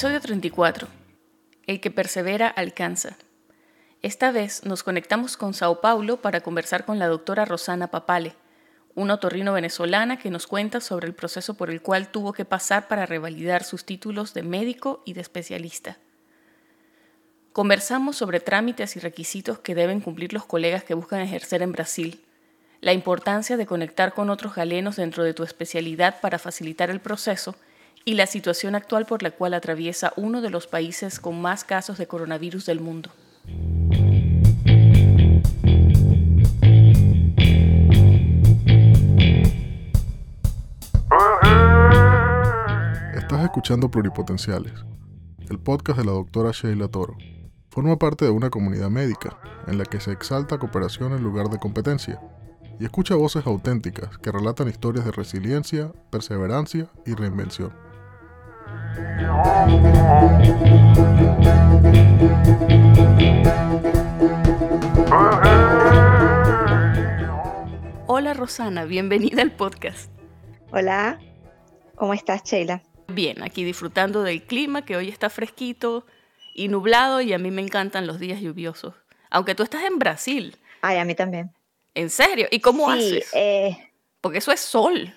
Episodio 0.00 0.20
34. 0.22 0.88
El 1.66 1.78
que 1.78 1.90
persevera 1.90 2.48
alcanza. 2.48 3.18
Esta 4.00 4.32
vez 4.32 4.64
nos 4.64 4.82
conectamos 4.82 5.36
con 5.36 5.52
Sao 5.52 5.82
Paulo 5.82 6.22
para 6.22 6.40
conversar 6.40 6.86
con 6.86 6.98
la 6.98 7.06
doctora 7.06 7.44
Rosana 7.44 7.88
Papale, 7.88 8.34
una 8.94 9.12
otorrino 9.12 9.52
venezolana 9.52 10.18
que 10.18 10.30
nos 10.30 10.46
cuenta 10.46 10.80
sobre 10.80 11.06
el 11.06 11.12
proceso 11.12 11.52
por 11.52 11.68
el 11.68 11.82
cual 11.82 12.08
tuvo 12.08 12.32
que 12.32 12.46
pasar 12.46 12.88
para 12.88 13.04
revalidar 13.04 13.62
sus 13.62 13.84
títulos 13.84 14.32
de 14.32 14.42
médico 14.42 15.02
y 15.04 15.12
de 15.12 15.20
especialista. 15.20 15.98
Conversamos 17.52 18.16
sobre 18.16 18.40
trámites 18.40 18.96
y 18.96 19.00
requisitos 19.00 19.58
que 19.58 19.74
deben 19.74 20.00
cumplir 20.00 20.32
los 20.32 20.46
colegas 20.46 20.82
que 20.82 20.94
buscan 20.94 21.20
ejercer 21.20 21.60
en 21.60 21.72
Brasil, 21.72 22.24
la 22.80 22.94
importancia 22.94 23.58
de 23.58 23.66
conectar 23.66 24.14
con 24.14 24.30
otros 24.30 24.54
galenos 24.54 24.96
dentro 24.96 25.24
de 25.24 25.34
tu 25.34 25.42
especialidad 25.42 26.22
para 26.22 26.38
facilitar 26.38 26.88
el 26.88 27.00
proceso 27.00 27.54
y 28.04 28.14
la 28.14 28.26
situación 28.26 28.74
actual 28.74 29.06
por 29.06 29.22
la 29.22 29.30
cual 29.30 29.54
atraviesa 29.54 30.12
uno 30.16 30.40
de 30.40 30.50
los 30.50 30.66
países 30.66 31.20
con 31.20 31.40
más 31.40 31.64
casos 31.64 31.98
de 31.98 32.06
coronavirus 32.06 32.66
del 32.66 32.80
mundo. 32.80 33.10
Estás 43.14 43.44
escuchando 43.44 43.90
Pluripotenciales, 43.90 44.72
el 45.48 45.58
podcast 45.58 45.98
de 45.98 46.04
la 46.04 46.12
doctora 46.12 46.52
Sheila 46.52 46.88
Toro. 46.88 47.16
Forma 47.70 47.96
parte 47.96 48.24
de 48.24 48.30
una 48.32 48.50
comunidad 48.50 48.90
médica 48.90 49.38
en 49.68 49.78
la 49.78 49.84
que 49.84 50.00
se 50.00 50.10
exalta 50.10 50.58
cooperación 50.58 51.12
en 51.12 51.22
lugar 51.22 51.48
de 51.48 51.58
competencia 51.58 52.20
y 52.80 52.84
escucha 52.84 53.14
voces 53.14 53.46
auténticas 53.46 54.18
que 54.18 54.32
relatan 54.32 54.68
historias 54.68 55.04
de 55.04 55.12
resiliencia, 55.12 55.92
perseverancia 56.10 56.88
y 57.06 57.14
reinvención. 57.14 57.89
Hola 68.06 68.34
Rosana, 68.34 68.84
bienvenida 68.84 69.40
al 69.42 69.52
podcast. 69.52 70.10
Hola, 70.72 71.18
¿cómo 71.94 72.12
estás 72.12 72.42
Sheila? 72.44 72.82
Bien, 73.08 73.42
aquí 73.42 73.64
disfrutando 73.64 74.22
del 74.22 74.42
clima 74.42 74.84
que 74.84 74.96
hoy 74.96 75.08
está 75.08 75.30
fresquito 75.30 76.04
y 76.54 76.68
nublado 76.68 77.20
y 77.22 77.32
a 77.32 77.38
mí 77.38 77.50
me 77.50 77.62
encantan 77.62 78.06
los 78.06 78.18
días 78.18 78.40
lluviosos. 78.40 78.94
Aunque 79.30 79.54
tú 79.54 79.62
estás 79.62 79.84
en 79.84 79.98
Brasil. 79.98 80.58
Ay, 80.82 80.98
a 80.98 81.04
mí 81.04 81.14
también. 81.14 81.52
¿En 81.94 82.10
serio? 82.10 82.46
¿Y 82.50 82.60
cómo 82.60 82.92
sí, 82.92 82.98
haces? 83.18 83.30
Eh, 83.34 83.90
Porque 84.20 84.38
eso 84.38 84.52
es 84.52 84.60
sol. 84.60 85.14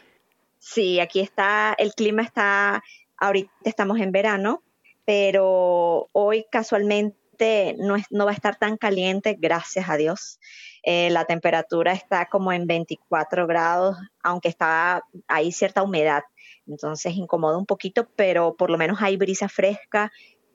sí, 0.59 0.99
aquí 0.99 1.19
está, 1.19 1.75
el 1.77 1.93
clima 1.93 2.21
está, 2.21 2.81
ahorita 3.25 3.51
estamos 3.63 3.99
en 3.99 4.11
verano, 4.11 4.63
pero 5.05 6.09
hoy 6.11 6.45
casualmente 6.51 7.75
no, 7.77 7.95
es- 7.95 8.05
no 8.11 8.25
va 8.25 8.31
a 8.31 8.35
estar 8.35 8.57
tan 8.57 8.77
caliente, 8.77 9.35
gracias 9.39 9.89
a 9.89 9.97
Dios. 9.97 10.39
Eh, 10.83 11.09
la 11.09 11.25
temperatura 11.25 11.93
está 11.93 12.27
como 12.27 12.51
en 12.51 12.67
24 12.67 13.47
grados, 13.47 13.97
aunque 14.21 14.49
está 14.49 15.01
hay 15.27 15.51
cierta 15.51 15.81
humedad, 15.81 16.23
entonces 16.67 17.13
incomoda 17.15 17.57
un 17.57 17.65
poquito, 17.65 18.07
pero 18.15 18.55
por 18.55 18.69
lo 18.69 18.77
menos 18.77 19.01
hay 19.01 19.17
brisa 19.17 19.47
fresca 19.49 20.11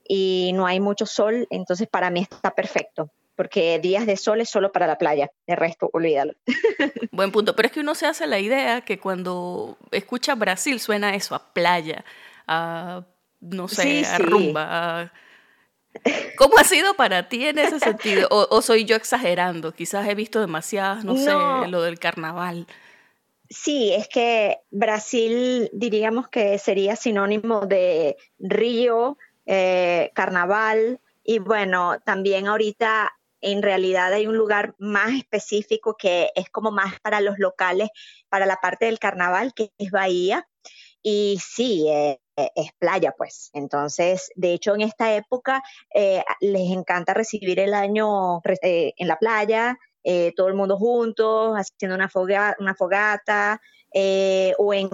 y 0.06 0.52
no 0.54 0.66
hay 0.66 0.80
mucho 0.80 1.06
sol, 1.06 1.46
entonces 1.50 1.88
para 1.88 2.10
mí 2.10 2.20
está 2.20 2.54
perfecto, 2.54 3.10
porque 3.36 3.78
días 3.78 4.06
de 4.06 4.16
sol 4.16 4.40
es 4.40 4.48
solo 4.50 4.70
para 4.72 4.86
la 4.86 4.96
playa, 4.98 5.30
de 5.46 5.56
resto, 5.56 5.88
olvídalo. 5.92 6.34
Buen 7.12 7.30
punto. 7.32 7.54
Pero 7.56 7.66
es 7.66 7.72
que 7.72 7.80
uno 7.80 7.94
se 7.94 8.06
hace 8.06 8.26
la 8.26 8.38
idea 8.38 8.80
que 8.82 8.98
cuando 8.98 9.76
escucha 9.90 10.34
Brasil 10.34 10.80
suena 10.80 11.14
eso, 11.14 11.34
a 11.34 11.52
playa, 11.52 12.04
a, 12.48 13.06
no 13.40 13.68
sé, 13.68 13.82
Sí, 13.82 14.04
a 14.04 14.18
rumba. 14.18 15.00
a- 15.02 15.12
¿Cómo 16.36 16.58
ha 16.58 16.64
sido 16.64 16.94
para 16.94 17.28
ti 17.28 17.46
en 17.46 17.58
ese 17.58 17.78
sentido? 17.80 18.28
¿O, 18.30 18.46
o 18.50 18.62
soy 18.62 18.84
yo 18.84 18.96
exagerando? 18.96 19.72
Quizás 19.72 20.08
he 20.08 20.14
visto 20.14 20.40
demasiadas, 20.40 21.04
no, 21.04 21.14
No. 21.14 21.18
sé, 21.62 21.68
lo 21.68 21.82
del 21.82 21.98
carnaval. 21.98 22.66
Sí, 23.50 23.92
es 23.94 24.08
que 24.08 24.58
Brasil 24.70 25.70
diríamos 25.72 26.28
que 26.28 26.58
sería 26.58 26.96
sinónimo 26.96 27.66
de 27.66 28.16
Río, 28.38 29.16
eh, 29.46 30.10
carnaval 30.14 31.00
y 31.24 31.38
bueno, 31.38 31.98
también 32.04 32.46
ahorita 32.46 33.12
en 33.40 33.62
realidad 33.62 34.12
hay 34.12 34.26
un 34.26 34.36
lugar 34.36 34.74
más 34.78 35.12
específico 35.14 35.96
que 35.96 36.30
es 36.34 36.50
como 36.50 36.70
más 36.70 37.00
para 37.00 37.20
los 37.20 37.38
locales, 37.38 37.88
para 38.28 38.44
la 38.46 38.56
parte 38.56 38.84
del 38.86 38.98
carnaval, 38.98 39.54
que 39.54 39.70
es 39.78 39.90
Bahía. 39.90 40.46
Y 41.02 41.38
sí, 41.42 41.86
eh, 41.88 42.20
eh, 42.38 42.50
es 42.54 42.70
playa, 42.78 43.12
pues. 43.18 43.50
Entonces, 43.52 44.30
de 44.36 44.52
hecho, 44.54 44.74
en 44.74 44.82
esta 44.82 45.14
época 45.14 45.60
eh, 45.92 46.22
les 46.40 46.70
encanta 46.70 47.12
recibir 47.12 47.58
el 47.58 47.74
año 47.74 48.40
eh, 48.62 48.92
en 48.96 49.08
la 49.08 49.18
playa, 49.18 49.76
eh, 50.04 50.32
todo 50.36 50.46
el 50.48 50.54
mundo 50.54 50.76
juntos, 50.76 51.54
haciendo 51.56 51.96
una, 51.96 52.08
foga- 52.08 52.56
una 52.60 52.74
fogata, 52.74 53.60
o 54.58 54.74
en 54.74 54.88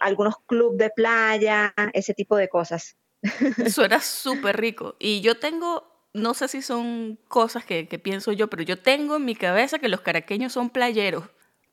algunos 0.00 0.34
clubes 0.46 0.78
de 0.78 0.90
playa, 0.90 1.72
ese 1.92 2.12
tipo 2.14 2.36
de 2.36 2.48
cosas. 2.48 2.96
Suena 3.72 4.00
súper 4.00 4.56
rico. 4.58 4.96
Y 4.98 5.20
yo 5.20 5.38
tengo, 5.38 5.84
no 6.14 6.34
sé 6.34 6.48
si 6.48 6.60
son 6.62 7.18
cosas 7.28 7.64
que 7.64 7.84
pienso 8.02 8.32
yo, 8.32 8.48
pero 8.48 8.62
yo 8.64 8.76
tengo 8.80 9.16
en 9.16 9.24
mi 9.24 9.36
cabeza 9.36 9.78
que 9.78 9.88
los 9.88 10.00
caraqueños 10.00 10.52
son 10.54 10.70
playeros. 10.70 11.24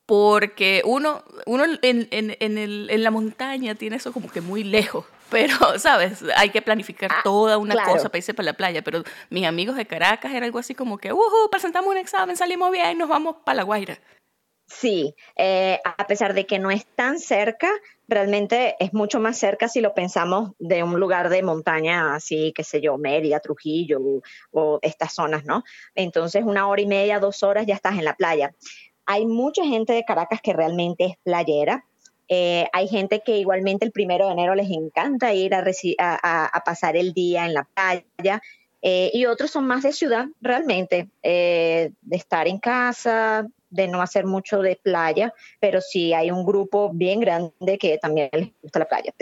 Porque 0.07 0.81
uno, 0.85 1.23
uno 1.45 1.65
en, 1.81 2.07
en- 2.11 2.35
en 2.39 2.57
el- 2.57 2.87
en 2.89 3.03
la 3.03 3.11
montaña 3.11 3.75
tiene 3.75 3.97
eso 3.97 4.11
como 4.13 4.31
que 4.31 4.41
muy 4.41 4.63
lejos. 4.63 5.05
Pero, 5.29 5.53
¿sabes? 5.79 6.23
Hay 6.37 6.49
que 6.49 6.61
planificar 6.61 7.11
Ah, 7.13 7.21
toda 7.23 7.57
una 7.57 7.73
claro. 7.73 7.91
cosa 7.91 8.07
para 8.09 8.17
irse 8.19 8.33
para 8.33 8.45
la 8.45 8.53
playa. 8.53 8.81
Pero 8.81 9.03
mis 9.29 9.45
amigos 9.45 9.75
de 9.75 9.85
Caracas 9.85 10.33
era 10.33 10.45
algo 10.45 10.59
así 10.59 10.73
como 10.73 10.97
que, 10.97 11.11
uhu, 11.11 11.49
presentamos 11.51 11.91
un 11.91 11.97
examen, 11.97 12.37
salimos 12.37 12.71
bien, 12.71 12.97
nos 12.97 13.09
vamos 13.09 13.35
para 13.45 13.57
La 13.57 13.63
Guaira. 13.63 13.99
Sí, 14.69 15.13
eh, 15.37 15.79
a 15.83 16.07
pesar 16.07 16.33
de 16.33 16.45
que 16.45 16.59
no 16.59 16.71
es 16.71 16.85
tan 16.85 17.19
cerca, 17.19 17.69
realmente 18.09 18.75
es 18.81 18.93
mucho 18.93 19.19
más 19.19 19.37
cerca 19.37 19.69
si 19.69 19.79
lo 19.79 19.93
pensamos 19.93 20.51
de 20.59 20.83
un 20.83 20.99
lugar 20.99 21.29
de 21.29 21.41
montaña, 21.41 22.15
así, 22.15 22.51
qué 22.53 22.65
sé 22.65 22.81
yo, 22.81 22.97
Mérida, 22.97 23.39
Trujillo 23.39 23.99
o, 24.01 24.21
o 24.51 24.79
estas 24.81 25.13
zonas, 25.13 25.45
¿no? 25.45 25.63
Entonces, 25.95 26.43
una 26.45 26.67
hora 26.67 26.81
y 26.81 26.85
media, 26.87 27.19
dos 27.19 27.43
horas 27.43 27.65
ya 27.65 27.75
estás 27.75 27.93
en 27.97 28.03
la 28.05 28.15
playa. 28.15 28.53
Hay 29.07 29.25
mucha 29.25 29.65
gente 29.65 29.93
de 29.93 30.05
Caracas 30.05 30.41
que 30.41 30.53
realmente 30.53 31.05
es 31.05 31.17
playera. 31.23 31.85
Eh, 32.29 32.67
hay 32.73 32.87
gente 32.87 33.21
que 33.25 33.37
igualmente 33.37 33.85
el 33.85 33.91
primero 33.91 34.27
de 34.27 34.33
enero 34.33 34.53
les 34.53 34.69
encanta 34.69 35.33
ir 35.33 35.55
a, 35.55 36.61
pasar 36.65 36.97
el 36.97 37.13
día 37.13 37.45
en 37.45 37.53
la 37.53 37.63
playa. 37.63 38.41
Eh, 38.81 39.09
y 39.13 39.25
otros 39.25 39.49
son 39.49 39.65
más 39.65 39.83
de 39.83 39.93
ciudad, 39.93 40.27
realmente, 40.39 41.09
eh, 41.23 41.91
de 42.01 42.15
estar 42.15 42.47
en 42.47 42.59
casa, 42.59 43.47
de 43.69 43.87
no 43.87 44.01
hacer 44.01 44.25
mucho 44.25 44.61
de 44.61 44.75
playa, 44.75 45.33
pero 45.59 45.81
sí 45.81 46.13
hay 46.13 46.31
un 46.31 46.45
grupo 46.45 46.91
bien 46.93 47.19
grande 47.19 47.77
que 47.79 47.97
también 47.97 48.29
les 48.31 48.49
gusta 48.61 48.79
la 48.79 48.85
playa. 48.85 49.13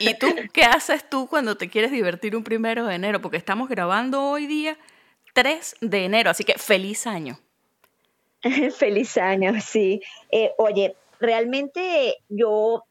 ¿Y 0.00 0.14
tú 0.14 0.26
qué 0.52 0.64
haces 0.64 1.08
tú 1.08 1.26
cuando 1.28 1.56
te 1.56 1.68
quieres 1.68 1.90
divertir 1.90 2.36
un 2.36 2.44
primero 2.44 2.86
de 2.86 2.94
enero? 2.94 3.20
Porque 3.20 3.36
estamos 3.36 3.68
grabando 3.68 4.22
hoy 4.22 4.46
día 4.46 4.76
3 5.34 5.76
de 5.80 6.04
enero, 6.04 6.30
así 6.30 6.44
que 6.44 6.54
feliz 6.54 7.06
año. 7.06 7.38
Feliz 8.76 9.16
año, 9.16 9.52
sí. 9.60 10.00
Eh, 10.30 10.52
oye, 10.58 10.96
realmente 11.20 12.18
yo 12.28 12.84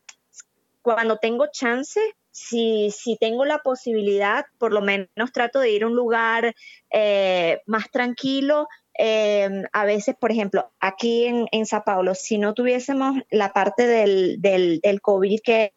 cuando 0.82 1.18
tengo 1.18 1.48
chance, 1.52 2.00
si, 2.32 2.90
si 2.92 3.16
tengo 3.18 3.46
la 3.46 3.60
posibilidad, 3.60 4.46
por 4.58 4.74
lo 4.74 4.82
menos 4.82 5.32
trato 5.32 5.60
de 5.60 5.72
ir 5.72 5.84
a 5.84 5.88
un 5.88 5.96
lugar 5.96 6.56
eh, 6.92 7.62
más 7.68 7.90
tranquilo. 7.92 8.68
Eh, 8.98 9.64
a 9.72 9.86
veces, 9.86 10.16
por 10.20 10.32
ejemplo, 10.32 10.72
aquí 10.80 11.26
en, 11.26 11.48
en 11.52 11.66
Sao 11.66 11.84
Paulo, 11.84 12.14
si 12.16 12.38
no 12.38 12.54
tuviésemos 12.54 13.22
la 13.32 13.54
parte 13.54 13.88
del, 13.88 14.40
del, 14.40 14.80
del 14.82 15.02
COVID 15.02 15.40
que 15.44 15.74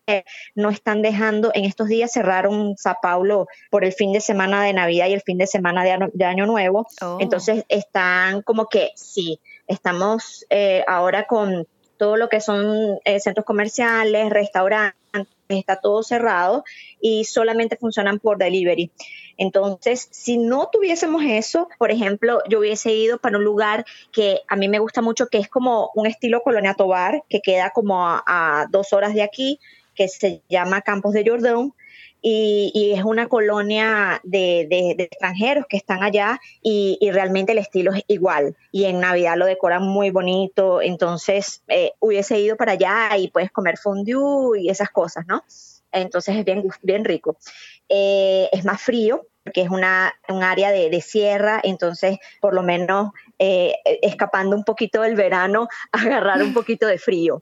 no 0.55 0.71
están 0.71 1.03
dejando, 1.03 1.51
en 1.55 1.65
estos 1.65 1.89
días 1.89 2.13
cerraron 2.13 2.77
Sao 2.77 2.97
Paulo 3.01 3.47
por 3.71 3.85
el 3.85 3.93
fin 3.93 4.13
de 4.13 4.21
semana 4.21 4.63
de 4.63 4.73
Navidad 4.73 5.09
y 5.09 5.15
el 5.15 5.23
fin 5.23 5.39
de 5.39 5.47
semana 5.47 5.85
de, 5.85 6.11
de 6.13 6.25
Año 6.25 6.47
Nuevo. 6.47 6.87
Oh. 7.01 7.19
Entonces 7.21 7.65
están 7.69 8.43
como 8.43 8.67
que, 8.67 8.91
sí, 8.97 9.41
estamos 9.67 10.45
eh, 10.51 10.85
ahora 10.87 11.27
con 11.27 11.67
todo 11.97 12.17
lo 12.17 12.29
que 12.29 12.41
son 12.41 12.99
eh, 13.05 13.21
centros 13.21 13.47
comerciales, 13.47 14.31
restaurantes, 14.31 14.97
está 15.49 15.81
todo 15.81 16.03
cerrado 16.03 16.65
y 17.01 17.25
solamente 17.25 17.77
funcionan 17.77 18.19
por 18.19 18.39
delivery. 18.39 18.91
Entonces, 19.39 20.09
si 20.11 20.39
no 20.39 20.69
tuviésemos 20.73 21.23
eso, 21.25 21.69
por 21.79 21.91
ejemplo, 21.91 22.43
yo 22.49 22.61
hubiese 22.61 22.93
ido 22.93 23.19
para 23.19 23.39
un 23.39 23.45
lugar 23.45 23.85
que 24.13 24.41
a 24.49 24.57
mí 24.57 24.69
me 24.69 24.79
gusta 24.79 25.03
mucho, 25.03 25.29
que 25.29 25.39
es 25.39 25.49
como 25.49 25.91
un 25.95 26.07
estilo 26.07 26.43
Colonia 26.43 26.75
Tobar, 26.75 27.23
que 27.29 27.41
queda 27.41 27.71
como 27.71 28.07
a, 28.07 28.23
a 28.27 28.67
dos 28.71 28.93
horas 28.93 29.15
de 29.15 29.23
aquí, 29.23 29.61
que 29.97 30.09
se 30.09 30.43
llama 30.49 30.83
Campos 30.83 31.13
de 31.13 31.25
Jordán. 31.29 31.73
Y, 32.29 32.93
es 32.97 33.05
una 33.05 33.29
colonia 33.29 34.21
de, 34.25 34.67
extranjeros 34.99 35.67
que 35.69 35.77
están 35.77 36.03
allá 36.03 36.41
y, 36.61 36.99
y 37.01 37.13
realmente 37.13 37.53
el 37.53 37.59
estilo 37.59 37.93
es 37.93 38.03
igual. 38.09 38.57
Y 38.73 38.87
en 38.87 38.99
Navidad 38.99 39.37
lo 39.37 39.47
decoran 39.47 39.85
muy 39.85 40.11
bonito, 40.11 40.83
entonces 40.83 41.63
eh, 41.69 41.93
hubiese 42.01 42.41
ido 42.41 42.57
para 42.57 42.73
allá 42.73 43.17
y 43.17 43.29
puedes 43.29 43.53
comer 43.53 43.79
fondue 43.79 44.61
y 44.61 44.71
esas 44.71 44.91
cosas, 44.91 45.25
¿no? 45.29 45.45
Entonces 45.93 46.37
es 46.37 46.45
bien, 46.45 46.65
bien 46.83 47.05
rico. 47.05 47.37
eh, 47.89 48.49
es 48.51 48.65
más 48.65 48.83
frío, 48.83 49.29
porque 49.45 49.61
es 49.61 49.71
una, 49.71 50.13
un 50.29 50.43
área 50.43 50.73
de, 50.73 51.01
sierra, 51.01 51.61
entonces 51.63 52.19
por 52.41 52.55
lo 52.55 52.65
menos 52.65 53.13
eh, 53.39 53.75
escapando 54.03 54.57
un 54.57 54.65
poquito 54.65 55.03
del 55.03 55.15
verano, 55.15 55.69
agarrar 55.93 56.43
un 56.43 56.53
poquito 56.53 56.89
de 56.89 56.99
frío. 56.99 57.41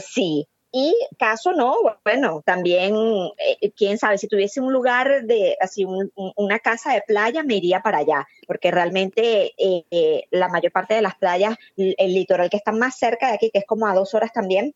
sí, 0.00 0.48
y 0.76 0.92
caso 1.20 1.52
no, 1.52 1.76
bueno, 2.04 2.42
también, 2.44 2.96
eh, 3.38 3.70
quién 3.76 3.96
sabe, 3.96 4.18
si 4.18 4.26
tuviese 4.26 4.60
un 4.60 4.72
lugar 4.72 5.22
de, 5.22 5.56
así, 5.60 5.86
una 6.16 6.58
casa 6.58 6.92
de 6.92 7.02
playa, 7.06 7.44
me 7.44 7.54
iría 7.54 7.78
para 7.78 7.98
allá, 7.98 8.26
porque 8.44 8.72
realmente 8.72 9.52
eh, 9.56 9.84
eh, 9.92 10.24
la 10.32 10.48
mayor 10.48 10.72
parte 10.72 10.94
de 10.94 11.02
las 11.02 11.14
playas, 11.14 11.56
el 11.76 12.12
litoral 12.12 12.50
que 12.50 12.56
está 12.56 12.72
más 12.72 12.98
cerca 12.98 13.28
de 13.28 13.34
aquí, 13.34 13.50
que 13.52 13.60
es 13.60 13.66
como 13.66 13.86
a 13.86 13.94
dos 13.94 14.14
horas 14.14 14.32
también, 14.32 14.74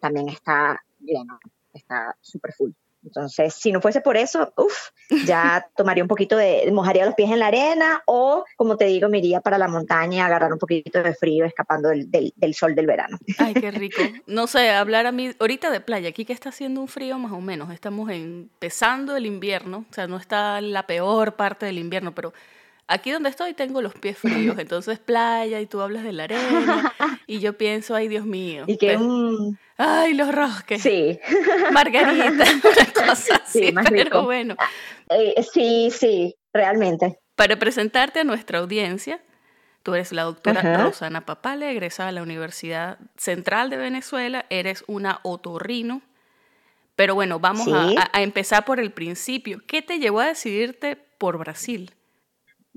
también 0.00 0.28
está 0.28 0.84
lleno, 1.00 1.40
está 1.74 2.16
súper 2.20 2.52
full. 2.52 2.70
Entonces, 3.04 3.54
si 3.54 3.72
no 3.72 3.80
fuese 3.80 4.00
por 4.00 4.16
eso, 4.16 4.52
uff, 4.56 4.90
ya 5.24 5.66
tomaría 5.76 6.02
un 6.04 6.08
poquito 6.08 6.36
de, 6.36 6.70
mojaría 6.72 7.06
los 7.06 7.14
pies 7.14 7.30
en 7.30 7.38
la 7.38 7.46
arena 7.46 8.02
o, 8.06 8.44
como 8.56 8.76
te 8.76 8.86
digo, 8.86 9.08
me 9.08 9.18
iría 9.18 9.40
para 9.40 9.58
la 9.58 9.68
montaña 9.68 10.26
agarrar 10.26 10.52
un 10.52 10.58
poquito 10.58 11.02
de 11.02 11.14
frío 11.14 11.44
escapando 11.44 11.88
del, 11.90 12.10
del, 12.10 12.54
sol 12.54 12.74
del 12.74 12.86
verano. 12.86 13.18
Ay, 13.38 13.54
qué 13.54 13.70
rico. 13.70 14.02
No 14.26 14.46
sé, 14.46 14.70
hablar 14.70 15.06
a 15.06 15.12
mí, 15.12 15.30
ahorita 15.38 15.70
de 15.70 15.80
playa, 15.80 16.08
aquí 16.08 16.24
que 16.24 16.32
está 16.32 16.48
haciendo 16.48 16.80
un 16.80 16.88
frío 16.88 17.18
más 17.18 17.32
o 17.32 17.40
menos, 17.40 17.70
estamos 17.70 18.10
empezando 18.10 19.16
el 19.16 19.26
invierno, 19.26 19.84
o 19.90 19.94
sea, 19.94 20.06
no 20.06 20.16
está 20.16 20.60
la 20.60 20.86
peor 20.86 21.36
parte 21.36 21.66
del 21.66 21.78
invierno, 21.78 22.14
pero 22.14 22.32
aquí 22.88 23.12
donde 23.12 23.28
estoy 23.28 23.54
tengo 23.54 23.80
los 23.80 23.94
pies 23.94 24.18
fríos, 24.18 24.58
entonces 24.58 24.98
playa 24.98 25.60
y 25.60 25.66
tú 25.66 25.80
hablas 25.80 26.02
de 26.02 26.12
la 26.12 26.24
arena 26.24 26.94
y 27.26 27.38
yo 27.38 27.56
pienso, 27.56 27.94
ay 27.94 28.08
Dios 28.08 28.26
mío. 28.26 28.64
Y 28.66 28.76
que 28.76 28.96
un... 28.96 29.58
Ay, 29.78 30.14
los 30.14 30.34
rosques. 30.34 30.82
Sí. 30.82 31.18
Margarita, 31.72 32.44
así, 33.12 33.32
sí, 33.46 33.72
más 33.72 33.86
pero 33.88 34.24
bueno. 34.24 34.56
Eh, 35.08 35.42
sí, 35.52 35.90
sí, 35.90 36.36
realmente. 36.52 37.20
Para 37.36 37.56
presentarte 37.56 38.20
a 38.20 38.24
nuestra 38.24 38.58
audiencia, 38.58 39.22
tú 39.84 39.94
eres 39.94 40.12
la 40.12 40.24
doctora 40.24 40.82
Rosana 40.82 41.24
Papale, 41.24 41.70
egresada 41.70 42.08
de 42.08 42.14
la 42.14 42.22
Universidad 42.22 42.98
Central 43.16 43.70
de 43.70 43.76
Venezuela, 43.76 44.46
eres 44.50 44.82
una 44.88 45.20
otorrino. 45.22 46.02
Pero 46.96 47.14
bueno, 47.14 47.38
vamos 47.38 47.68
a 47.70 48.20
empezar 48.20 48.64
por 48.64 48.80
el 48.80 48.90
principio. 48.90 49.62
¿Qué 49.68 49.82
te 49.82 50.00
llevó 50.00 50.18
a 50.18 50.26
decidirte 50.26 50.96
por 50.96 51.38
Brasil? 51.38 51.94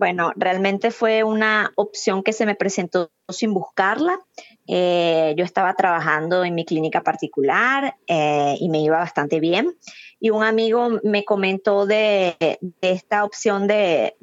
Bueno, 0.02 0.32
realmente 0.36 0.90
fue 0.90 1.24
una 1.24 1.74
opción 1.76 2.24
que 2.24 2.34
se 2.34 2.48
me 2.48 2.56
presentó 2.56 3.12
sin 3.30 3.54
buscarla. 3.54 4.20
Eh, 4.66 5.36
yo 5.38 5.46
estaba 5.46 5.76
trabajando 5.76 6.44
en 6.44 6.56
mi 6.56 6.66
clínica 6.66 7.04
particular 7.04 7.98
eh, 8.08 8.56
y 8.60 8.70
me 8.70 8.80
iba 8.82 8.98
bastante 8.98 9.40
bien. 9.40 9.78
Y 10.20 10.32
un 10.32 10.44
amigo 10.44 10.90
me 11.04 11.24
comentó 11.24 11.86
de, 11.86 12.36
esta 12.82 13.24
opción 13.24 13.68
de, 13.68 14.16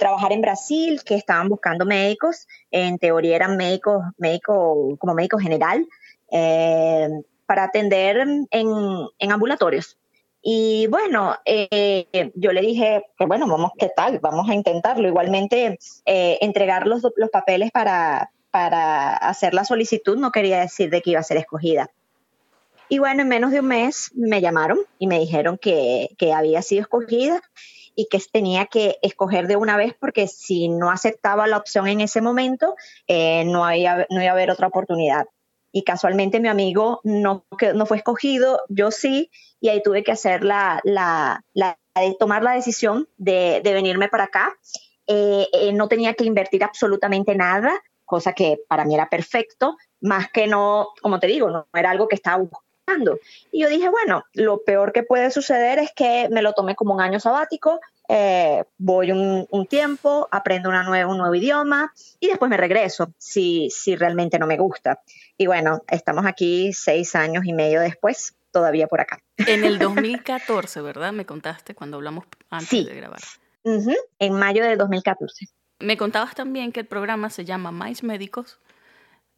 trabajar 0.00 0.32
en 0.32 0.40
Brasil, 0.40 1.00
que 1.04 1.14
estaban 1.14 1.48
buscando 1.48 1.86
médicos. 1.86 2.48
En 2.72 2.98
teoría 2.98 3.36
eran 3.36 3.56
médicos, 3.56 4.02
médico, 4.18 4.96
como 4.98 5.14
médico 5.14 5.38
general, 5.38 5.86
eh, 6.32 7.08
para 7.46 7.62
atender 7.62 8.18
en 8.50 9.30
ambulatorios. 9.30 9.99
Y 10.42 10.86
bueno, 10.86 11.36
eh, 11.44 12.06
yo 12.34 12.52
le 12.52 12.62
dije 12.62 13.04
que 13.18 13.26
bueno, 13.26 13.46
vamos, 13.46 13.72
¿qué 13.78 13.90
tal? 13.94 14.18
Vamos 14.20 14.48
a 14.48 14.54
intentarlo. 14.54 15.06
Igualmente, 15.06 15.78
eh, 16.06 16.38
entregar 16.40 16.86
los, 16.86 17.02
los 17.16 17.30
papeles 17.30 17.70
para, 17.70 18.30
para 18.50 19.16
hacer 19.16 19.54
la 19.54 19.64
solicitud 19.64 20.16
no 20.16 20.32
quería 20.32 20.60
decir 20.60 20.90
de 20.90 21.02
que 21.02 21.10
iba 21.10 21.20
a 21.20 21.24
ser 21.24 21.36
escogida. 21.36 21.90
Y 22.88 22.98
bueno, 22.98 23.22
en 23.22 23.28
menos 23.28 23.52
de 23.52 23.60
un 23.60 23.68
mes 23.68 24.10
me 24.14 24.40
llamaron 24.40 24.80
y 24.98 25.06
me 25.06 25.20
dijeron 25.20 25.58
que, 25.58 26.08
que 26.18 26.32
había 26.32 26.62
sido 26.62 26.82
escogida 26.82 27.40
y 27.94 28.06
que 28.06 28.18
tenía 28.32 28.66
que 28.66 28.98
escoger 29.02 29.46
de 29.46 29.56
una 29.56 29.76
vez 29.76 29.94
porque 29.98 30.26
si 30.26 30.68
no 30.68 30.90
aceptaba 30.90 31.46
la 31.46 31.58
opción 31.58 31.86
en 31.86 32.00
ese 32.00 32.20
momento, 32.20 32.74
eh, 33.06 33.44
no, 33.44 33.64
había, 33.64 34.06
no 34.10 34.20
iba 34.20 34.30
a 34.30 34.32
haber 34.32 34.50
otra 34.50 34.68
oportunidad 34.68 35.26
y 35.72 35.84
casualmente 35.84 36.40
mi 36.40 36.48
amigo 36.48 37.00
no, 37.04 37.44
no 37.74 37.86
fue 37.86 37.98
escogido, 37.98 38.60
yo 38.68 38.90
sí, 38.90 39.30
y 39.60 39.68
ahí 39.68 39.82
tuve 39.82 40.02
que 40.02 40.12
hacer 40.12 40.42
la, 40.44 40.80
la, 40.84 41.44
tomar 42.18 42.42
la 42.42 42.52
decisión 42.52 43.08
de, 43.18 43.60
de 43.62 43.72
venirme 43.72 44.08
para 44.08 44.24
acá. 44.24 44.56
Eh, 45.06 45.48
eh, 45.52 45.72
no 45.72 45.88
tenía 45.88 46.14
que 46.14 46.24
invertir 46.24 46.62
absolutamente 46.62 47.34
nada, 47.34 47.82
cosa 48.04 48.32
que 48.32 48.60
para 48.68 48.84
mí 48.84 48.94
era 48.94 49.08
perfecto, 49.08 49.76
más 50.00 50.30
que 50.30 50.46
no, 50.46 50.88
como 51.02 51.18
te 51.18 51.26
digo, 51.26 51.50
no 51.50 51.66
era 51.74 51.90
algo 51.90 52.08
que 52.08 52.16
estaba 52.16 52.36
buscando. 52.36 53.18
Y 53.52 53.62
yo 53.62 53.68
dije, 53.68 53.88
bueno, 53.88 54.24
lo 54.34 54.62
peor 54.62 54.92
que 54.92 55.02
puede 55.02 55.30
suceder 55.30 55.78
es 55.78 55.92
que 55.94 56.28
me 56.30 56.42
lo 56.42 56.52
tome 56.52 56.74
como 56.74 56.94
un 56.94 57.00
año 57.00 57.20
sabático, 57.20 57.80
eh, 58.12 58.64
voy 58.76 59.12
un, 59.12 59.46
un, 59.50 59.66
tiempo, 59.66 60.26
aprendo 60.32 60.68
una 60.68 60.82
nueva, 60.82 61.08
un 61.08 61.18
nuevo 61.18 61.32
idioma 61.32 61.94
y 62.18 62.26
después 62.26 62.48
me 62.50 62.56
regreso 62.56 63.14
si, 63.18 63.68
si 63.70 63.94
realmente 63.94 64.36
no 64.36 64.48
me 64.48 64.56
gusta. 64.56 65.00
Y 65.38 65.46
bueno, 65.46 65.82
estamos 65.86 66.26
aquí 66.26 66.72
seis 66.72 67.14
años 67.14 67.44
y 67.46 67.52
medio 67.52 67.80
después, 67.80 68.34
todavía 68.50 68.88
por 68.88 69.00
acá. 69.00 69.20
En 69.36 69.62
el 69.62 69.78
2014, 69.78 70.80
¿verdad? 70.80 71.12
Me 71.12 71.24
contaste 71.24 71.76
cuando 71.76 71.98
hablamos 71.98 72.24
antes 72.50 72.84
de 72.84 72.96
grabar. 72.96 73.20
en 73.62 74.32
mayo 74.32 74.64
de 74.64 74.76
2014. 74.76 75.46
Me 75.78 75.96
contabas 75.96 76.34
también 76.34 76.72
que 76.72 76.80
el 76.80 76.86
programa 76.86 77.30
se 77.30 77.44
llama 77.44 77.70
Mais 77.70 78.02
Médicos. 78.02 78.58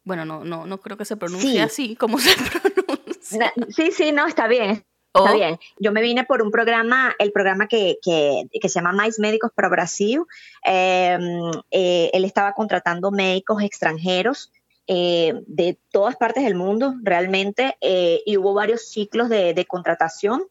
Bueno, 0.03 0.25
no, 0.25 0.43
no, 0.43 0.65
no 0.65 0.79
creo 0.79 0.97
que 0.97 1.05
se 1.05 1.15
pronuncie 1.15 1.61
así 1.61 1.95
como 1.95 2.17
se 2.17 2.31
pronuncia. 2.87 3.53
sí, 3.69 3.91
sí, 3.91 4.11
no, 4.11 4.25
está 4.25 4.47
bien. 4.47 4.83
Está 5.13 5.31
oh. 5.31 5.35
bien. 5.35 5.59
Yo 5.77 5.91
me 5.91 6.01
vine 6.01 6.23
por 6.23 6.41
un 6.41 6.49
programa, 6.49 7.13
el 7.19 7.31
programa 7.31 7.67
que, 7.67 7.99
que, 8.01 8.45
que 8.59 8.69
se 8.69 8.79
llama 8.79 8.93
Mais 8.93 9.19
Médicos 9.19 9.51
para 9.53 9.69
Brasil. 9.69 10.23
Em, 10.63 11.51
eh, 11.69 12.09
él 12.13 12.25
estaba 12.25 12.53
contratando 12.53 13.11
médicos 13.11 13.61
extranjeros 13.61 14.51
eh, 14.87 15.33
de 15.45 15.77
todas 15.91 16.15
partes 16.15 16.43
del 16.43 16.55
mundo 16.55 16.95
realmente 17.03 17.77
eh, 17.79 18.21
y 18.25 18.37
hubo 18.37 18.53
varios 18.55 18.89
ciclos 18.89 19.29
de, 19.29 19.65
contratación. 19.67 20.43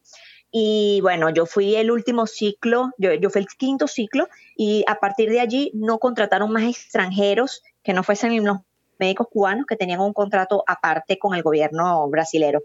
Y 0.53 1.01
bueno, 1.03 1.31
yo 1.31 1.47
fui 1.47 1.75
el 1.75 1.91
último 1.91 2.27
ciclo, 2.27 2.93
yo, 2.99 3.15
yo 3.15 3.31
fui 3.31 3.41
el 3.41 3.49
quinto 3.49 3.89
ciclo 3.89 4.29
y 4.57 4.85
a 4.87 4.97
partir 4.97 5.29
de 5.31 5.41
allí 5.41 5.71
no 5.75 5.99
contrataron 5.99 6.53
más 6.53 6.65
extranjeros 6.65 7.63
que 7.83 7.95
no 7.95 8.03
fuesen 8.05 8.45
los 8.45 8.59
médicos 9.03 9.27
cubanos 9.29 9.67
que 9.67 9.77
tenían 9.77 10.01
un 10.01 10.13
contrato 10.13 10.63
aparte 10.65 11.19
con 11.19 11.35
el 11.35 11.43
gobierno 11.43 12.09
brasilero. 12.09 12.63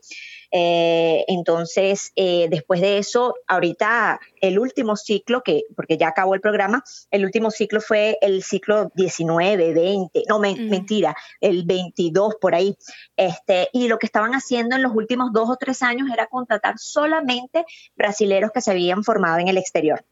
Eh, 0.52 1.26
entonces, 1.28 2.12
eh, 2.16 2.48
después 2.50 2.80
de 2.80 3.00
eso, 3.00 3.34
ahorita 3.48 4.20
el 4.40 4.60
último 4.60 4.96
ciclo, 4.96 5.42
que, 5.42 5.64
porque 5.76 5.98
ya 5.98 6.10
acabó 6.10 6.36
el 6.36 6.42
programa, 6.42 6.84
el 7.10 7.26
último 7.26 7.50
ciclo 7.50 7.82
fue 7.82 8.20
el 8.22 8.44
ciclo 8.44 8.92
19, 8.94 9.74
20, 9.74 10.24
no, 10.30 10.40
mentira, 10.40 11.16
el 11.42 11.66
22 11.66 12.36
por 12.40 12.54
ahí. 12.54 12.78
Este, 13.18 13.70
y 13.74 13.88
lo 13.88 13.98
que 13.98 14.06
estaban 14.06 14.34
haciendo 14.34 14.76
en 14.76 14.84
los 14.84 14.94
últimos 14.94 15.34
dos 15.34 15.50
o 15.50 15.58
tres 15.58 15.82
años 15.82 16.08
era 16.14 16.28
contratar 16.28 16.76
solamente 16.78 17.66
brasileros 17.96 18.52
que 18.52 18.62
se 18.62 18.72
habían 18.72 19.04
formado 19.04 19.40
en 19.40 19.48
el 19.48 19.58
exterior. 19.58 20.06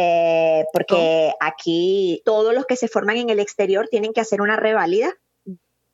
Eh, 0.00 0.64
porque 0.72 1.32
oh. 1.34 1.36
aquí 1.40 2.22
todos 2.24 2.54
los 2.54 2.66
que 2.66 2.76
se 2.76 2.86
forman 2.86 3.16
en 3.16 3.30
el 3.30 3.40
exterior 3.40 3.88
tienen 3.90 4.12
que 4.12 4.20
hacer 4.20 4.40
una 4.40 4.54
reválida, 4.54 5.12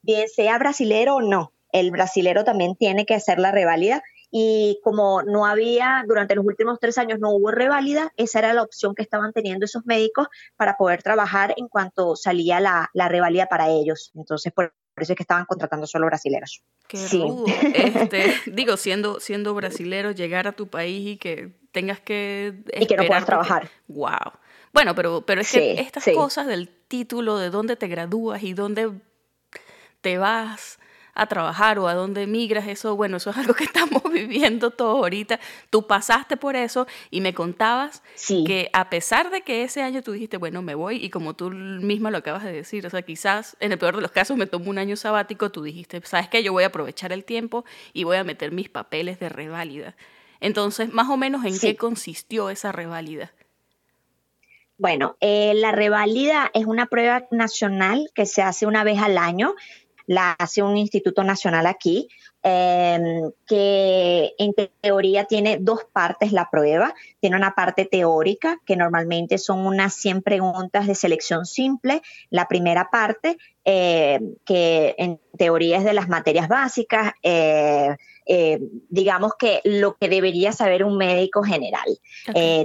bien 0.04 0.28
sea 0.28 0.58
brasilero 0.58 1.16
o 1.16 1.22
no 1.22 1.54
el 1.74 1.90
brasilero 1.90 2.44
también 2.44 2.76
tiene 2.76 3.04
que 3.04 3.14
hacer 3.14 3.40
la 3.40 3.50
reválida 3.50 4.00
y 4.30 4.78
como 4.84 5.22
no 5.22 5.44
había, 5.44 6.04
durante 6.06 6.36
los 6.36 6.46
últimos 6.46 6.78
tres 6.80 6.98
años 6.98 7.18
no 7.18 7.30
hubo 7.30 7.50
reválida, 7.50 8.12
esa 8.16 8.38
era 8.38 8.54
la 8.54 8.62
opción 8.62 8.94
que 8.94 9.02
estaban 9.02 9.32
teniendo 9.32 9.64
esos 9.64 9.84
médicos 9.84 10.28
para 10.56 10.76
poder 10.76 11.02
trabajar 11.02 11.52
en 11.56 11.66
cuanto 11.66 12.14
salía 12.14 12.60
la, 12.60 12.90
la 12.94 13.08
reválida 13.08 13.46
para 13.46 13.68
ellos. 13.70 14.12
Entonces, 14.14 14.52
por, 14.52 14.72
eso 14.96 15.12
es 15.12 15.16
que 15.16 15.24
estaban 15.24 15.46
contratando 15.46 15.88
solo 15.88 16.06
brasileros. 16.06 16.62
Qué 16.86 17.08
rudo. 17.08 17.44
Este, 17.74 18.34
digo, 18.46 18.76
siendo, 18.76 19.18
siendo 19.18 19.52
brasilero, 19.52 20.12
llegar 20.12 20.46
a 20.46 20.52
tu 20.52 20.68
país 20.68 21.04
y 21.08 21.16
que 21.16 21.56
tengas 21.72 21.98
que... 21.98 22.62
Y 22.72 22.86
que 22.86 22.96
no 22.96 23.04
puedas 23.06 23.26
trabajar. 23.26 23.68
Wow. 23.88 24.32
Bueno, 24.72 24.94
pero, 24.94 25.22
pero 25.22 25.40
es 25.40 25.50
que 25.50 25.80
estas 25.80 26.04
cosas 26.14 26.46
del 26.46 26.68
título, 26.68 27.36
de 27.38 27.50
dónde 27.50 27.74
te 27.74 27.88
gradúas 27.88 28.44
y 28.44 28.54
dónde 28.54 28.92
te 30.04 30.18
vas 30.18 30.78
a 31.14 31.26
trabajar 31.26 31.78
o 31.78 31.88
a 31.88 31.94
dónde 31.94 32.22
emigras, 32.22 32.68
eso, 32.68 32.94
bueno, 32.94 33.16
eso 33.16 33.30
es 33.30 33.38
algo 33.38 33.54
que 33.54 33.64
estamos 33.72 34.02
viviendo 34.12 34.70
todos 34.70 34.98
ahorita. 34.98 35.40
Tú 35.70 35.86
pasaste 35.86 36.36
por 36.36 36.56
eso 36.56 36.86
y 37.10 37.22
me 37.22 37.32
contabas 37.32 38.02
que 38.44 38.68
a 38.74 38.90
pesar 38.90 39.30
de 39.30 39.40
que 39.40 39.62
ese 39.62 39.80
año 39.80 40.02
tú 40.02 40.12
dijiste, 40.12 40.36
bueno, 40.36 40.60
me 40.60 40.74
voy, 40.74 40.96
y 40.96 41.08
como 41.08 41.34
tú 41.34 41.50
misma 41.50 42.10
lo 42.10 42.18
acabas 42.18 42.44
de 42.44 42.52
decir, 42.52 42.86
o 42.86 42.90
sea, 42.90 43.00
quizás 43.00 43.56
en 43.60 43.72
el 43.72 43.78
peor 43.78 43.96
de 43.96 44.02
los 44.02 44.10
casos 44.10 44.36
me 44.36 44.46
tomo 44.46 44.68
un 44.68 44.76
año 44.76 44.96
sabático, 44.96 45.50
tú 45.50 45.62
dijiste, 45.62 46.02
¿sabes 46.04 46.28
qué? 46.28 46.42
Yo 46.42 46.52
voy 46.52 46.64
a 46.64 46.66
aprovechar 46.66 47.12
el 47.12 47.24
tiempo 47.24 47.64
y 47.94 48.04
voy 48.04 48.18
a 48.18 48.24
meter 48.24 48.52
mis 48.52 48.68
papeles 48.68 49.18
de 49.20 49.30
reválida. 49.30 49.96
Entonces, 50.40 50.92
más 50.92 51.08
o 51.08 51.16
menos, 51.16 51.46
¿en 51.46 51.58
qué 51.58 51.76
consistió 51.76 52.50
esa 52.50 52.72
reválida? 52.72 53.32
Bueno, 54.76 55.16
eh, 55.20 55.52
la 55.54 55.70
reválida 55.70 56.50
es 56.52 56.66
una 56.66 56.86
prueba 56.86 57.26
nacional 57.30 58.10
que 58.12 58.26
se 58.26 58.42
hace 58.42 58.66
una 58.66 58.82
vez 58.82 58.98
al 58.98 59.18
año 59.18 59.54
la 60.06 60.32
hace 60.32 60.62
un 60.62 60.76
instituto 60.76 61.24
nacional 61.24 61.66
aquí, 61.66 62.08
em, 62.42 63.30
que 63.46 64.34
en 64.38 64.54
teoría 64.80 65.24
tiene 65.24 65.58
dos 65.60 65.84
partes 65.92 66.32
la 66.32 66.50
prueba. 66.50 66.94
Tiene 67.20 67.36
una 67.36 67.54
parte 67.54 67.84
teórica, 67.86 68.60
que 68.66 68.76
normalmente 68.76 69.38
son 69.38 69.66
unas 69.66 69.94
100 69.94 70.22
preguntas 70.22 70.86
de 70.86 70.94
selección 70.94 71.46
simple. 71.46 72.02
La 72.30 72.46
primera 72.48 72.90
parte, 72.90 73.38
eh, 73.64 74.20
que 74.44 74.94
en 74.98 75.20
teoría 75.38 75.78
es 75.78 75.84
de 75.84 75.94
las 75.94 76.08
materias 76.08 76.48
básicas, 76.48 77.12
eh, 77.22 77.96
eh, 78.26 78.58
digamos 78.88 79.32
que 79.38 79.60
lo 79.64 79.96
que 79.96 80.08
debería 80.08 80.52
saber 80.52 80.84
un 80.84 80.96
médico 80.96 81.42
general. 81.42 81.98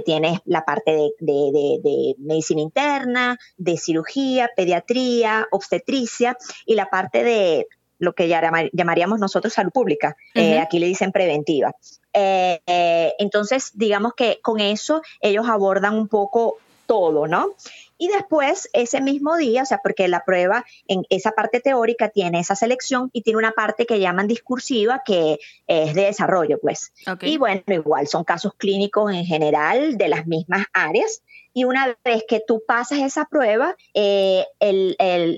tienes 0.04 0.40
la 0.44 0.64
parte 0.64 0.92
de, 0.92 1.10
de, 1.20 2.14
medicina 2.18 2.60
interna, 2.60 3.38
de 3.56 3.76
cirugía, 3.76 4.50
pediatría, 4.56 5.46
obstetricia 5.50 6.36
y 6.66 6.74
la 6.74 6.86
parte 6.86 7.24
de 7.24 7.66
lo 7.98 8.14
que 8.14 8.28
llamaríamos 8.28 9.18
nosotros 9.20 9.52
salud 9.52 9.72
pública. 9.72 10.16
aquí 10.60 10.78
le 10.78 10.86
dicen 10.86 11.12
preventiva. 11.12 11.72
entonces, 12.12 13.72
digamos 13.74 14.14
que 14.14 14.40
con 14.42 14.60
eso 14.60 15.02
ellos 15.20 15.48
abordan 15.48 15.94
un 15.94 16.08
poco 16.08 16.56
todo, 16.86 17.28
¿no? 17.28 17.54
Y 18.00 18.08
después, 18.08 18.70
ese 18.72 19.02
mismo 19.02 19.36
día, 19.36 19.62
o 19.62 19.66
sea, 19.66 19.78
porque 19.82 20.08
la 20.08 20.24
prueba 20.24 20.64
en 20.88 21.02
esa 21.10 21.32
parte 21.32 21.60
teórica 21.60 22.08
tiene 22.08 22.40
esa 22.40 22.56
selección 22.56 23.10
y 23.12 23.20
tiene 23.20 23.38
una 23.38 23.52
parte 23.52 23.84
que 23.84 24.00
llaman 24.00 24.26
discursiva 24.26 25.02
que 25.04 25.38
es 25.66 25.94
de 25.94 26.04
desarrollo, 26.04 26.58
pues. 26.62 26.94
Y 27.20 27.36
bueno, 27.36 27.62
igual 27.66 28.08
son 28.08 28.24
casos 28.24 28.54
clínicos 28.56 29.12
en 29.12 29.26
general 29.26 29.98
de 29.98 30.08
las 30.08 30.26
mismas 30.26 30.64
áreas 30.72 31.22
y 31.52 31.64
una 31.64 31.96
vez 32.04 32.24
que 32.28 32.42
tú 32.46 32.62
pasas 32.66 33.00
esa 33.00 33.24
prueba, 33.24 33.76
eh, 33.94 34.46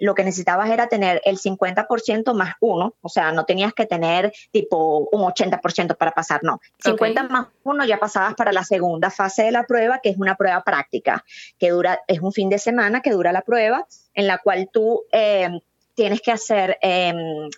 lo 0.01 0.15
que 0.15 0.25
necesitabas 0.25 0.71
era 0.71 0.89
tener 0.89 1.23
el 1.25 1.39
50% 1.39 2.35
más 2.35 2.55
uno, 2.61 2.95
o 3.01 3.09
sea, 3.09 3.33
no 3.33 3.45
tenías 3.45 3.73
que 3.73 3.87
tener 3.87 4.33
tipo 4.51 5.09
un 5.11 5.23
80% 5.23 5.97
para 5.97 6.13
pasar, 6.13 6.41
no. 6.43 6.61
50 6.79 7.25
más 7.25 7.47
uno 7.65 7.85
ya 7.85 7.99
pasabas 7.99 8.35
para 8.35 8.53
la 8.53 8.65
segunda 8.65 9.11
fase 9.11 9.45
de 9.45 9.53
la 9.53 9.65
prueba, 9.65 10.01
que 10.01 10.11
es 10.11 10.19
una 10.19 10.37
prueba 10.37 10.63
práctica, 10.63 11.25
que 11.59 11.71
dura, 11.71 12.01
es 12.07 12.21
un 12.21 12.33
fin 12.33 12.49
de 12.49 12.59
semana 12.59 13.01
que 13.01 13.11
dura 13.11 13.33
la 13.33 13.43
prueba, 13.43 13.87
en 14.15 14.27
la 14.27 14.39
cual 14.39 14.69
tú 14.73 15.05
eh, 15.13 15.51
tienes 15.95 16.21
que 16.21 16.33
hacer... 16.33 16.79
Em, 16.81 17.49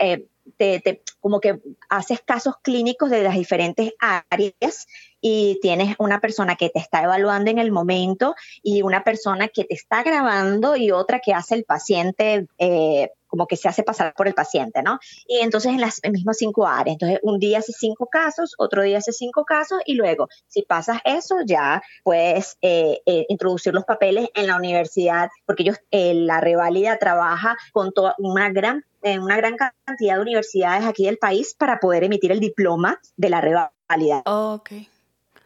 eh, 0.00 0.26
te, 0.56 1.02
como 1.20 1.40
que 1.40 1.60
haces 1.88 2.20
casos 2.20 2.56
clínicos 2.62 3.10
de 3.10 3.22
las 3.22 3.34
diferentes 3.34 3.92
áreas 3.98 4.86
y 5.22 5.58
tienes 5.62 5.94
una 5.98 6.20
persona 6.20 6.56
que 6.56 6.68
te 6.68 6.80
está 6.80 7.04
evaluando 7.04 7.50
en 7.50 7.58
el 7.58 7.70
momento 7.70 8.34
y 8.62 8.82
una 8.82 9.04
persona 9.04 9.48
que 9.48 9.64
te 9.64 9.74
está 9.74 10.02
grabando 10.02 10.76
y 10.76 10.90
otra 10.90 11.20
que 11.20 11.32
hace 11.32 11.54
el 11.54 11.64
paciente, 11.64 12.48
eh, 12.58 13.10
como 13.28 13.46
que 13.46 13.56
se 13.56 13.68
hace 13.68 13.84
pasar 13.84 14.12
por 14.14 14.26
el 14.26 14.34
paciente, 14.34 14.82
¿no? 14.82 14.98
Y 15.26 15.38
entonces 15.38 15.72
en 15.72 15.80
las 15.80 16.00
mismas 16.10 16.36
cinco 16.36 16.66
áreas. 16.66 16.94
Entonces 16.94 17.20
un 17.22 17.38
día 17.38 17.60
hace 17.60 17.72
cinco 17.72 18.06
casos, 18.06 18.54
otro 18.58 18.82
día 18.82 18.98
hace 18.98 19.12
cinco 19.12 19.44
casos 19.44 19.78
y 19.86 19.94
luego 19.94 20.28
si 20.48 20.62
pasas 20.62 20.98
eso 21.04 21.36
ya 21.46 21.82
puedes 22.02 22.58
eh, 22.60 23.00
eh, 23.06 23.24
introducir 23.28 23.72
los 23.72 23.84
papeles 23.84 24.28
en 24.34 24.48
la 24.48 24.56
universidad 24.56 25.30
porque 25.46 25.62
ellos, 25.62 25.78
la 25.90 26.40
reválida 26.40 26.98
trabaja 26.98 27.56
con 27.72 27.92
una 28.18 28.50
gran 28.50 28.84
en 29.02 29.20
una 29.20 29.36
gran 29.36 29.56
cantidad 29.56 30.16
de 30.16 30.20
universidades 30.20 30.84
aquí 30.84 31.06
del 31.06 31.18
país 31.18 31.54
para 31.54 31.80
poder 31.80 32.04
emitir 32.04 32.32
el 32.32 32.40
diploma 32.40 33.00
de 33.16 33.30
la 33.30 33.40
reválida. 33.40 34.22
ok. 34.26 34.72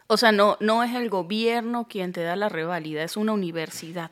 O 0.07 0.17
sea, 0.17 0.31
no, 0.31 0.57
no 0.59 0.83
es 0.83 0.95
el 0.95 1.09
gobierno 1.09 1.87
quien 1.89 2.13
te 2.13 2.23
da 2.23 2.35
la 2.35 2.49
reválida, 2.49 3.03
es 3.03 3.17
una 3.17 3.33
universidad. 3.33 4.11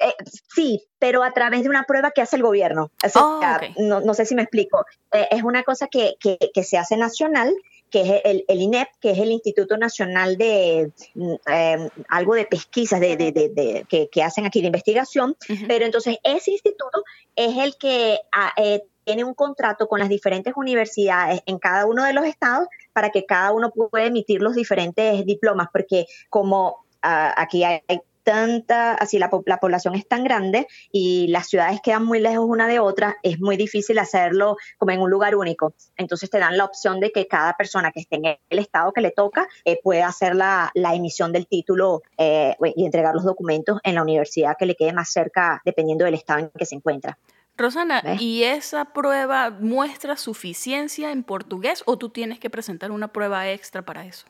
Eh, 0.00 0.14
sí, 0.54 0.82
pero 0.98 1.22
a 1.22 1.30
través 1.32 1.62
de 1.62 1.68
una 1.68 1.84
prueba 1.84 2.10
que 2.10 2.22
hace 2.22 2.36
el 2.36 2.42
gobierno. 2.42 2.90
Oh, 3.14 3.40
no, 3.78 4.14
sé 4.14 4.24
si 4.24 4.34
me 4.34 4.42
explico. 4.42 4.86
Eh, 5.12 5.28
es 5.30 5.42
una 5.42 5.62
cosa 5.62 5.88
que, 5.88 6.14
que, 6.18 6.64
se 6.64 6.78
hace 6.78 6.96
nacional, 6.96 7.54
que 7.90 8.00
es 8.00 8.22
el, 8.24 8.44
el, 8.48 8.62
INEP, 8.62 8.88
que 8.98 9.10
es 9.10 9.18
el 9.18 9.30
Instituto 9.30 9.76
Nacional 9.76 10.38
de 10.38 10.90
mm, 11.14 11.34
em, 11.46 11.88
algo 12.08 12.34
de 12.34 12.46
pesquisas 12.46 12.98
de, 12.98 13.16
de, 13.16 13.32
de, 13.32 13.86
que, 13.90 14.08
que, 14.08 14.22
hacen 14.22 14.46
aquí 14.46 14.62
de 14.62 14.68
investigación, 14.68 15.36
pero 15.68 15.84
entonces 15.84 16.16
ese 16.22 16.52
instituto 16.52 17.04
es 17.36 17.58
el 17.58 17.76
que 17.76 18.20
ah, 18.32 18.52
eh, 18.56 18.82
tiene 19.04 19.24
un 19.24 19.34
contrato 19.34 19.86
con 19.86 20.00
las 20.00 20.08
diferentes 20.08 20.54
universidades 20.56 21.42
en 21.44 21.58
cada 21.58 21.84
uno 21.84 22.04
de 22.04 22.14
los 22.14 22.24
estados 22.24 22.68
para 22.92 23.10
que 23.10 23.26
cada 23.26 23.52
uno 23.52 23.70
pueda 23.70 24.06
emitir 24.06 24.42
los 24.42 24.54
diferentes 24.54 25.24
diplomas, 25.24 25.68
porque 25.72 26.06
como 26.28 26.84
ah, 27.02 27.34
aquí 27.36 27.64
hay 27.64 27.82
tanta, 28.22 28.94
así 28.94 29.18
la, 29.18 29.30
la, 29.46 29.58
población 29.58 29.94
es 29.94 30.06
tan 30.06 30.24
grande 30.24 30.66
y 30.92 31.28
las 31.28 31.48
ciudades 31.48 31.80
quedan 31.82 32.04
muy 32.04 32.20
lejos 32.20 32.46
una 32.46 32.68
de 32.68 32.78
otra, 32.78 33.16
es 33.22 33.40
muy 33.40 33.56
difícil 33.56 33.98
hacerlo 33.98 34.56
como 34.78 34.92
en 34.92 35.00
un 35.00 35.10
lugar 35.10 35.34
único. 35.36 35.74
Entonces 35.96 36.30
te 36.30 36.38
dan 36.38 36.56
la 36.56 36.64
opción 36.64 37.00
de 37.00 37.12
que 37.12 37.26
cada 37.26 37.54
persona 37.54 37.90
que 37.92 38.00
esté 38.00 38.16
en 38.16 38.38
el 38.48 38.58
estado 38.58 38.92
que 38.92 39.00
le 39.00 39.10
toca 39.10 39.48
eh, 39.64 39.78
pueda 39.82 40.06
hacer 40.06 40.34
la, 40.34 40.70
la, 40.74 40.94
emisión 40.94 41.32
del 41.32 41.46
título 41.46 42.02
eh, 42.18 42.56
y 42.76 42.84
entregar 42.84 43.14
los 43.14 43.24
documentos 43.24 43.80
en 43.84 43.94
la 43.94 44.02
universidad 44.02 44.56
que 44.58 44.66
le 44.66 44.74
quede 44.74 44.92
más 44.92 45.10
cerca, 45.10 45.60
dependiendo 45.64 46.04
del 46.04 46.14
estado 46.14 46.40
en 46.40 46.50
que 46.50 46.66
se 46.66 46.74
encuentra. 46.74 47.18
Rosana, 47.60 48.02
¿y 48.18 48.44
esa 48.44 48.86
prueba 48.86 49.50
muestra 49.50 50.16
suficiencia 50.16 51.12
en 51.12 51.22
portugués 51.22 51.82
o 51.86 51.98
tú 51.98 52.10
tienes 52.10 52.38
que 52.38 52.50
presentar 52.50 52.90
una 52.90 53.08
prueba 53.08 53.48
extra 53.50 53.82
para 53.82 54.04
eso? 54.06 54.26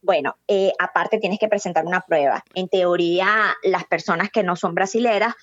Bueno, 0.00 0.36
eh, 0.46 0.72
aparte 0.78 1.18
tienes 1.18 1.38
que 1.38 1.48
presentar 1.48 1.84
una 1.84 2.00
prueba. 2.00 2.44
En 2.54 2.68
teoría, 2.68 3.54
las 3.62 3.84
personas 3.84 4.30
que 4.30 4.42
no 4.42 4.54
son 4.54 4.74
brasileras, 4.74 5.34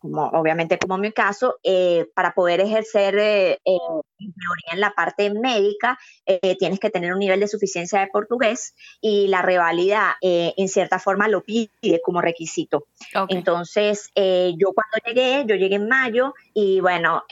como 0.00 0.26
obviamente 0.28 0.78
como 0.78 0.96
en 0.96 1.02
mi 1.02 1.12
caso, 1.12 1.56
eh, 1.62 2.08
para 2.14 2.32
poder 2.32 2.60
ejercer 2.60 3.16
eh, 3.18 3.58
en 3.64 4.32
teoría 4.34 4.72
en 4.72 4.80
la 4.80 4.90
parte 4.90 5.30
médica, 5.30 5.98
tienes 6.58 6.78
que 6.78 6.90
tener 6.90 7.12
un 7.12 7.18
nivel 7.18 7.40
de 7.40 7.48
suficiencia 7.48 8.00
de 8.00 8.06
portugués 8.08 8.74
y 9.00 9.28
la 9.28 9.42
reválida 9.42 10.16
en 10.20 10.68
cierta 10.68 10.98
forma 10.98 11.26
lo 11.26 11.42
pide 11.42 12.00
como 12.04 12.20
requisito. 12.20 12.84
Entonces, 13.28 14.10
yo 14.14 14.72
cuando 14.74 14.98
llegué, 15.06 15.44
yo 15.46 15.56
llegué 15.56 15.76
en 15.76 15.88
mayo 15.88 16.34
y 16.52 16.80
bueno, 16.80 17.24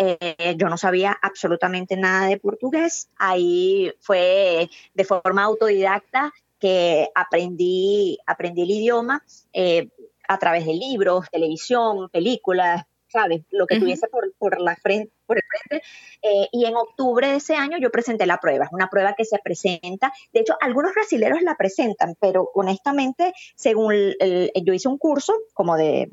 yo 0.56 0.68
no 0.68 0.78
sabía 0.78 1.16
absolutamente 1.20 1.96
nada 1.96 2.26
de 2.26 2.38
portugués. 2.38 3.10
Ahí 3.18 3.92
fue 4.00 4.70
de 4.94 5.04
forma 5.04 5.44
autodidacta 5.44 6.32
que 6.58 7.08
aprendí, 7.14 8.18
aprendí 8.26 8.62
el 8.62 8.70
idioma 8.70 9.22
eh, 9.52 9.88
a 10.28 10.38
través 10.38 10.66
de 10.66 10.74
libros, 10.74 11.26
televisión, 11.30 12.08
películas, 12.10 12.84
¿sabes? 13.08 13.42
Lo 13.50 13.66
que 13.66 13.80
tuviese 13.80 14.06
por, 14.08 14.32
por, 14.38 14.60
la 14.60 14.76
frente, 14.76 15.12
por 15.28 15.36
el 15.36 15.44
frente. 15.48 15.86
Eh, 16.22 16.48
y 16.50 16.64
en 16.64 16.74
octubre 16.74 17.28
de 17.28 17.36
ese 17.36 17.54
año 17.54 17.78
yo 17.78 17.90
presenté 17.90 18.26
la 18.26 18.38
prueba. 18.38 18.64
Es 18.64 18.72
una 18.72 18.88
prueba 18.88 19.14
que 19.14 19.24
se 19.24 19.38
presenta. 19.38 20.12
De 20.32 20.40
hecho, 20.40 20.54
algunos 20.60 20.92
brasileños 20.94 21.42
la 21.42 21.54
presentan, 21.54 22.16
pero 22.18 22.50
honestamente, 22.54 23.32
según 23.54 23.94
yo 24.64 24.72
hice 24.72 24.88
un 24.88 24.98
curso 24.98 25.34
como 25.52 25.76
de, 25.76 26.08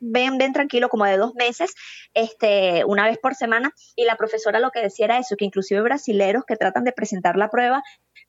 ven, 0.00 0.38
ven 0.38 0.52
tranquilo, 0.52 0.88
como 0.88 1.06
de 1.06 1.16
dos 1.16 1.34
meses, 1.34 1.74
este, 2.14 2.84
una 2.84 3.06
vez 3.06 3.18
por 3.18 3.34
semana, 3.34 3.72
y 3.96 4.04
la 4.04 4.16
profesora 4.16 4.60
lo 4.60 4.70
que 4.70 4.80
decía 4.80 5.06
era 5.06 5.18
eso, 5.18 5.36
que 5.36 5.44
inclusive 5.44 5.80
brasileños 5.80 6.44
que 6.46 6.56
tratan 6.56 6.84
de 6.84 6.92
presentar 6.92 7.36
la 7.36 7.50
prueba 7.50 7.82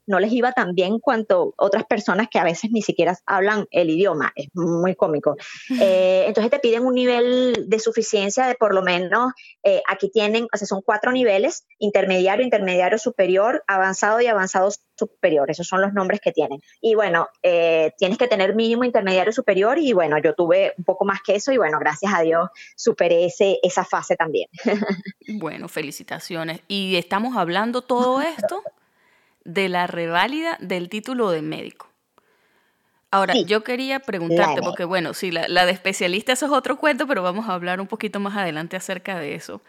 no 0.05 0.19
les 0.19 0.31
iba 0.31 0.53
tan 0.53 0.73
bien 0.73 0.99
cuanto 0.99 1.53
otras 1.57 1.85
personas 1.85 2.27
que 2.31 2.39
a 2.39 2.43
veces 2.43 2.71
ni 2.71 2.81
siquiera 2.81 3.17
hablan 3.25 3.67
el 3.71 3.89
idioma. 3.89 4.31
Es 4.35 4.47
muy 4.53 4.95
cómico. 4.95 5.35
Eh, 5.87 6.25
entonces 6.27 6.49
te 6.49 6.59
piden 6.59 6.85
un 6.85 6.95
nivel 6.95 7.65
de 7.67 7.79
suficiencia 7.79 8.47
de 8.47 8.55
por 8.55 8.73
lo 8.73 8.81
menos, 8.81 9.33
eh, 9.63 9.81
aquí 9.97 10.09
tienen, 10.09 10.47
o 10.53 10.57
sea, 10.57 10.67
son 10.67 10.81
cuatro 10.81 11.11
niveles, 11.11 11.65
intermediario, 11.79 12.43
intermediario 12.43 12.97
superior, 12.97 13.63
avanzado 13.67 14.21
y 14.21 14.27
avanzado 14.27 14.69
superior. 14.95 15.51
Esos 15.51 15.67
son 15.67 15.81
los 15.81 15.93
nombres 15.93 16.21
que 16.21 16.31
tienen. 16.31 16.61
Y 16.81 16.95
bueno, 16.95 17.27
eh, 17.43 17.91
tienes 17.97 18.17
que 18.17 18.27
tener 18.27 18.55
mínimo 18.55 18.83
intermediario 18.83 19.33
superior 19.33 19.77
y 19.77 19.93
bueno, 19.93 20.17
yo 20.19 20.33
tuve 20.33 20.73
un 20.77 20.83
poco 20.83 21.05
más 21.05 21.19
que 21.21 21.35
eso 21.35 21.51
y 21.51 21.57
bueno, 21.57 21.79
gracias 21.79 22.13
a 22.13 22.21
Dios 22.21 22.49
superé 22.75 23.25
ese, 23.25 23.59
esa 23.63 23.83
fase 23.83 24.15
también. 24.15 24.47
bueno, 25.39 25.67
felicitaciones. 25.67 26.61
Y 26.67 26.95
estamos 26.95 27.35
hablando 27.35 27.81
todo 27.81 28.21
esto 28.37 28.63
de 29.43 29.69
la 29.69 29.87
reválida 29.87 30.57
del 30.59 30.89
título 30.89 31.31
de 31.31 31.41
médico. 31.41 31.87
Ahora, 33.09 33.35
yo 33.35 33.63
quería 33.63 34.01
preguntarte, 34.01 34.61
porque 34.61 34.83
bueno, 34.83 35.13
sí, 35.13 35.31
la, 35.31 35.65
de 35.65 35.71
especialista 35.71 36.33
eso 36.33 36.45
es 36.45 36.51
otro 36.51 36.77
cuento, 36.77 37.07
pero 37.07 37.23
vamos 37.23 37.47
a 37.47 37.53
hablar 37.53 37.79
un 37.79 37.87
poquito 37.87 38.19
más 38.19 38.35
adelante 38.35 38.75
acerca 38.75 39.17
de 39.17 39.33
eso. 39.33 39.61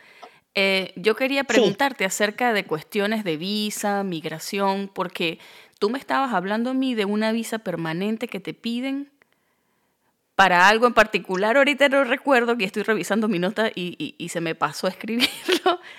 Eh, 0.55 0.93
yo 0.97 1.15
quería 1.15 1.45
preguntarte 1.45 2.05
acerca 2.05 2.53
de 2.53 2.65
cuestiones 2.65 3.25
de 3.25 3.37
visa, 3.37 4.03
migración, 4.03 4.91
porque 4.93 5.39
tú 5.79 5.91
me 5.91 5.99
estabas 5.99 6.33
hablando 6.33 6.71
a 6.71 6.75
mí 6.75 6.95
de 6.95 7.05
una 7.05 7.33
visa 7.33 7.59
permanente 7.59 8.29
que 8.29 8.41
te 8.41 8.55
piden 8.55 9.11
para 10.35 10.69
algo 10.69 10.87
en 10.87 10.95
particular. 10.95 11.57
Ahorita 11.57 11.89
no 11.89 12.05
recuerdo 12.05 12.57
que 12.57 12.65
estoy 12.65 12.83
revisando 12.83 13.29
mi 13.29 13.39
nota 13.39 13.71
y, 13.75 14.15
y 14.19 14.29
se 14.29 14.41
me 14.41 14.55
pasó 14.55 14.87
a 14.87 14.91
escribirlo. 14.91 15.81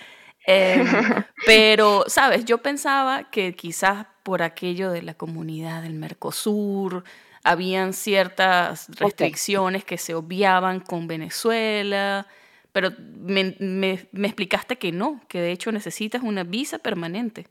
Em, 0.46 0.88
pero, 1.46 2.06
sabes, 2.08 2.44
yo 2.46 2.58
pensaba 2.58 3.30
que 3.30 3.54
quizás 3.54 4.08
por 4.24 4.42
aquello 4.42 4.90
de 4.90 5.04
la 5.04 5.14
comunidad 5.14 5.84
del 5.84 5.94
Mercosur, 5.94 7.04
habían 7.44 7.94
ciertas 7.94 8.88
restricciones 9.00 9.86
que 9.86 9.98
se 9.98 10.16
obviaban 10.16 10.80
con 10.80 11.08
Venezuela, 11.08 12.28
Pero 12.72 12.92
me, 13.00 13.56
me 13.60 14.28
explicaste 14.28 14.78
que 14.78 14.92
no, 14.92 15.22
que 15.28 15.42
de 15.42 15.52
hecho 15.52 15.72
necesitas 15.72 16.24
una 16.24 16.44
visa 16.44 16.80
permanente 16.80 17.48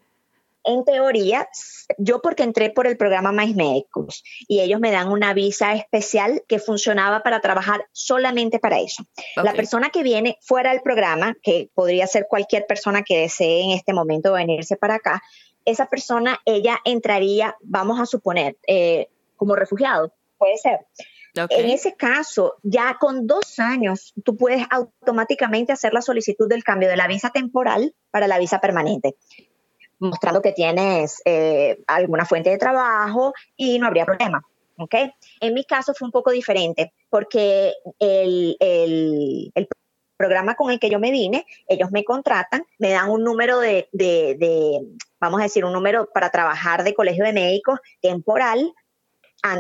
en 0.69 0.85
teoría, 0.85 1.49
yo 1.97 2.21
porque 2.21 2.43
entré 2.43 2.69
por 2.69 2.87
el 2.87 2.99
programa 2.99 3.33
Mais 3.33 3.55
Médicos 3.55 4.23
y 4.47 4.61
ellos 4.61 4.81
me 4.81 4.91
dan 4.91 5.09
una 5.09 5.33
visa 5.33 5.73
especial 5.73 6.43
que 6.47 6.59
funcionaba 6.59 7.23
para 7.23 7.41
trabajar 7.41 7.87
solamente 7.93 8.59
para 8.59 8.79
eso. 8.79 9.05
La 9.37 9.55
persona 9.55 9.89
que 9.89 10.03
viene 10.03 10.37
fuera 10.43 10.73
del 10.73 10.83
programa, 10.83 11.35
que 11.43 11.71
podría 11.75 12.07
ser 12.07 12.27
cualquier 12.29 12.67
persona 12.67 13.03
que 13.03 13.19
desee 13.19 13.63
en 13.63 13.71
este 13.71 13.95
momento 13.95 14.35
venirse 14.35 14.77
para 14.77 14.97
acá, 14.97 15.23
esa 15.65 15.87
persona, 15.87 16.39
ella 16.45 16.79
entraría, 16.85 17.57
vamos 17.61 17.99
a 17.99 18.05
suponer, 18.05 18.59
eh, 18.67 19.09
como 19.37 19.55
refugiado, 19.55 20.13
puede 20.37 20.59
ser. 20.59 20.81
En 21.35 21.71
ese 21.71 21.95
caso, 21.95 22.57
ya 22.63 22.97
con 22.99 23.27
dos 23.27 23.59
años, 23.59 24.13
tú 24.25 24.37
puedes 24.37 24.67
automáticamente 24.71 25.73
hacer 25.73 25.93
la 25.93 26.03
solicitud 26.03 26.49
del 26.49 26.65
cambio 26.65 26.89
de 26.89 26.97
la 26.97 27.07
visa 27.07 27.31
temporal 27.31 27.95
para 28.11 28.27
la 28.27 28.39
visa 28.39 28.61
permanente 28.61 29.17
mostrando 29.99 30.43
que 30.43 30.53
tienes 30.53 31.21
eh, 31.25 31.83
alguna 31.87 32.25
fuente 32.25 32.51
de 32.51 32.59
trabajo 32.59 33.33
y 33.57 33.79
no 33.79 33.87
habría 33.87 34.05
problema. 34.05 34.43
¿okay? 34.77 35.13
En 35.41 35.55
mi 35.55 35.65
caso 35.65 35.93
fue 35.95 36.07
un 36.07 36.13
poco 36.13 36.31
diferente 36.31 36.93
porque 37.11 37.75
el, 37.99 38.57
el, 38.61 39.53
el, 39.55 39.69
programa 40.17 40.57
con 40.57 40.73
el 40.73 40.81
que 40.81 40.91
yo 40.91 40.99
me 40.99 41.13
vine, 41.13 41.47
ellos 41.69 41.93
me 41.93 42.03
contratan, 42.03 42.65
me 42.81 42.91
dan 42.91 43.09
un 43.09 43.23
número 43.23 43.61
de, 43.61 43.89
de 43.93 44.81
vamos 45.21 45.39
a 45.39 45.45
decir, 45.45 45.65
un 45.65 45.73
número 45.73 46.09
para 46.13 46.31
trabajar 46.31 46.83
de 46.83 46.93
colegio 46.93 47.25
de 47.25 47.33
médicos 47.33 47.79
temporal 48.01 48.75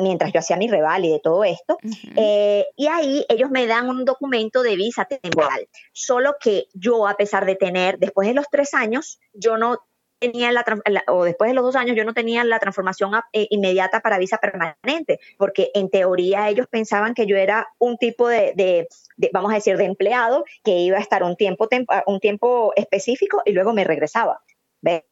mientras 0.00 0.32
yo 0.32 0.40
hacía 0.40 0.56
mi 0.56 0.68
reval 0.68 1.04
y 1.04 1.10
de 1.10 1.20
todo 1.20 1.44
esto. 1.44 1.78
Eh, 2.16 2.66
y 2.76 2.86
ahí 2.86 3.24
ellos 3.28 3.50
me 3.50 3.66
dan 3.66 3.88
un 3.88 4.04
documento 4.04 4.62
de 4.62 4.76
visa 4.76 5.04
temporal. 5.04 5.68
Solo 5.92 6.36
que 6.40 6.66
yo, 6.74 7.06
a 7.06 7.16
pesar 7.16 7.46
de 7.46 7.56
tener, 7.56 7.98
después 7.98 8.28
de 8.28 8.34
los 8.34 8.46
tres 8.50 8.74
años, 8.74 9.18
yo 9.32 9.56
no 9.56 9.78
tenía 10.18 10.52
la, 10.52 10.64
o 11.08 11.24
después 11.24 11.48
de 11.48 11.54
los 11.54 11.64
dos 11.64 11.76
años 11.76 11.96
yo 11.96 12.04
no 12.04 12.12
tenía 12.12 12.44
la 12.44 12.58
transformación 12.58 13.12
eh, 13.32 13.46
inmediata 13.50 14.00
para 14.00 14.18
visa 14.18 14.38
permanente, 14.38 15.20
porque 15.36 15.70
en 15.74 15.90
teoría 15.90 16.48
ellos 16.48 16.66
pensaban 16.68 17.14
que 17.14 17.26
yo 17.26 17.36
era 17.36 17.68
un 17.78 17.98
tipo 17.98 18.28
de, 18.28 18.88
vamos 19.32 19.52
a 19.52 19.54
decir, 19.54 19.76
de 19.76 19.84
empleado 19.84 20.44
que 20.64 20.72
iba 20.78 20.98
a 20.98 21.00
estar 21.00 21.22
un 21.22 21.36
tiempo, 21.36 21.68
un 22.06 22.20
tiempo 22.20 22.72
específico 22.76 23.42
y 23.44 23.52
luego 23.52 23.72
me 23.72 23.84
regresaba. 23.84 24.40
¿Ves? 24.80 25.02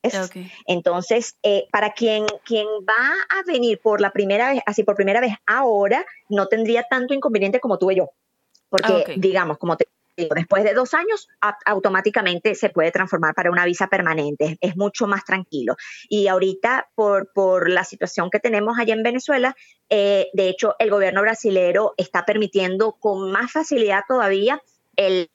Entonces, 0.67 1.37
eh, 1.43 1.67
para 1.73 1.93
quien, 1.93 2.25
quien 2.45 2.67
va 2.89 3.15
a 3.29 3.43
venir 3.47 3.81
por 3.83 4.01
la 4.01 4.13
primera 4.13 4.53
vez, 4.53 4.63
así 4.67 4.85
por 4.85 4.95
primera 4.95 5.21
vez 5.21 5.35
ahora, 5.47 6.07
no 6.29 6.47
tendría 6.47 6.85
tanto 6.85 7.15
inconveniente 7.15 7.61
como 7.61 7.79
tuve 7.79 7.97
yo. 7.97 8.11
Porque, 8.69 9.15
digamos, 9.17 9.59
como 9.59 9.77
te 9.77 9.87
después 10.17 10.65
de 10.65 10.73
dos 10.73 10.95
años 10.95 11.29
automáticamente 11.67 12.55
se 12.55 12.71
puede 12.71 12.91
transformar 12.91 13.35
para 13.35 13.51
una 13.51 13.65
visa 13.65 13.89
permanente, 13.89 14.57
es 14.61 14.77
mucho 14.77 15.07
más 15.07 15.25
tranquilo. 15.25 15.77
Y 16.09 16.29
ahorita, 16.29 16.89
por, 16.95 17.31
por 17.33 17.69
la 17.69 17.85
situación 17.85 18.31
que 18.31 18.41
tenemos 18.41 18.79
allá 18.79 18.95
en 18.95 19.03
Venezuela, 19.03 19.55
eh, 19.91 20.29
de 20.33 20.49
hecho, 20.49 20.75
el 20.79 20.91
gobierno 20.91 21.21
brasilero 21.21 21.95
está 21.97 22.25
permitiendo 22.25 22.93
con 22.93 23.31
más 23.31 23.53
facilidad 23.53 24.03
todavía 24.09 24.61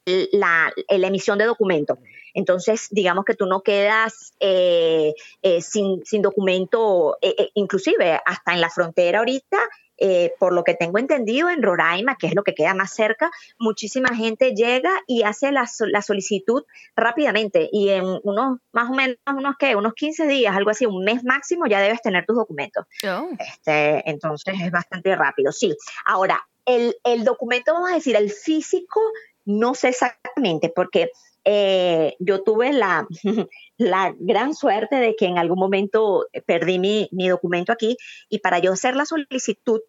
la, 0.05 0.73
emisión 0.89 1.37
de 1.37 1.45
documentos. 1.45 1.99
Entonces, 2.33 2.87
digamos 2.91 3.25
que 3.25 3.35
tú 3.35 3.45
no 3.45 3.61
quedas 3.61 4.33
eh, 4.39 5.13
eh, 5.41 5.61
sin, 5.61 6.05
sin, 6.05 6.21
documento, 6.21 7.17
inclusive 7.55 8.19
hasta 8.25 8.53
en 8.53 8.61
la 8.61 8.69
frontera 8.69 9.19
ahorita 9.19 9.57
eh, 10.03 10.33
por 10.39 10.51
lo 10.51 10.63
que 10.63 10.73
tengo 10.73 10.97
entendido, 10.97 11.47
en 11.51 11.61
Roraima, 11.61 12.15
que 12.15 12.25
es 12.25 12.33
lo 12.33 12.41
que 12.41 12.55
queda 12.55 12.73
más 12.73 12.91
cerca, 12.91 13.29
muchísima 13.59 14.15
gente 14.15 14.55
llega 14.55 14.91
y 15.05 15.21
hace 15.21 15.51
la, 15.51 15.67
solicitud 15.67 16.63
rápidamente 16.95 17.69
y 17.71 17.89
en 17.89 18.19
unos, 18.23 18.57
más 18.71 18.89
o 18.89 18.93
menos, 18.93 19.17
unos, 19.27 19.55
¿qué? 19.59 19.75
unos 19.75 19.93
15 19.93 20.25
días, 20.25 20.55
algo 20.57 20.71
así, 20.71 20.87
un 20.87 21.03
mes 21.03 21.23
máximo, 21.23 21.67
ya 21.67 21.79
debes 21.79 22.01
tener 22.01 22.25
tus 22.25 22.35
documentos. 22.35 22.87
Oh. 23.07 23.29
Este, 23.37 24.09
entonces 24.09 24.55
es 24.59 24.71
bastante 24.71 25.15
rápido, 25.15 25.51
sí. 25.51 25.75
Ahora, 26.07 26.41
el, 26.65 26.95
el 27.03 27.23
documento, 27.23 27.71
vamos 27.75 27.91
a 27.91 27.93
decir, 27.93 28.15
el 28.15 28.31
físico, 28.31 29.01
no 29.45 29.75
sé 29.75 29.89
exactamente, 29.89 30.73
porque 30.75 31.11
eh, 31.43 32.15
yo 32.19 32.43
tuve 32.43 32.73
la, 32.73 33.07
la, 33.77 34.15
gran 34.19 34.53
suerte 34.53 34.97
de 34.97 35.15
que 35.15 35.25
en 35.25 35.37
algún 35.37 35.59
momento 35.59 36.27
perdí 36.45 36.79
mi, 36.79 37.09
mi, 37.11 37.29
documento 37.29 37.71
aquí 37.71 37.97
y 38.29 38.39
para 38.39 38.59
yo 38.59 38.73
hacer 38.73 38.95
la 38.95 39.05
solicitud 39.05 39.81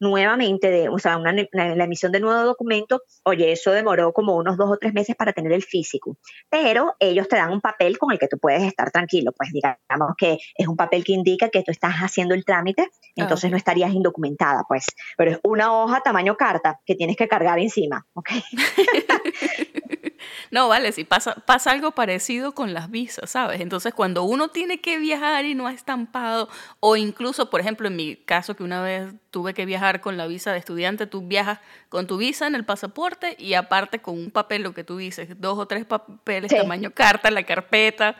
nuevamente, 0.00 0.70
de, 0.70 0.88
o 0.88 0.98
sea, 0.98 1.16
una, 1.16 1.32
la 1.52 1.84
emisión 1.84 2.12
de 2.12 2.20
nuevo 2.20 2.44
documento, 2.44 3.02
oye, 3.24 3.52
eso 3.52 3.72
demoró 3.72 4.12
como 4.12 4.36
unos 4.36 4.56
dos 4.56 4.70
o 4.70 4.76
tres 4.76 4.94
meses 4.94 5.16
para 5.16 5.32
tener 5.32 5.52
el 5.52 5.62
físico, 5.62 6.16
pero 6.48 6.94
ellos 7.00 7.28
te 7.28 7.36
dan 7.36 7.50
un 7.50 7.60
papel 7.60 7.98
con 7.98 8.12
el 8.12 8.18
que 8.18 8.28
tú 8.28 8.38
puedes 8.38 8.62
estar 8.62 8.90
tranquilo, 8.90 9.32
pues 9.36 9.50
digamos 9.52 10.12
que 10.16 10.38
es 10.54 10.68
un 10.68 10.76
papel 10.76 11.04
que 11.04 11.12
indica 11.12 11.48
que 11.48 11.62
tú 11.62 11.72
estás 11.72 11.94
haciendo 11.96 12.34
el 12.34 12.44
trámite, 12.44 12.88
entonces 13.16 13.50
no 13.50 13.56
estarías 13.56 13.92
indocumentada, 13.92 14.62
pues, 14.68 14.86
pero 15.16 15.32
es 15.32 15.40
una 15.42 15.72
hoja 15.72 16.00
tamaño 16.00 16.36
carta 16.36 16.80
que 16.86 16.94
tienes 16.94 17.16
que 17.16 17.28
cargar 17.28 17.58
encima, 17.58 18.06
¿ok? 18.14 18.30
No, 20.50 20.68
vale, 20.68 20.92
si 20.92 21.04
pasa, 21.04 21.34
pasa 21.34 21.70
algo 21.70 21.92
parecido 21.92 22.52
con 22.52 22.74
las 22.74 22.90
visas, 22.90 23.30
¿sabes? 23.30 23.60
Entonces, 23.60 23.94
cuando 23.94 24.22
uno 24.22 24.48
tiene 24.48 24.80
que 24.80 24.98
viajar 24.98 25.44
y 25.44 25.54
no 25.54 25.66
ha 25.66 25.72
estampado, 25.72 26.48
o 26.80 26.96
incluso, 26.96 27.50
por 27.50 27.60
ejemplo, 27.60 27.88
en 27.88 27.96
mi 27.96 28.16
caso, 28.16 28.56
que 28.56 28.62
una 28.62 28.82
vez 28.82 29.12
tuve 29.30 29.54
que 29.54 29.66
viajar 29.66 30.00
con 30.00 30.16
la 30.16 30.26
visa 30.26 30.52
de 30.52 30.58
estudiante, 30.58 31.06
tú 31.06 31.22
viajas 31.26 31.60
con 31.88 32.06
tu 32.06 32.16
visa 32.16 32.46
en 32.46 32.54
el 32.54 32.64
pasaporte 32.64 33.36
y 33.38 33.54
aparte 33.54 34.00
con 34.00 34.18
un 34.18 34.30
papel, 34.30 34.62
lo 34.62 34.74
que 34.74 34.84
tú 34.84 34.96
dices, 34.96 35.28
dos 35.40 35.58
o 35.58 35.66
tres 35.66 35.84
papeles 35.84 36.54
tamaño 36.54 36.90
carta, 36.92 37.30
la 37.30 37.42
carpeta, 37.44 38.16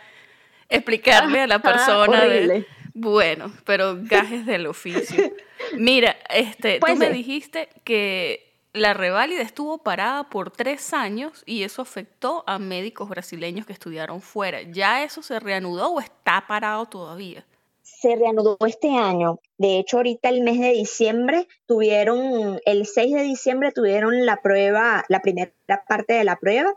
explicarle 0.69 1.41
a 1.41 1.47
la 1.47 1.61
persona 1.61 2.25
de, 2.25 2.67
bueno, 2.95 3.53
pero 3.65 3.99
gajes 4.01 4.45
del 4.45 4.67
oficio. 4.67 5.33
Mira, 5.75 6.17
este, 6.31 6.75
tú 6.75 6.81
pues 6.81 6.99
me 6.99 7.11
dijiste 7.11 7.69
que 7.85 8.48
la 8.79 8.95
reválida 8.95 9.43
estuvo 9.43 9.79
parada 9.79 10.29
por 10.31 10.51
tres 10.51 10.93
años 10.93 11.43
y 11.47 11.63
eso 11.63 11.83
afectó 11.83 12.45
a 12.47 12.59
médicos 12.59 13.09
brasileños 13.09 13.67
que 13.67 13.73
estudiaron 13.73 14.21
fuera. 14.21 14.63
¿Ya 14.63 15.05
eso 15.05 15.23
se 15.23 15.39
reanudó 15.41 15.93
o 15.93 16.01
está 16.01 16.47
parado 16.47 16.87
todavía? 16.87 17.45
Se 17.83 18.15
reanudó 18.17 18.57
este 18.67 18.91
año. 18.91 19.41
De 19.57 19.79
hecho, 19.79 19.99
ahorita 19.99 20.29
el 20.29 20.43
mes 20.43 20.61
de 20.61 20.73
diciembre 20.73 21.49
tuvieron, 21.67 22.61
el 22.65 22.87
6 22.87 23.15
de 23.15 23.23
diciembre 23.23 23.73
tuvieron 23.73 24.25
la 24.25 24.37
prueba, 24.41 25.05
la 25.09 25.21
primera 25.21 25.53
parte 25.87 26.15
de 26.15 26.25
la 26.25 26.37
prueba 26.37 26.75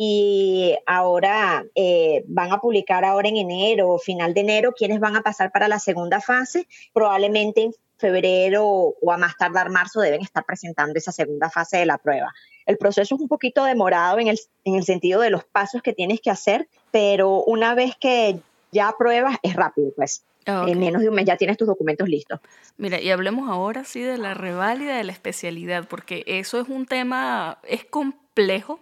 y 0.00 0.78
ahora 0.86 1.66
eh, 1.74 2.24
van 2.28 2.52
a 2.52 2.60
publicar 2.60 3.04
ahora 3.04 3.28
en 3.28 3.36
enero 3.36 3.90
o 3.90 3.98
final 3.98 4.32
de 4.32 4.42
enero 4.42 4.72
quienes 4.72 5.00
van 5.00 5.16
a 5.16 5.22
pasar 5.22 5.50
para 5.50 5.66
la 5.66 5.80
segunda 5.80 6.20
fase. 6.20 6.68
Probablemente 6.94 7.72
febrero 7.98 8.64
o 8.64 9.12
a 9.12 9.18
más 9.18 9.36
tardar 9.36 9.70
marzo 9.70 10.00
deben 10.00 10.22
estar 10.22 10.44
presentando 10.44 10.96
esa 10.96 11.10
segunda 11.10 11.50
fase 11.50 11.78
de 11.78 11.86
la 11.86 11.98
prueba. 11.98 12.32
El 12.64 12.78
proceso 12.78 13.16
es 13.16 13.20
un 13.20 13.26
poquito 13.26 13.64
demorado 13.64 14.20
en 14.20 14.28
el, 14.28 14.38
en 14.64 14.76
el 14.76 14.84
sentido 14.84 15.20
de 15.20 15.30
los 15.30 15.44
pasos 15.44 15.82
que 15.82 15.92
tienes 15.92 16.20
que 16.20 16.30
hacer, 16.30 16.68
pero 16.92 17.42
una 17.42 17.74
vez 17.74 17.96
que 17.98 18.38
ya 18.70 18.88
apruebas 18.88 19.36
es 19.42 19.54
rápido, 19.54 19.90
pues. 19.96 20.22
Ah, 20.46 20.64
en 20.66 20.78
menos 20.78 21.02
de 21.02 21.10
un 21.10 21.14
mes 21.14 21.26
ya 21.26 21.36
tienes 21.36 21.58
tus 21.58 21.66
documentos 21.66 22.08
listos. 22.08 22.40
Mira, 22.78 23.00
y 23.00 23.10
hablemos 23.10 23.50
ahora 23.50 23.84
sí 23.84 24.00
de 24.00 24.16
la 24.16 24.32
reválida 24.32 24.96
de 24.96 25.04
la 25.04 25.12
especialidad, 25.12 25.86
porque 25.88 26.22
eso 26.26 26.58
es 26.60 26.68
un 26.68 26.86
tema, 26.86 27.58
es 27.64 27.84
complejo, 27.84 28.80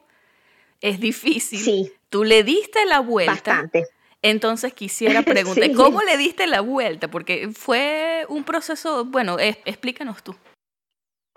es 0.89 1.01
difícil. 1.01 1.59
Sí. 1.59 1.93
Tú 2.09 2.25
le 2.25 2.43
diste 2.43 2.85
la 2.87 3.01
vuelta. 3.01 3.33
Bastante. 3.33 3.87
Entonces 4.23 4.73
quisiera 4.75 5.23
preguntar, 5.23 5.73
¿cómo 5.73 6.03
le 6.03 6.17
diste 6.17 6.47
la 6.47 6.61
vuelta? 6.61 7.09
Porque 7.09 7.49
fue 7.53 8.25
un 8.29 8.45
proceso, 8.45 9.05
bueno, 9.05 9.37
explícanos 9.39 10.23
tú. 10.23 10.35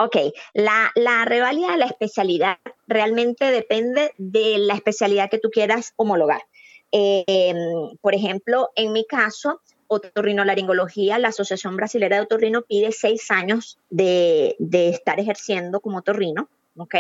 Ok, 0.02 0.16
la, 0.54 0.92
la 0.96 1.26
reválida 1.26 1.72
de 1.72 1.78
la 1.78 1.86
especialidad 1.86 2.58
realmente 2.88 3.52
depende 3.52 4.14
de 4.18 4.58
la 4.58 4.76
especialidad 4.76 5.30
que 5.30 5.40
tú 5.40 5.50
quieras 5.50 5.94
homologar. 5.98 6.42
Em, 6.92 7.98
por 8.02 8.16
ejemplo, 8.16 8.70
en 8.76 8.94
mi 8.94 9.06
caso, 9.06 9.62
otorrinolaringología, 9.88 11.20
la 11.20 11.30
Asociación 11.30 11.76
Brasilera 11.76 12.16
de 12.16 12.22
Otorrino 12.24 12.62
pide 12.62 12.94
seis 12.94 13.30
años 13.30 13.78
de, 13.90 14.56
de 14.60 14.90
estar 14.90 15.20
ejerciendo 15.20 15.82
como 15.82 15.98
otorrino, 15.98 16.48
¿ok? 16.78 16.96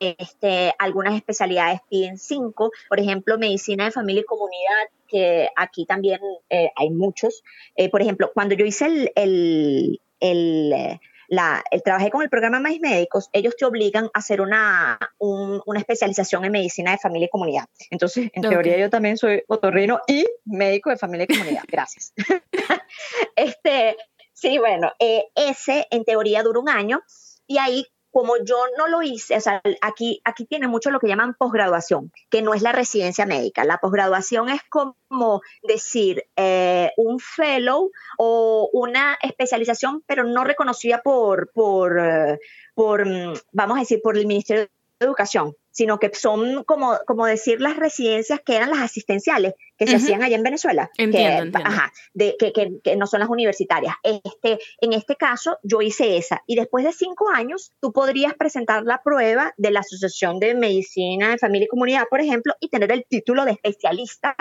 Este, 0.00 0.72
algunas 0.78 1.14
especialidades 1.14 1.80
piden 1.90 2.18
cinco, 2.18 2.70
por 2.88 3.00
ejemplo, 3.00 3.36
medicina 3.38 3.86
de 3.86 3.90
familia 3.90 4.20
y 4.22 4.24
comunidad, 4.24 4.88
que 5.08 5.48
aquí 5.56 5.86
también 5.86 6.20
eh, 6.50 6.70
hay 6.76 6.90
muchos. 6.90 7.42
Eh, 7.74 7.90
por 7.90 8.02
ejemplo, 8.02 8.30
cuando 8.32 8.54
yo 8.54 8.64
hice 8.64 8.86
el, 8.86 9.12
el, 9.16 10.00
el, 10.20 10.72
eh, 10.72 11.00
la, 11.28 11.64
el, 11.70 11.82
trabajé 11.82 12.10
con 12.10 12.22
el 12.22 12.30
programa 12.30 12.60
Mais 12.60 12.80
Médicos, 12.80 13.28
ellos 13.32 13.56
te 13.56 13.64
obligan 13.64 14.06
a 14.06 14.18
hacer 14.18 14.40
una, 14.40 14.98
una 15.18 15.80
especialización 15.80 16.44
en 16.44 16.52
medicina 16.52 16.92
de 16.92 16.98
familia 16.98 17.26
y 17.26 17.30
comunidad. 17.30 17.64
Entonces, 17.90 18.30
en 18.32 18.42
teoría 18.42 18.78
yo 18.78 18.90
también 18.90 19.16
soy 19.16 19.42
otorrino 19.48 20.00
y 20.06 20.26
médico 20.44 20.90
de 20.90 20.96
familia 20.96 21.26
y 21.28 21.34
comunidad. 21.36 21.64
Gracias. 21.66 22.12
este, 23.36 23.96
sí, 24.32 24.58
bueno, 24.58 24.92
ese 25.34 25.86
en 25.90 26.04
teoría 26.04 26.42
dura 26.42 26.60
un 26.60 26.68
año 26.68 27.02
y 27.48 27.58
ahí 27.58 27.86
como 28.10 28.36
yo 28.38 28.56
no 28.76 28.88
lo 28.88 29.02
hice, 29.02 29.36
o 29.36 29.40
sea, 29.40 29.62
aquí, 29.80 30.20
aquí 30.24 30.44
tiene 30.44 30.68
mucho 30.68 30.90
lo 30.90 31.00
que 31.00 31.08
llaman 31.08 31.34
posgraduación, 31.34 32.12
que 32.30 32.42
no 32.42 32.54
es 32.54 32.62
la 32.62 32.72
residencia 32.72 33.26
médica. 33.26 33.64
La 33.64 33.78
posgraduación 33.78 34.48
es 34.48 34.60
como 34.68 35.42
decir 35.62 36.24
eh, 36.36 36.90
un 36.96 37.20
fellow 37.20 37.90
o 38.18 38.70
una 38.72 39.18
especialización, 39.22 40.02
pero 40.06 40.24
no 40.24 40.44
reconocida 40.44 41.02
por, 41.02 41.50
por, 41.52 41.98
eh, 41.98 42.38
por, 42.74 43.06
mm, 43.06 43.34
vamos 43.52 43.76
a 43.76 43.80
decir, 43.80 44.00
por 44.02 44.16
el 44.16 44.26
Ministerio 44.26 44.64
de 44.64 45.06
Educación 45.06 45.54
sino 45.78 46.00
que 46.00 46.10
son 46.12 46.64
como, 46.64 46.98
como 47.06 47.24
decir 47.24 47.60
las 47.60 47.76
residencias 47.76 48.40
que 48.44 48.56
eran 48.56 48.70
las 48.70 48.80
asistenciales 48.80 49.54
que 49.76 49.86
se 49.86 49.94
hacían 49.94 50.24
allá 50.24 50.34
en 50.34 50.42
Venezuela. 50.42 50.90
Entiendo, 50.98 51.56
que, 51.56 51.64
Ajá, 51.64 51.92
de, 52.14 52.34
que, 52.36 52.52
que, 52.82 52.96
no 52.96 53.06
son 53.06 53.20
las 53.20 53.28
universitarias. 53.28 53.94
Este, 54.02 54.58
en 54.80 54.92
este 54.92 55.14
caso, 55.14 55.56
yo 55.62 55.80
hice 55.80 56.16
esa. 56.16 56.42
Y 56.48 56.56
después 56.56 56.84
de 56.84 56.92
cinco 56.92 57.30
años, 57.32 57.70
tú 57.80 57.92
podrías 57.92 58.34
presentar 58.34 58.82
la 58.82 59.00
prueba 59.04 59.54
de 59.56 59.70
la 59.70 59.78
Asociación 59.78 60.40
de 60.40 60.56
Medicina 60.56 61.30
de 61.30 61.38
Familia 61.38 61.66
y 61.66 61.68
Comunidad, 61.68 62.08
por 62.10 62.20
ejemplo, 62.20 62.54
y 62.58 62.70
tener 62.70 62.90
el 62.90 63.06
título 63.08 63.44
de 63.44 63.52
especialista 63.52 64.34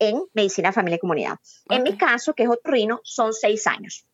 en 0.00 0.24
Medicina, 0.32 0.72
Familia 0.72 0.96
y 0.96 1.00
Comunidad. 1.00 1.38
En 1.70 1.84
mi 1.84 1.96
caso, 1.96 2.34
que 2.34 2.42
es 2.42 2.48
otorrino, 2.48 3.00
son 3.04 3.32
seis 3.32 3.68
años. 3.68 4.08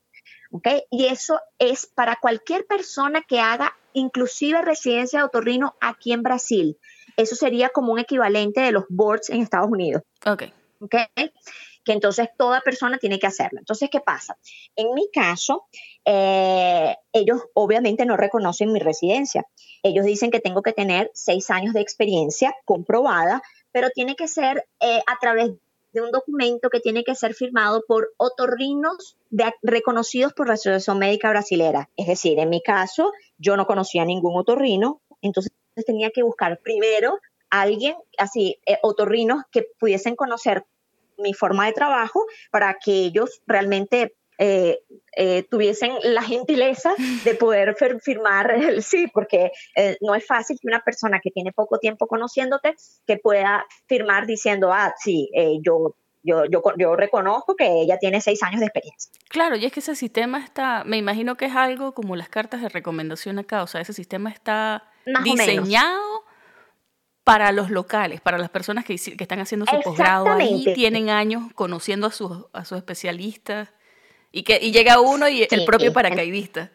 ¿Okay? 0.53 0.83
Y 0.91 1.07
eso 1.07 1.41
es 1.59 1.87
para 1.87 2.17
cualquier 2.17 2.67
persona 2.67 3.23
que 3.23 3.41
haga 3.41 3.75
inclusive 3.93 4.63
residencia 4.63 5.21
de 5.21 5.25
otorrino 5.27 5.75
aquí 5.81 6.13
en 6.13 6.23
Brasil. 6.23 6.79
Eso 7.17 7.37
sería 7.37 7.69
como 7.71 7.93
un 7.93 7.99
equivalente 7.99 8.61
de 8.61 8.73
los 8.73 8.85
boards 8.89 9.31
en 9.31 9.43
Estados 9.43 9.71
Unidos. 9.71 10.03
Ok. 10.27 10.45
Ok. 10.81 10.95
Que 11.85 11.93
entonces 11.93 12.29
toda 12.37 12.61
persona 12.61 12.99
tiene 12.99 13.19
que 13.19 13.27
hacerlo. 13.27 13.59
Entonces, 13.59 13.89
¿qué 13.91 14.01
pasa? 14.01 14.37
En 14.77 14.95
mi 14.95 15.11
caso, 15.11 15.67
eh, 16.05 16.95
ellos 17.13 17.43
obviamente 17.55 18.05
no 18.05 18.17
reconocen 18.17 18.73
mi 18.73 18.81
residencia. 18.81 19.47
Ellos 19.83 20.05
dicen 20.05 20.31
que 20.31 20.41
tengo 20.41 20.63
que 20.63 20.73
tener 20.73 21.11
seis 21.15 21.51
años 21.51 21.73
de 21.75 21.81
experiencia 21.81 22.55
comprobada, 22.65 23.43
pero 23.73 23.91
tiene 23.91 24.15
que 24.15 24.29
ser 24.29 24.67
eh, 24.81 25.01
a 25.07 25.19
través 25.21 25.53
de 25.93 26.01
un 26.01 26.11
documento 26.11 26.71
que 26.71 26.81
tiene 26.81 27.05
que 27.05 27.15
ser 27.15 27.35
firmado 27.35 27.83
por 27.87 28.13
otorrinos 28.17 29.17
reconocidos 29.63 30.33
por 30.33 30.49
la 30.49 30.55
Asociación 30.55 30.99
Médica 30.99 31.31
Brasilera. 31.31 31.89
Es 31.97 32.07
decir, 32.07 32.39
en 32.39 32.49
mi 32.49 32.63
caso, 32.63 33.13
yo 33.39 33.57
no 33.57 33.67
conocía 33.67 34.05
ningún 34.05 34.39
otorrino, 34.39 35.01
entonces 35.23 35.53
tenía 35.87 36.11
que 36.11 36.23
buscar 36.23 36.59
primero 36.59 37.19
a 37.51 37.63
alguien, 37.63 37.97
así, 38.19 38.61
eh, 38.67 38.79
otorrinos 38.83 39.43
que 39.51 39.67
pudiesen 39.79 40.15
conocer 40.15 40.65
mi 41.19 41.35
forma 41.35 41.67
de 41.67 41.73
trabajo 41.73 42.25
para 42.51 42.77
que 42.83 42.93
ellos 42.93 43.43
realmente 43.47 44.15
eh, 44.43 44.81
eh, 45.17 45.45
tuviesen 45.51 45.93
la 46.03 46.23
gentileza 46.23 46.95
de 47.25 47.35
poder 47.35 47.77
firmar 48.01 48.51
el 48.53 48.83
sí, 48.83 49.07
porque 49.13 49.53
no 50.01 50.15
es 50.15 50.27
fácil 50.27 50.59
que 50.61 50.67
una 50.67 50.81
persona 50.81 51.21
que 51.23 51.31
tiene 51.31 51.53
poco 51.53 51.79
tiempo 51.79 52.07
conociéndote 52.07 52.75
que 53.07 53.19
pueda 53.19 53.67
firmar 53.87 54.27
diciendo, 54.27 54.73
ah, 54.73 54.95
sí, 54.99 55.31
yo 55.63 55.95
yo, 56.23 56.45
yo, 56.51 56.63
yo, 56.77 56.97
reconozco 56.97 57.57
que 57.57 57.67
ella 57.81 57.99
tiene 57.99 58.21
seis 58.21 58.43
años 58.43 58.61
de 58.61 58.67
experiencia. 58.67 59.11
Claro, 59.29 59.57
y 59.57 59.65
es 59.65 59.73
que 59.73 59.81
ese 59.81 59.95
sistema 59.95 60.43
está, 60.43 60.85
me 60.85 60.99
imagino 60.99 61.37
que 61.37 61.47
es 61.47 61.57
algo 61.57 61.93
como 61.93 62.17
las 62.17 62.29
cartas 62.29 62.61
de 62.61 62.69
recomendación 62.69 63.39
acá, 63.39 63.63
o 63.63 63.67
sea, 63.67 63.81
ese 63.81 63.93
sistema 63.93 64.31
está 64.31 64.85
diseñado 65.25 66.25
para 67.25 67.53
los 67.53 67.71
locales, 67.71 68.21
para 68.21 68.39
las 68.39 68.51
personas 68.51 68.85
que, 68.85 68.97
que 68.97 69.25
están 69.25 69.41
haciendo 69.41 69.67
su 69.67 69.81
posgrado 69.83 70.29
ahí, 70.29 70.65
tienen 70.75 71.11
años 71.11 71.53
conociendo 71.55 72.09
a 72.09 72.11
sus, 72.11 72.47
a 72.53 72.65
sus 72.65 72.79
especialistas, 72.79 73.73
y, 74.33 74.43
que, 74.43 74.59
y 74.61 74.73
llega 74.73 75.01
uno 75.01 75.29
y 75.29 75.47
el 75.51 75.65
propio 75.65 75.93
paracaidista. 75.93 76.71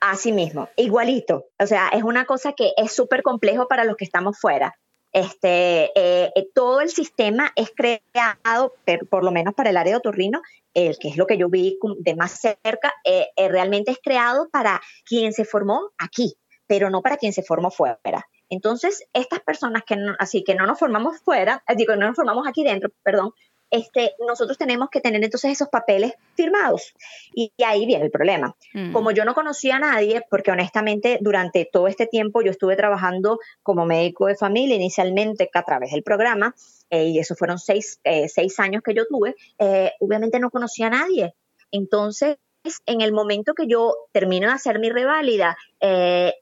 Así 0.00 0.32
mismo, 0.32 0.68
igualito. 0.76 1.46
O 1.60 1.66
sea, 1.66 1.88
es 1.88 2.02
una 2.02 2.24
cosa 2.24 2.54
que 2.54 2.72
es 2.76 2.92
súper 2.92 3.22
complejo 3.22 3.68
para 3.68 3.84
los 3.84 3.96
que 3.96 4.04
estamos 4.04 4.38
fuera. 4.38 4.74
Este, 5.12 5.92
eh, 5.94 6.32
eh, 6.34 6.48
todo 6.54 6.80
el 6.80 6.88
sistema 6.88 7.52
es 7.54 7.70
creado, 7.70 8.74
por 9.10 9.24
lo 9.24 9.30
menos 9.30 9.54
para 9.54 9.70
el 9.70 9.76
área 9.76 9.92
de 9.92 9.98
otorrino, 9.98 10.40
el 10.74 10.98
que 10.98 11.08
es 11.08 11.16
lo 11.16 11.26
que 11.26 11.36
yo 11.36 11.48
vi 11.50 11.78
de 11.98 12.16
más 12.16 12.40
cerca, 12.40 12.94
eh, 13.04 13.28
realmente 13.36 13.90
es 13.92 13.98
creado 14.02 14.48
para 14.50 14.80
quien 15.04 15.32
se 15.34 15.44
formó 15.44 15.90
aquí, 15.98 16.34
pero 16.66 16.88
no 16.88 17.02
para 17.02 17.18
quien 17.18 17.32
se 17.32 17.42
formó 17.42 17.70
fuera. 17.70 18.26
Entonces, 18.48 19.04
estas 19.12 19.40
personas 19.40 19.82
que 19.86 19.96
así 20.18 20.42
que 20.44 20.54
no 20.54 20.66
nos 20.66 20.78
formamos 20.78 21.20
fuera, 21.20 21.62
digo, 21.76 21.94
no 21.94 22.06
nos 22.08 22.16
formamos 22.16 22.48
aquí 22.48 22.64
dentro, 22.64 22.90
perdón, 23.02 23.32
este, 23.72 24.14
nosotros 24.28 24.58
tenemos 24.58 24.90
que 24.90 25.00
tener 25.00 25.24
entonces 25.24 25.52
esos 25.52 25.68
papeles 25.68 26.12
firmados. 26.34 26.92
Y, 27.34 27.52
ahí 27.64 27.86
viene 27.86 28.04
el 28.04 28.10
problema. 28.10 28.54
Mm. 28.74 28.92
Como 28.92 29.12
yo 29.12 29.24
no 29.24 29.34
conocía 29.34 29.76
a 29.76 29.78
nadie, 29.78 30.22
porque 30.28 30.50
honestamente 30.50 31.18
durante 31.22 31.64
todo 31.64 31.88
este 31.88 32.06
tiempo 32.06 32.42
yo 32.42 32.50
estuve 32.50 32.76
trabajando 32.76 33.38
como 33.62 33.86
médico 33.86 34.26
de 34.26 34.36
familia 34.36 34.76
inicialmente 34.76 35.48
a 35.54 35.62
través 35.62 35.92
del 35.92 36.02
programa, 36.02 36.54
eh, 36.90 37.06
y 37.06 37.18
eso 37.18 37.34
fueron 37.34 37.58
seis, 37.58 37.98
eh, 38.04 38.28
seis, 38.28 38.60
años 38.60 38.82
que 38.84 38.92
yo 38.92 39.06
tuve, 39.06 39.34
eh, 39.58 39.92
obviamente 40.00 40.38
no 40.38 40.50
conocía 40.50 40.88
a 40.88 40.90
nadie. 40.90 41.34
Entonces, 41.70 42.36
en 42.84 43.00
el 43.00 43.12
momento 43.12 43.54
que 43.54 43.66
yo 43.66 43.94
termino 44.12 44.48
de 44.48 44.52
hacer 44.52 44.78
mi 44.78 44.90
reválida 44.90 45.56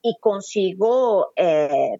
y 0.02 0.16
consigo 0.20 1.32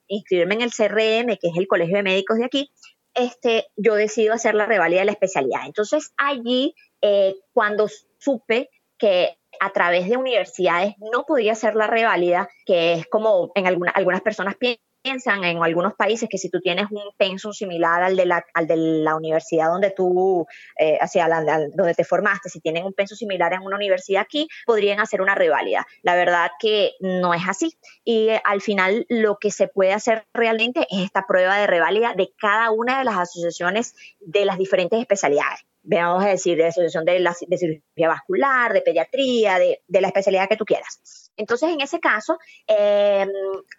inscribirme 0.09 0.57
en 0.57 0.61
el 0.61 0.73
CRM, 0.73 1.38
que 1.38 1.49
es 1.49 1.57
el 1.57 1.66
Colegio 1.66 1.97
de 1.97 2.03
Médicos 2.03 2.37
de 2.37 2.45
aquí, 2.45 2.71
este, 3.20 3.66
yo 3.76 3.94
decido 3.94 4.35
hacer 4.35 4.54
la 4.54 4.66
revalida 4.66 5.00
de 5.00 5.06
la 5.06 5.12
especialidad. 5.12 5.62
Entonces 5.66 6.12
allí, 6.16 6.74
eh, 7.02 7.35
cuando 7.52 7.88
supe 8.18 8.70
que 8.98 9.37
a 9.61 9.72
través 9.72 10.09
de 10.09 10.16
universidades 10.16 10.94
no 11.12 11.24
podía 11.24 11.52
hacer 11.52 11.74
la 11.74 11.87
reválida, 11.87 12.48
que 12.66 12.94
es 12.94 13.06
como 13.06 13.52
en 13.54 13.66
algunas 13.66 14.20
personas 14.22 14.56
piensan, 14.56 14.85
piensan 15.03 15.45
en 15.45 15.63
algunos 15.63 15.95
países 15.95 16.29
que 16.29 16.39
si 16.39 16.51
tú 16.51 16.61
tienes 16.61 16.87
un 16.91 17.03
pensum 17.17 17.53
similar 17.53 18.03
al 18.03 18.17
de 18.17 18.27
la, 18.27 18.45
al 18.55 18.67
de 18.67 18.77
la 18.77 19.17
universidad 19.17 19.69
donde 19.69 19.91
tú, 19.91 20.47
eh, 20.79 20.99
hacia 21.01 21.29
donde 21.75 21.95
te 21.95 22.05
formaste, 22.05 22.49
si 22.49 22.61
tienen 22.61 22.85
un 22.85 22.93
pensum 22.93 23.17
similar 23.17 23.53
en 23.53 23.63
una 23.63 23.77
universidad 23.77 24.23
aquí, 24.23 24.49
podrían 24.67 25.01
hacer 25.01 25.23
una 25.23 25.35
reválida. 25.35 25.87
La 26.03 26.15
verdad 26.15 26.51
que 26.59 26.93
no 27.01 27.35
es 27.35 27.43
así. 27.49 27.77
Y 28.05 28.29
eh, 28.29 28.43
al 28.45 28.61
final 28.61 29.07
lo 29.09 29.39
que 29.39 29.51
se 29.51 29.69
puede 29.69 29.93
hacer 29.93 30.25
realmente 30.35 30.87
es 30.91 31.05
esta 31.05 31.27
prueba 31.27 31.57
de 31.59 31.67
reválida 31.67 32.15
de 32.15 32.33
cada 32.39 32.71
una 32.71 32.99
de 32.99 33.05
las 33.05 33.17
asociaciones 33.17 33.95
de 34.21 34.45
las 34.45 34.59
diferentes 34.59 34.99
especialidades 35.01 35.61
vamos 35.83 36.25
a 36.25 36.29
decir, 36.29 36.57
de 36.57 36.66
asociación 36.66 37.05
de, 37.05 37.21
la, 37.21 37.35
de 37.47 37.59
cirugía 37.59 38.09
vascular, 38.09 38.73
de 38.73 38.83
pediatría, 38.83 39.59
de, 39.59 39.83
de, 39.87 40.01
la 40.01 40.09
especialidad 40.09 40.49
que 40.49 40.57
tú 40.57 40.64
quieras. 40.64 41.31
Entonces, 41.37 41.71
en 41.71 41.81
ese 41.81 42.01
caso, 42.01 42.38
eh, 42.66 43.27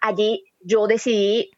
allí 0.00 0.44
yo 0.60 0.86
decidí 0.86 1.50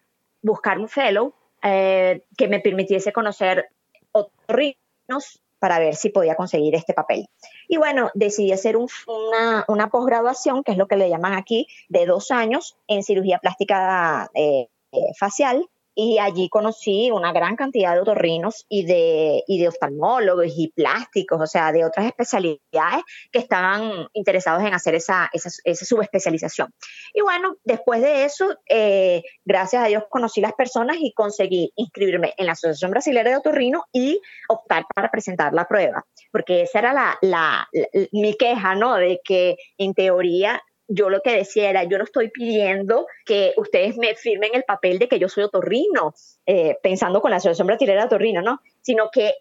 buscar 0.42 0.78
un 0.78 0.88
fellow 0.88 1.34
eh, 1.62 2.24
que 2.36 2.48
me 2.48 2.60
permitiese 2.60 3.12
conocer 3.12 3.68
otorrinos 4.12 5.40
para 5.58 5.78
ver 5.78 5.96
si 5.96 6.10
podía 6.10 6.34
conseguir 6.34 6.74
este 6.74 6.92
papel. 6.92 7.26
Y 7.68 7.78
bueno, 7.78 8.10
decidí 8.12 8.52
hacer 8.52 8.76
una, 8.76 9.64
una 9.66 9.88
posgraduación, 9.88 10.62
que 10.62 10.72
es 10.72 10.78
lo 10.78 10.86
que 10.86 10.96
le 10.96 11.08
llaman 11.08 11.32
aquí, 11.32 11.66
de 11.88 12.04
dos 12.04 12.30
años 12.30 12.76
en 12.86 13.02
cirugía 13.02 13.38
plástica 13.38 14.30
eh, 14.34 14.68
facial 15.18 15.66
y 15.94 16.18
allí 16.18 16.48
conocí 16.48 17.10
una 17.10 17.32
gran 17.32 17.56
cantidad 17.56 17.94
de 17.94 18.00
otorrinos 18.00 18.66
y 18.68 18.84
de, 18.84 19.42
y 19.46 19.60
de 19.60 19.68
oftalmólogos 19.68 20.46
y 20.56 20.68
plásticos, 20.68 21.40
o 21.40 21.46
sea, 21.46 21.72
de 21.72 21.84
otras 21.84 22.06
especialidades 22.06 23.02
que 23.30 23.38
estaban 23.38 24.08
interesados 24.12 24.62
en 24.62 24.74
hacer 24.74 24.94
esa, 24.94 25.30
esa, 25.32 25.50
esa 25.64 25.84
subespecialización. 25.84 26.72
Y 27.12 27.20
bueno, 27.22 27.56
después 27.64 28.00
de 28.00 28.24
eso, 28.24 28.56
eh, 28.68 29.22
gracias 29.44 29.84
a 29.84 29.86
Dios 29.88 30.04
conocí 30.10 30.40
las 30.40 30.52
personas 30.52 30.96
y 31.00 31.12
conseguí 31.12 31.72
inscribirme 31.76 32.34
en 32.36 32.46
la 32.46 32.52
Asociación 32.52 32.90
Brasileña 32.90 33.30
de 33.30 33.36
Otorrino 33.36 33.84
y 33.92 34.20
optar 34.48 34.84
para 34.94 35.10
presentar 35.10 35.52
la 35.52 35.66
prueba, 35.66 36.04
porque 36.32 36.62
esa 36.62 36.80
era 36.80 36.92
la, 36.92 37.18
la, 37.22 37.68
mi 38.12 38.34
queja, 38.34 38.74
¿no? 38.74 38.96
De 38.96 39.20
que 39.24 39.56
en 39.78 39.94
teoría 39.94 40.60
yo 40.88 41.10
lo 41.10 41.20
que 41.20 41.36
decía 41.36 41.70
era, 41.70 41.84
yo 41.84 41.98
no 41.98 42.04
estoy 42.04 42.30
pidiendo 42.30 43.06
que 43.24 43.54
ustedes 43.56 43.96
me 43.96 44.14
firmen 44.14 44.50
el 44.54 44.64
papel 44.64 44.98
de 44.98 45.08
que 45.08 45.18
yo 45.18 45.28
soy 45.28 45.44
otorrino, 45.44 46.14
eh, 46.46 46.76
pensando 46.82 47.20
con 47.20 47.30
la 47.30 47.38
Asociación 47.38 47.66
Brasilera 47.66 48.02
de 48.02 48.06
Otorrino, 48.06 48.42
¿no? 48.42 48.60
Sino 48.82 49.10
que 49.10 49.34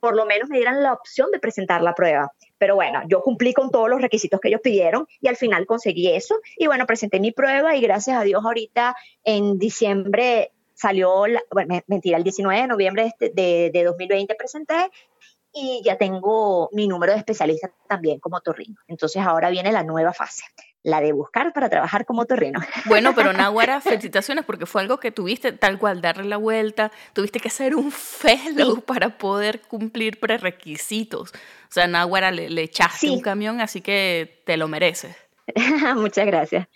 por, 0.00 0.16
lo 0.16 0.26
menos 0.26 0.48
me 0.48 0.56
dieran 0.56 0.82
la 0.82 0.92
opción 0.92 1.30
de 1.30 1.38
presentar 1.38 1.82
la 1.82 1.94
prueba. 1.94 2.32
Pero 2.58 2.74
bueno, 2.74 3.02
yo 3.08 3.22
cumplí 3.22 3.54
con 3.54 3.70
todos 3.70 3.88
los 3.88 4.02
requisitos 4.02 4.40
que 4.40 4.48
ellos 4.48 4.60
pidieron 4.60 5.06
y 5.20 5.28
al 5.28 5.36
final 5.36 5.66
conseguí 5.66 6.08
eso. 6.08 6.40
Y 6.56 6.66
bueno, 6.66 6.86
presenté 6.86 7.20
mi 7.20 7.30
prueba 7.30 7.76
y 7.76 7.80
gracias 7.80 8.16
a 8.16 8.24
Dios 8.24 8.44
ahorita 8.44 8.96
en 9.24 9.58
diciembre 9.58 10.52
salió, 10.74 11.24
bueno, 11.50 11.80
mentira, 11.86 12.16
el 12.16 12.24
19 12.24 12.60
de 12.60 12.66
noviembre 12.68 13.12
de, 13.18 13.30
de, 13.30 13.70
de 13.72 13.84
2020 13.84 14.34
presenté 14.36 14.90
y 15.52 15.82
ya 15.84 15.96
tengo 15.96 16.68
mi 16.72 16.86
número 16.86 17.12
de 17.12 17.18
especialista 17.18 17.72
también 17.88 18.20
como 18.20 18.40
torrino. 18.40 18.76
Entonces 18.86 19.22
ahora 19.22 19.50
viene 19.50 19.72
la 19.72 19.82
nueva 19.82 20.12
fase, 20.12 20.44
la 20.82 21.00
de 21.00 21.12
buscar 21.12 21.52
para 21.52 21.68
trabajar 21.68 22.06
como 22.06 22.24
torrino. 22.24 22.60
Bueno, 22.86 23.14
pero 23.14 23.32
Nahuara, 23.34 23.80
felicitaciones 23.80 24.44
porque 24.44 24.66
fue 24.66 24.80
algo 24.82 24.98
que 24.98 25.10
tuviste 25.10 25.52
tal 25.52 25.78
cual, 25.78 26.00
darle 26.00 26.24
la 26.24 26.36
vuelta, 26.36 26.90
tuviste 27.12 27.40
que 27.40 27.48
hacer 27.48 27.74
un 27.74 27.90
fellow 27.90 28.80
para 28.80 29.18
poder 29.18 29.60
cumplir 29.60 30.20
prerequisitos. 30.20 31.32
O 31.32 31.72
sea, 31.72 31.86
Nahuara 31.86 32.30
le, 32.30 32.48
le 32.48 32.62
echaste 32.62 33.10
un 33.10 33.20
camión, 33.20 33.60
así 33.60 33.80
que 33.80 34.42
te 34.46 34.56
lo 34.56 34.68
mereces. 34.68 35.16
Muchas 35.96 36.26
gracias. 36.26 36.68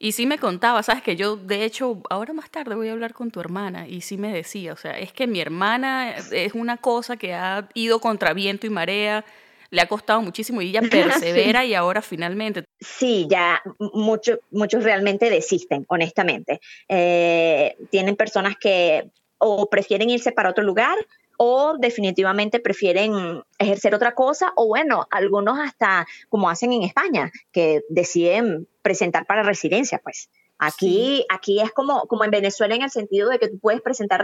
Y 0.00 0.12
sí 0.12 0.26
me 0.26 0.38
contaba, 0.38 0.82
sabes 0.84 1.02
que 1.02 1.16
yo, 1.16 1.34
de 1.36 1.64
hecho, 1.64 2.00
ahora 2.08 2.32
más 2.32 2.50
tarde 2.50 2.76
voy 2.76 2.88
a 2.88 2.92
hablar 2.92 3.14
con 3.14 3.32
tu 3.32 3.40
hermana 3.40 3.88
y 3.88 4.02
sí 4.02 4.16
me 4.16 4.32
decía, 4.32 4.72
o 4.72 4.76
sea, 4.76 4.96
es 4.96 5.12
que 5.12 5.26
mi 5.26 5.40
hermana 5.40 6.14
es 6.30 6.54
una 6.54 6.76
cosa 6.76 7.16
que 7.16 7.34
ha 7.34 7.68
ido 7.74 7.98
contra 7.98 8.32
viento 8.32 8.68
y 8.68 8.70
marea, 8.70 9.24
le 9.70 9.80
ha 9.80 9.86
costado 9.86 10.22
muchísimo 10.22 10.62
y 10.62 10.68
ella 10.68 10.80
persevera 10.90 11.64
y 11.64 11.74
ahora 11.74 12.02
finalmente. 12.02 12.64
Sí, 12.80 13.26
ya 13.28 13.62
muchos 13.78 14.38
muchos 14.50 14.84
realmente 14.84 15.30
desisten, 15.30 15.84
honestamente. 15.88 16.60
Eh, 16.88 17.76
tienen 17.90 18.16
personas 18.16 18.56
que 18.56 19.10
o 19.38 19.68
prefieren 19.70 20.10
irse 20.10 20.32
para 20.32 20.50
otro 20.50 20.64
lugar 20.64 20.98
o 21.38 21.76
definitivamente 21.78 22.58
prefieren 22.58 23.44
ejercer 23.58 23.94
otra 23.94 24.12
cosa, 24.12 24.52
o 24.56 24.66
bueno, 24.66 25.06
algunos 25.10 25.58
hasta 25.60 26.04
como 26.28 26.50
hacen 26.50 26.72
en 26.72 26.82
España, 26.82 27.30
que 27.52 27.82
deciden 27.88 28.66
presentar 28.82 29.24
para 29.24 29.44
residencia, 29.44 30.00
pues. 30.02 30.28
Aquí, 30.58 31.24
aquí 31.30 31.60
es 31.60 31.70
como, 31.70 32.02
como 32.08 32.24
en 32.24 32.32
Venezuela 32.32 32.74
en 32.74 32.82
el 32.82 32.90
sentido 32.90 33.28
de 33.28 33.38
que 33.38 33.46
tú 33.46 33.60
puedes 33.60 33.80
presentar 33.80 34.20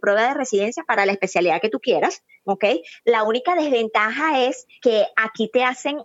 prueba 0.00 0.28
de 0.28 0.34
residencia 0.34 0.84
para 0.84 1.06
la 1.06 1.12
especialidad 1.12 1.60
que 1.60 1.68
tú 1.68 1.80
quieras, 1.80 2.22
¿ok? 2.44 2.64
La 3.04 3.22
única 3.22 3.54
desventaja 3.54 4.44
es 4.44 4.66
que 4.80 5.06
aquí 5.16 5.48
te 5.52 5.64
hacen 5.64 5.98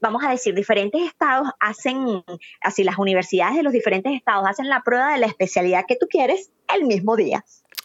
vamos 0.00 0.22
a 0.24 0.30
decir, 0.30 0.54
diferentes 0.54 1.02
estados 1.02 1.48
hacen, 1.60 2.24
así 2.60 2.84
las 2.84 2.98
universidades 2.98 3.56
de 3.56 3.62
los 3.62 3.72
diferentes 3.72 4.12
estados 4.12 4.46
hacen 4.48 4.68
la 4.68 4.82
prueba 4.82 5.12
de 5.12 5.18
la 5.18 5.26
especialidad 5.26 5.84
que 5.86 5.96
tú 5.96 6.06
quieres 6.08 6.50
el 6.74 6.84
mismo 6.84 7.16
día. 7.16 7.44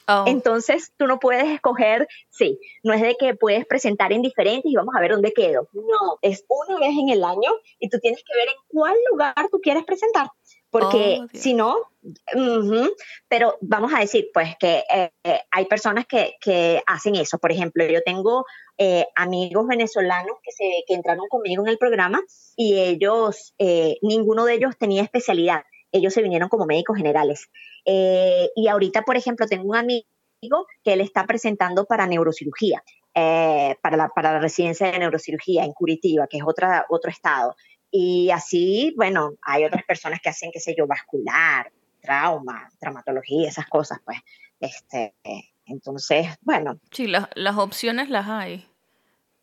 Oh. 0.10 0.24
Entonces, 0.26 0.94
tú 0.96 1.06
no 1.06 1.20
puedes 1.20 1.48
escoger, 1.48 2.08
sí, 2.30 2.60
no 2.82 2.94
es 2.94 3.02
de 3.02 3.18
que 3.18 3.36
puedes 3.36 3.66
presentar 3.66 4.14
en 4.14 4.22
diferentes 4.22 4.72
y 4.72 4.76
vamos 4.76 4.96
a 4.96 5.02
ver 5.02 5.12
dónde 5.12 5.34
quedo. 5.34 5.68
No, 5.74 6.18
es 6.22 6.46
una 6.48 6.80
vez 6.80 6.92
en 6.98 7.10
el 7.10 7.26
año 7.26 7.52
y 7.80 7.90
tú 7.90 8.00
tienes 8.00 8.24
que 8.24 8.34
ver 8.38 8.48
en 8.48 8.56
cuál 8.70 8.96
lugar 9.12 9.36
tú 9.52 9.60
quieres 9.62 9.84
presentar. 9.84 10.28
Porque 10.70 11.20
oh, 11.22 11.28
si 11.34 11.54
no, 11.54 11.78
pero 13.28 13.58
vamos 13.62 13.94
a 13.94 14.00
decir, 14.00 14.30
pues 14.34 14.56
que 14.60 14.84
eh, 14.94 15.12
eh, 15.24 15.40
hay 15.50 15.66
personas 15.66 16.06
que, 16.06 16.36
que, 16.42 16.82
hacen 16.86 17.16
eso. 17.16 17.38
Por 17.38 17.52
ejemplo, 17.52 17.86
yo 17.86 18.02
tengo 18.04 18.46
eh, 18.78 19.08
amigos 19.16 19.66
venezolanos 19.68 20.38
que, 20.44 20.52
se, 20.52 20.84
que 20.86 20.94
entraron 20.94 21.28
conmigo 21.30 21.64
en 21.64 21.70
el 21.70 21.78
programa 21.78 22.22
y 22.56 22.78
ellos, 22.80 23.56
ninguno 24.02 24.46
de 24.46 24.56
ellos 24.56 24.78
tenía 24.78 25.04
especialidad. 25.04 25.64
Ellos 25.92 26.14
se 26.14 26.22
vinieron 26.22 26.50
como 26.50 26.66
médicos 26.66 26.98
generales. 26.98 27.50
Eh, 27.86 28.50
y 28.56 28.68
ahorita, 28.68 29.04
por 29.04 29.16
ejemplo, 29.16 29.48
tengo 29.48 29.70
un 29.70 29.76
amigo 29.76 30.06
que 30.84 30.94
él 30.94 31.02
está 31.02 31.26
presentando 31.26 31.86
para 31.86 32.06
neurocirugía, 32.06 32.84
eh, 33.16 33.76
para, 33.82 33.98
la, 33.98 34.10
para 34.10 34.34
la 34.34 34.40
residencia 34.40 34.92
de 34.92 35.00
neurocirugía 35.00 35.64
en 35.64 35.72
Curitiba, 35.72 36.28
que 36.28 36.38
es 36.38 36.44
otra, 36.46 36.86
otro 36.90 37.10
estado. 37.10 37.56
Y 37.92 38.30
así, 38.32 38.94
bueno, 38.96 39.34
hay 39.42 39.66
otras 39.66 39.84
personas 39.84 40.20
que 40.22 40.30
hacen, 40.30 40.52
qué 40.52 40.60
sé 40.60 40.76
yo, 40.78 40.88
vascular, 40.88 41.72
trauma, 42.02 42.70
traumatología, 42.80 43.50
esas 43.50 43.68
cosas, 43.68 44.00
pues. 44.04 44.20
Este, 44.60 45.14
entonces, 45.66 46.28
bueno. 46.42 46.80
Sí, 46.92 47.08
las 47.08 47.58
opciones 47.58 48.10
las 48.10 48.28
hay 48.28 48.66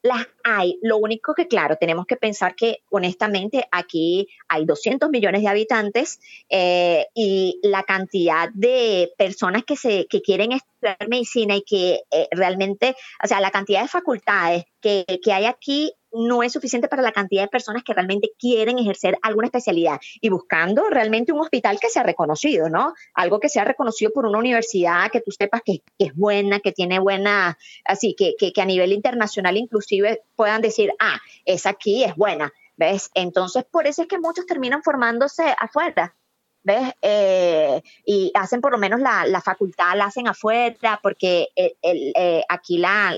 las 0.04 0.26
hay. 0.44 0.78
Lo 0.83 0.98
único 0.98 1.35
que, 1.35 1.48
claro, 1.48 1.76
tenemos 1.76 2.04
que 2.04 2.16
pensar 2.16 2.54
que 2.54 2.83
honestamente 2.90 3.66
aquí 3.72 4.28
hay 4.48 4.66
200 4.66 5.09
millones 5.09 5.40
de 5.40 5.48
habitantes 5.48 6.20
eh, 6.50 7.07
y 7.14 7.59
la 7.62 7.85
cantidad 7.85 8.50
de 8.52 9.12
personas 9.16 9.64
que, 9.64 9.76
se, 9.76 10.07
que 10.07 10.20
quieren 10.20 10.52
estudiar 10.52 11.09
medicina 11.09 11.57
y 11.57 11.62
que 11.62 12.02
eh, 12.11 12.28
realmente, 12.33 12.94
o 13.24 13.26
sea, 13.26 13.40
la 13.40 13.50
cantidad 13.50 13.80
de 13.80 13.88
facultades 13.88 14.64
que, 14.83 15.07
que 15.24 15.33
hay 15.33 15.46
aquí 15.46 15.94
no 16.14 16.42
es 16.42 16.53
suficiente 16.53 16.88
para 16.88 17.03
la 17.03 17.12
cantidad 17.12 17.42
de 17.42 17.48
personas 17.48 17.83
que 17.83 17.92
realmente 17.92 18.33
quieren 18.38 18.79
ejercer 18.79 19.18
alguna 19.22 19.48
especialidad 19.48 20.00
y 20.20 20.29
buscando 20.29 20.88
realmente 20.88 21.33
un 21.33 21.40
hospital 21.40 21.79
que 21.81 21.88
sea 21.88 22.03
reconocido, 22.03 22.68
¿no? 22.68 22.94
Algo 23.14 23.40
que 23.40 23.48
sea 23.48 23.64
reconocido 23.64 24.12
por 24.12 24.27
una 24.27 24.38
universidad 24.38 25.11
que 25.11 25.20
tú 25.20 25.31
sepas 25.31 25.62
que, 25.64 25.83
es 25.98 26.14
buena, 26.14 26.61
que 26.61 26.72
tiene 26.72 26.98
buena, 26.98 27.59
así 27.85 28.14
que, 28.16 28.35
que, 28.38 28.53
que 28.53 28.62
a 28.62 28.66
nivel 28.66 28.92
internacional 28.92 29.57
inclusive 29.57 30.22
puedan 30.37 30.62
decir, 30.62 30.92
ah, 30.98 31.18
esa 31.44 31.70
aquí 31.70 32.05
es 32.05 32.14
buena, 32.14 32.53
¿ves? 32.77 33.11
Entonces, 33.14 33.64
por 33.64 33.87
eso 33.87 34.03
es 34.03 34.09
que 34.09 34.18
muchos 34.18 34.46
terminan 34.46 34.83
formándose 34.83 35.44
afuera, 35.59 36.14
¿ves? 36.64 36.92
Eh, 37.03 37.83
y 38.05 38.33
hacen 38.35 38.61
por 38.61 38.72
lo 38.72 38.79
menos 38.79 39.00
la, 39.00 39.27
la, 39.27 39.40
facultad, 39.40 39.96
la 39.96 40.07
hacen 40.07 40.27
afuera, 40.27 40.98
porque 41.03 41.48
el, 41.55 42.12
eh, 42.16 42.42
aquí 42.48 42.79
la, 42.79 43.14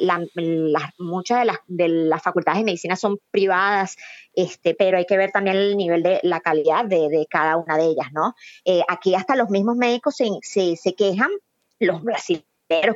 muchas 0.99 1.39
de 1.39 1.45
las, 1.47 1.59
de 1.67 1.89
las 1.89 2.23
facultades 2.23 2.59
de 2.59 2.65
medicina 2.65 2.97
son 2.97 3.19
privadas, 3.31 3.97
este, 4.35 4.75
pero 4.75 4.99
hay 4.99 5.07
que 5.07 5.17
ver 5.17 5.31
también 5.31 5.57
el 5.57 5.77
nivel 5.77 6.03
de 6.03 6.21
la 6.23 6.41
calidad 6.41 6.85
de, 6.85 7.09
de 7.09 7.27
cada 7.31 7.57
una 7.57 7.79
de 7.79 7.87
ellas, 7.87 8.09
¿no? 8.13 8.35
Eh, 8.65 8.83
aquí 8.89 9.15
hasta 9.15 9.37
los 9.37 9.49
mismos 9.49 9.77
médicos 9.77 10.17
se, 10.17 10.29
se, 10.43 10.77
se 10.77 10.95
quejan, 10.95 11.31
los 11.79 12.03
brasileños 12.03 12.45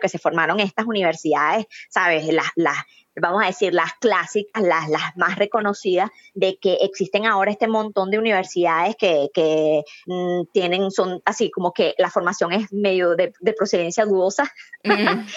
que 0.00 0.08
se 0.08 0.18
formaron 0.18 0.58
en 0.58 0.66
estas 0.66 0.86
universidades, 0.86 1.66
¿sabes? 1.88 2.26
Las, 2.32 2.48
las, 2.56 2.76
vamos 3.20 3.42
a 3.42 3.46
decir, 3.46 3.74
las 3.74 3.92
clásicas, 4.00 4.62
las, 4.62 4.88
las 4.88 5.16
más 5.16 5.36
reconocidas, 5.36 6.10
de 6.34 6.58
que 6.58 6.74
existen 6.82 7.26
ahora 7.26 7.50
este 7.50 7.68
montón 7.68 8.10
de 8.10 8.18
universidades 8.18 8.96
que, 8.96 9.28
que 9.34 9.84
mm, 10.06 10.44
tienen, 10.52 10.90
son 10.90 11.22
así 11.24 11.50
como 11.50 11.72
que 11.72 11.94
la 11.98 12.10
formación 12.10 12.52
es 12.52 12.72
medio 12.72 13.16
de, 13.16 13.32
procedencia 13.56 14.04
dudosa. 14.04 14.52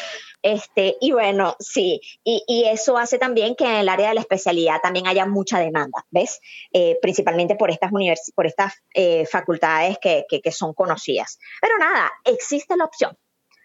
Este, 0.46 0.98
y 1.00 1.14
bueno, 1.14 1.56
sí, 1.58 2.02
y, 2.22 2.44
y, 2.48 2.66
eso 2.66 2.98
hace 2.98 3.18
también 3.18 3.56
que 3.56 3.64
en 3.64 3.76
el 3.76 3.88
área 3.88 4.10
de 4.10 4.16
la 4.16 4.20
especialidad 4.20 4.82
también 4.84 5.08
haya 5.08 5.26
mucha 5.26 5.58
demanda, 5.58 6.06
¿ves? 6.12 6.42
Eh, 6.74 7.00
principalmente 7.02 7.56
por 7.56 7.72
estas, 7.72 7.92
por 8.36 8.46
estas 8.46 8.74
eh, 8.94 9.26
facultades 9.26 9.98
que, 10.02 10.26
que, 10.28 10.42
que 10.42 10.52
son 10.52 10.74
conocidas. 10.74 11.40
Pero 11.62 11.78
nada, 11.78 12.12
existe 12.26 12.76
la 12.76 12.84
opción. 12.84 13.18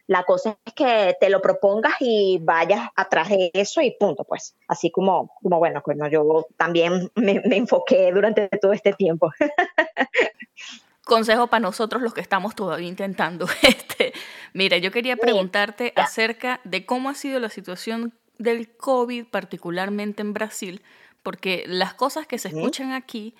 La 0.08 0.24
cosa 0.24 0.56
es 0.64 0.72
que 0.72 1.16
te 1.20 1.28
lo 1.28 1.42
propongas 1.42 1.96
y 2.00 2.38
vayas 2.40 2.88
atrás 2.96 3.28
de 3.28 3.50
eso 3.52 3.82
y 3.82 3.90
punto, 3.90 4.24
pues. 4.24 4.56
Así 4.66 4.90
como, 4.90 5.34
como 5.42 5.58
bueno, 5.58 5.82
pues 5.84 5.98
yo 6.10 6.46
también 6.56 7.12
me, 7.14 7.42
enfoqué 7.44 8.10
durante 8.10 8.48
todo 8.48 8.72
este 8.72 8.94
tiempo. 8.94 9.30
Consejo 11.04 11.48
para 11.48 11.60
nosotros 11.60 12.00
los 12.00 12.14
que 12.14 12.22
estamos 12.22 12.54
todavía 12.54 12.88
intentando. 12.88 13.46
Este, 13.62 14.14
mira, 14.54 14.78
yo 14.78 14.90
quería 14.90 15.18
preguntarte 15.18 15.92
acerca 15.94 16.60
de 16.64 16.86
cómo 16.86 17.10
ha 17.10 17.14
sido 17.14 17.38
la 17.38 17.50
situación 17.50 18.14
del 18.38 18.74
COVID, 18.76 19.26
particularmente 19.26 20.22
en 20.22 20.32
Brasil, 20.32 20.82
porque 21.22 21.64
las 21.66 21.92
cosas 21.92 22.26
que 22.26 22.38
se 22.38 22.48
escuchan 22.48 22.92
aquí 22.92 23.34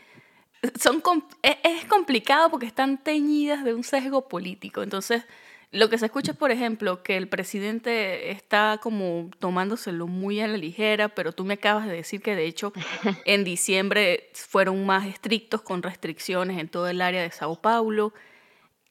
son 0.78 1.02
e, 1.42 1.59
es 1.62 1.87
complicado 1.87 2.50
porque 2.50 2.66
están 2.66 2.98
teñidas 3.02 3.64
de 3.64 3.72
un 3.72 3.85
sesgo 3.85 4.28
político. 4.28 4.83
Entonces, 4.83 5.24
lo 5.70 5.90
que 5.90 5.98
se 5.98 6.07
escucha 6.07 6.33
es, 6.33 6.38
por 6.38 6.50
ejemplo, 6.50 7.02
que 7.02 7.16
el 7.16 7.28
presidente 7.28 8.31
está 8.31 8.81
como 8.83 9.31
tomándoselo 9.38 10.07
muy 10.07 10.40
a 10.40 10.48
la 10.48 10.57
ligera, 10.57 11.11
pero 11.11 11.33
tú 11.33 11.44
me 11.44 11.54
acabas 11.54 11.87
de 11.87 11.92
decir 11.92 12.22
que 12.22 12.35
de 12.35 12.46
hecho 12.46 12.72
en 13.26 13.44
diciembre 13.44 14.31
fueron 14.33 14.87
más 14.87 15.07
estrictos 15.07 15.61
con 15.61 15.83
restricciones 15.83 16.59
en 16.59 16.68
todo 16.68 16.88
el 16.88 17.02
área 17.02 17.22
de 17.22 17.31
Sao 17.31 17.57
Paulo. 17.57 18.14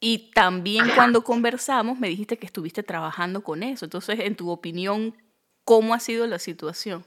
Y 0.00 0.30
también 0.32 0.86
cuando 0.94 1.24
conversamos 1.24 1.98
me 1.98 2.08
dijiste 2.08 2.38
que 2.38 2.46
estuviste 2.46 2.84
trabajando 2.84 3.42
con 3.42 3.64
eso. 3.64 3.84
Entonces, 3.84 4.20
en 4.20 4.36
tu 4.36 4.50
opinión, 4.50 5.16
¿cómo 5.64 5.94
ha 5.94 5.98
sido 5.98 6.28
la 6.28 6.38
situación? 6.38 7.04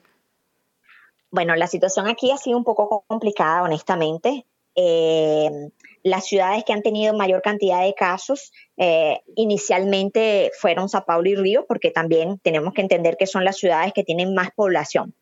Bueno, 1.29 1.55
la 1.55 1.67
situación 1.67 2.09
aquí 2.09 2.29
ha 2.31 2.37
sido 2.37 2.57
un 2.57 2.65
poco 2.65 3.05
complicada, 3.07 3.63
honestamente. 3.63 4.45
Eh, 4.75 5.71
las 6.03 6.25
ciudades 6.25 6.63
que 6.63 6.73
han 6.73 6.81
tenido 6.81 7.13
mayor 7.13 7.41
cantidad 7.41 7.83
de 7.83 7.93
casos 7.93 8.51
eh, 8.77 9.21
inicialmente 9.35 10.51
fueron 10.59 10.89
Sao 10.89 11.05
Paulo 11.05 11.29
y 11.29 11.35
Río, 11.35 11.65
porque 11.67 11.91
también 11.91 12.39
tenemos 12.39 12.73
que 12.73 12.81
entender 12.81 13.17
que 13.17 13.27
son 13.27 13.45
las 13.45 13.57
ciudades 13.57 13.93
que 13.93 14.03
tienen 14.03 14.33
más 14.33 14.49
población. 14.51 15.13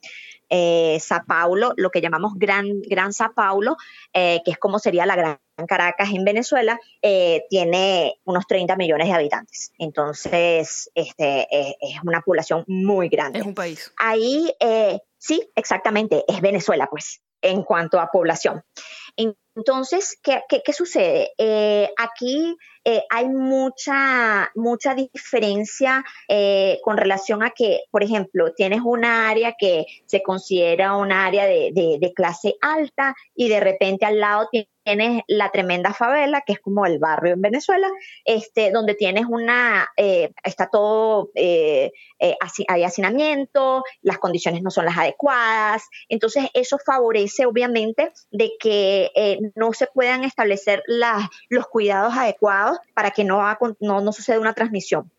Eh, 0.50 0.98
Sao 1.00 1.24
Paulo, 1.28 1.74
lo 1.78 1.92
que 1.92 2.02
llamamos 2.02 2.34
Gran, 2.36 2.82
Gran 2.82 3.14
Sao 3.14 3.34
Paulo, 3.36 3.76
eh, 4.14 4.42
que 4.44 4.52
es 4.52 4.58
como 4.58 4.80
sería 4.80 5.06
la 5.06 5.16
Gran 5.16 5.40
Caracas 5.68 6.10
en 6.12 6.24
Venezuela, 6.24 6.80
tiene 7.50 8.16
unos 8.24 8.48
30 8.48 8.78
millones 8.78 9.08
de 9.08 9.14
habitantes. 9.14 9.74
Entonces, 9.78 10.90
este, 10.96 11.48
es 11.52 12.02
una 12.04 12.22
población 12.22 12.64
muy 12.68 13.10
grande. 13.10 13.40
Es 13.40 13.46
un 13.46 13.54
país. 13.54 13.94
Ahí, 13.98 14.52
sí, 15.18 15.48
exactamente, 15.56 16.24
es 16.28 16.40
Venezuela, 16.40 16.88
pues, 16.90 17.22
en 17.42 17.64
cuanto 17.64 18.00
a 18.00 18.10
población. 18.10 18.64
Entonces, 19.60 20.18
¿qué, 20.24 20.74
sucede? 20.74 21.32
Eh, 21.38 21.90
aquí 21.98 22.56
eh, 22.86 23.04
hay 23.10 23.28
mucha, 23.28 24.50
mucha 24.56 24.96
diferencia 24.96 26.06
eh, 26.30 26.80
con 26.82 26.96
relación 26.96 27.44
a 27.44 27.50
que, 27.50 27.82
por 27.92 28.02
ejemplo, 28.02 28.54
tienes 28.54 28.80
una 28.86 29.30
área 29.30 29.56
que 29.60 29.86
se 30.06 30.24
considera 30.24 30.96
un 30.96 31.12
área 31.12 31.46
de, 31.46 32.14
clase 32.16 32.56
alta 32.62 33.16
y 33.36 33.50
de 33.50 33.60
repente 33.60 34.06
al 34.06 34.20
lado 34.20 34.48
tienes 34.50 34.70
tienes 34.90 35.22
la 35.28 35.52
tremenda 35.52 35.94
favela, 35.94 36.42
que 36.42 36.54
es 36.54 36.60
como 36.60 36.84
el 36.88 36.98
barrio 36.98 37.34
en 37.34 37.42
Venezuela, 37.42 37.88
este, 38.26 38.72
donde 38.72 38.96
tienes 38.96 39.26
una, 39.30 39.88
eh, 39.96 40.32
está 40.44 40.68
todo, 40.68 41.30
eh, 41.36 41.92
eh, 42.18 42.36
hay 42.68 42.84
hacinamiento, 42.84 43.84
las 44.02 44.18
condiciones 44.18 44.64
no 44.64 44.72
son 44.72 44.86
las 44.86 44.98
adecuadas, 44.98 45.84
entonces 46.08 46.46
eso 46.56 46.80
favorece 46.84 47.46
obviamente 47.46 48.12
de 48.32 48.54
que 48.60 49.12
no 49.54 49.74
se 49.74 49.86
puedan 49.86 50.24
establecer 50.24 50.82
los 51.50 51.68
cuidados 51.68 52.16
adecuados 52.18 52.80
para 52.96 53.12
que 53.12 53.24
no, 53.24 53.40
no, 53.80 54.02
no 54.02 54.12
suceda 54.12 54.40
una 54.40 54.54
transmisión. 54.54 55.12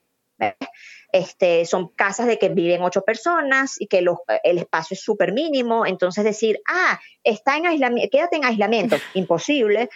Este, 1.13 1.67
son 1.67 1.89
casas 1.89 2.27
de 2.27 2.39
que 2.39 2.49
viven 2.49 2.83
ocho 2.83 3.03
personas 3.03 3.81
y 3.81 3.87
que 3.87 3.99
el 3.99 4.59
espacio 4.59 4.95
es 4.95 5.03
súper 5.03 5.33
mínimo. 5.33 5.87
Entonces 5.87 6.25
decir, 6.25 6.61
ah, 6.69 7.01
está 7.25 7.57
en 7.57 7.67
aislamiento, 7.67 8.11
quédate 8.11 8.37
en 8.37 8.45
aislamiento, 8.45 8.97
imposible. 9.15 9.89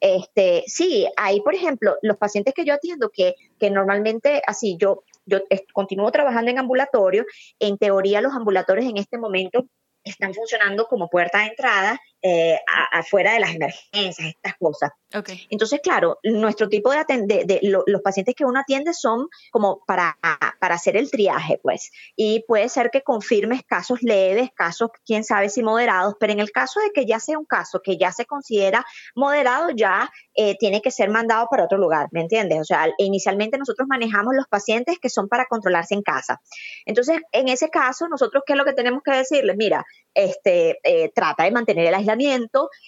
Este, 0.00 0.64
sí, 0.66 1.06
hay, 1.16 1.40
por 1.40 1.54
ejemplo, 1.54 1.96
los 2.02 2.16
pacientes 2.16 2.54
que 2.54 2.64
yo 2.64 2.74
atiendo 2.74 3.10
que, 3.10 3.34
que 3.58 3.70
normalmente, 3.70 4.42
así, 4.46 4.76
yo, 4.78 5.04
yo 5.26 5.40
continúo 5.72 6.10
trabajando 6.10 6.50
en 6.50 6.58
ambulatorio. 6.58 7.24
En 7.58 7.76
teoría, 7.76 8.20
los 8.20 8.34
ambulatorios 8.34 8.86
en 8.86 8.96
este 8.96 9.18
momento 9.18 9.66
están 10.04 10.32
funcionando 10.34 10.86
como 10.86 11.08
puerta 11.08 11.40
de 11.40 11.48
entrada 11.48 12.00
eh, 12.22 12.58
afuera 12.92 13.32
de 13.32 13.40
las 13.40 13.54
emergencias, 13.54 14.28
estas 14.28 14.54
cosas. 14.58 14.90
Entonces, 15.50 15.80
claro, 15.82 16.18
nuestro 16.22 16.68
tipo 16.68 16.90
de, 16.92 17.04
de, 17.26 17.60
los 17.62 18.02
pacientes 18.02 18.34
que 18.34 18.44
uno 18.44 18.60
atiende 18.60 18.94
son 18.94 19.28
como 19.50 19.82
para, 19.86 20.16
para 20.60 20.74
hacer 20.74 20.96
el 20.96 21.10
triaje, 21.10 21.58
pues. 21.62 21.90
Y 22.14 22.44
puede 22.46 22.68
ser 22.68 22.90
que 22.90 23.02
confirmes 23.02 23.62
casos 23.64 24.02
leves, 24.02 24.50
casos, 24.54 24.90
quién 25.04 25.24
sabe 25.24 25.48
si 25.48 25.62
moderados, 25.62 26.14
pero 26.20 26.32
en 26.32 26.40
el 26.40 26.52
caso 26.52 26.80
de 26.80 26.90
que 26.92 27.06
ya 27.06 27.18
sea 27.18 27.38
un 27.38 27.44
caso 27.44 27.80
que 27.82 27.96
ya 27.96 28.12
se 28.12 28.26
considera 28.26 28.84
moderado, 29.14 29.70
ya 29.70 30.10
eh, 30.34 30.56
tiene 30.58 30.80
que 30.80 30.90
ser 30.90 31.10
mandado 31.10 31.48
para 31.50 31.64
otro 31.64 31.78
lugar, 31.78 32.08
¿me 32.12 32.20
entiendes? 32.20 32.60
O 32.60 32.64
sea, 32.64 32.88
inicialmente 32.98 33.58
nosotros 33.58 33.88
manejamos 33.88 34.34
los 34.34 34.46
pacientes 34.46 34.98
que 35.00 35.08
son 35.08 35.28
para 35.28 35.46
controlarse 35.46 35.94
en 35.94 36.02
casa. 36.02 36.40
Entonces, 36.86 37.20
en 37.32 37.48
ese 37.48 37.68
caso, 37.68 38.08
nosotros, 38.08 38.44
¿qué 38.46 38.52
es 38.52 38.58
lo 38.58 38.64
que 38.64 38.72
tenemos 38.72 39.02
que 39.02 39.12
decirles? 39.12 39.56
Mira, 39.56 39.84
este, 40.14 40.78
eh, 40.82 41.10
trata 41.14 41.44
de 41.44 41.50
mantener 41.50 41.86
el 41.86 41.94
aislamiento, 41.94 42.09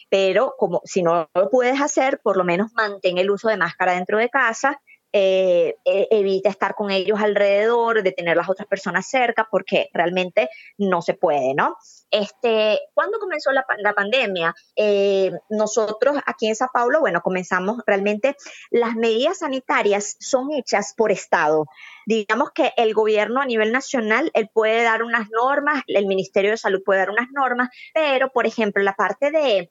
pero 0.08 0.54
como 0.58 0.80
si 0.85 1.02
no 1.02 1.28
lo 1.35 1.50
puedes 1.50 1.80
hacer, 1.80 2.20
por 2.22 2.37
lo 2.37 2.44
menos 2.44 2.72
mantén 2.74 3.18
el 3.18 3.30
uso 3.30 3.48
de 3.48 3.56
máscara 3.56 3.92
dentro 3.92 4.18
de 4.18 4.28
casa, 4.28 4.80
eh, 5.14 5.76
e, 5.85 6.08
evita 6.11 6.48
estar 6.48 6.74
con 6.74 6.90
ellos 6.90 7.20
alrededor, 7.20 8.02
de 8.02 8.12
tener 8.12 8.35
las 8.35 8.48
otras 8.48 8.66
personas 8.66 9.06
cerca, 9.06 9.46
porque 9.50 9.90
realmente 9.92 10.48
no 10.78 11.02
se 11.02 11.12
puede, 11.12 11.52
¿no? 11.54 11.76
Este, 12.11 12.80
¿Cuándo 12.94 13.18
comenzó 13.18 13.50
la, 13.52 13.66
pandemia? 13.94 14.54
Eh, 14.74 15.30
nosotros 15.50 16.16
aquí 16.24 16.46
en 16.46 16.56
Sao 16.56 16.70
Paulo, 16.72 17.00
bueno, 17.00 17.20
comenzamos 17.20 17.82
realmente, 17.87 18.37
las 18.70 18.94
medidas 18.94 19.40
sanitarias 19.40 20.16
son 20.18 20.50
hechas 20.52 20.94
por 20.96 21.12
Estado. 21.12 21.66
Digamos 22.06 22.50
que 22.52 22.72
el 22.76 22.94
gobierno 22.94 23.40
a 23.40 23.46
nivel 23.46 23.72
nacional, 23.72 24.30
él 24.34 24.48
puede 24.52 24.82
dar 24.82 25.02
unas 25.02 25.30
normas, 25.30 25.82
el 25.86 26.06
Ministerio 26.06 26.50
de 26.50 26.56
Salud 26.56 26.82
puede 26.84 27.00
dar 27.00 27.10
unas 27.10 27.30
normas, 27.32 27.68
pero, 27.94 28.30
por 28.30 28.46
ejemplo, 28.46 28.82
la 28.82 28.94
parte 28.94 29.30
de, 29.30 29.68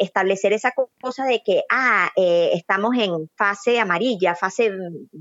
establecer 0.00 0.52
esa 0.52 0.72
cosa 1.00 1.24
de 1.24 1.42
que, 1.44 1.62
ah, 1.70 2.10
eh, 2.16 2.50
estamos 2.54 2.96
en 2.96 3.30
fase 3.36 3.78
amarilla, 3.80 4.34
fase 4.34 4.72